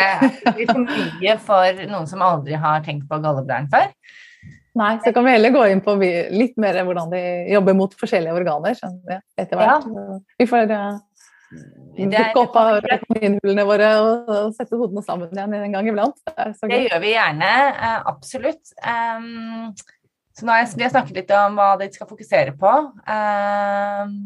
blir 0.55 0.69
for 0.69 0.81
mye 0.85 1.35
for 1.41 1.83
noen 1.89 2.07
som 2.09 2.23
aldri 2.25 2.57
har 2.57 2.81
tenkt 2.85 3.05
på 3.09 3.19
galleblæren 3.21 3.69
før. 3.73 3.91
Nei, 4.77 4.93
så 5.01 5.13
kan 5.13 5.25
vi 5.25 5.33
heller 5.33 5.53
gå 5.53 5.63
inn 5.71 5.81
på 5.81 5.95
litt 5.97 6.57
mer 6.61 6.77
hvordan 6.85 7.09
de 7.13 7.21
jobber 7.49 7.77
mot 7.77 7.93
forskjellige 7.97 8.37
organer 8.37 8.77
etter 8.77 9.57
hvert. 9.57 9.87
Ja. 9.89 10.17
Vi 10.37 10.45
får 10.49 10.69
uh, 10.69 10.99
dukke 11.97 12.43
opp 12.43 12.59
av 12.61 12.77
kaninhullene 12.85 13.65
våre 13.65 13.89
og, 14.03 14.29
og, 14.29 14.51
sette 14.57 14.77
hodene 14.77 15.01
sammen 15.05 15.33
igjen 15.33 15.55
en 15.57 15.77
gang 15.77 15.89
iblant. 15.89 16.21
Det, 16.29 16.51
det 16.69 16.81
gjør 16.85 17.01
vi 17.01 17.15
gjerne. 17.15 17.51
Uh, 17.73 17.97
absolutt. 18.13 18.75
Um, 18.83 19.73
så 20.37 20.45
nå 20.45 20.53
har 20.53 20.61
jeg, 20.61 20.75
vi 20.77 20.89
snakket 20.91 21.17
litt 21.17 21.31
om 21.33 21.55
hva 21.57 21.71
de 21.79 21.87
skal 21.89 22.09
fokusere 22.09 22.53
på. 22.61 22.73
Um, 23.09 24.17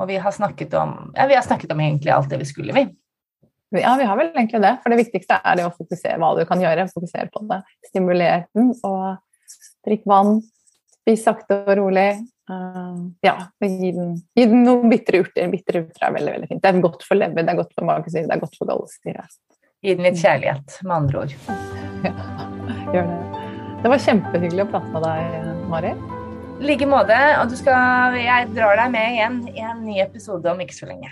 og 0.00 0.08
vi 0.08 0.16
har 0.16 0.32
snakket 0.32 0.72
om 0.80 0.94
ja, 1.12 1.26
vi 1.28 1.36
har 1.36 1.44
snakket 1.44 1.74
om 1.74 1.82
egentlig 1.84 2.14
alt 2.14 2.30
det 2.32 2.38
vi 2.40 2.48
skulle, 2.48 2.72
vi. 2.72 2.86
Ja, 3.76 3.92
vi 4.00 4.06
har 4.08 4.16
vel 4.16 4.30
egentlig 4.32 4.62
det. 4.64 4.72
For 4.82 4.92
det 4.92 5.00
viktigste 5.02 5.38
er 5.44 5.58
det 5.58 5.66
å 5.68 5.74
fokusere 5.76 6.16
hva 6.20 6.32
du 6.36 6.44
kan 6.48 6.60
gjøre. 6.60 6.88
Fokusere 6.92 7.28
på 7.32 7.44
det. 7.50 7.60
Stimulere 7.88 8.46
den 8.56 8.72
og 8.84 9.20
drikk 9.84 10.08
vann. 10.08 10.40
Spis 11.02 11.24
sakte 11.26 11.62
og 11.66 11.76
rolig. 11.80 12.08
Uh, 12.48 13.12
ja, 13.24 13.36
gi 13.60 13.92
den, 13.92 14.16
gi 14.36 14.48
den, 14.48 14.64
noen 14.64 14.88
bitre 14.92 15.20
urter. 15.24 15.52
Bitre 15.52 15.84
urter 15.84 16.08
er 16.08 16.16
veldig 16.16 16.36
veldig 16.38 16.50
fint. 16.52 16.64
Det 16.64 16.72
er 16.72 16.82
godt 16.88 17.04
for 17.06 17.20
lever, 17.20 17.44
det 17.44 17.52
er 17.52 17.60
godt 17.60 17.76
for 17.76 17.88
magesyre, 17.88 18.24
det 18.28 18.36
er 18.36 18.42
godt 18.44 18.58
for 18.60 18.72
gallesyre. 18.72 19.28
Gi 19.82 19.96
den 19.98 20.08
litt 20.08 20.20
kjærlighet, 20.20 20.80
med 20.86 20.98
andre 21.02 21.24
ord. 21.24 21.38
Ja, 22.08 22.16
gjør 22.96 23.08
det. 23.14 23.41
Det 23.82 23.90
var 23.90 23.98
kjempehyggelig 23.98 24.62
å 24.62 24.68
prate 24.70 24.90
med 24.94 25.02
deg, 25.02 25.46
Mari. 25.66 25.90
I 26.62 26.68
like 26.68 26.86
måte. 26.86 27.16
Og 27.40 27.54
skal, 27.58 28.14
jeg 28.14 28.52
drar 28.54 28.78
deg 28.78 28.92
med 28.94 29.16
igjen 29.16 29.40
i 29.50 29.64
en 29.66 29.82
ny 29.82 29.96
episode 30.04 30.46
om 30.52 30.62
ikke 30.62 30.76
så 30.76 30.86
lenge. 30.86 31.10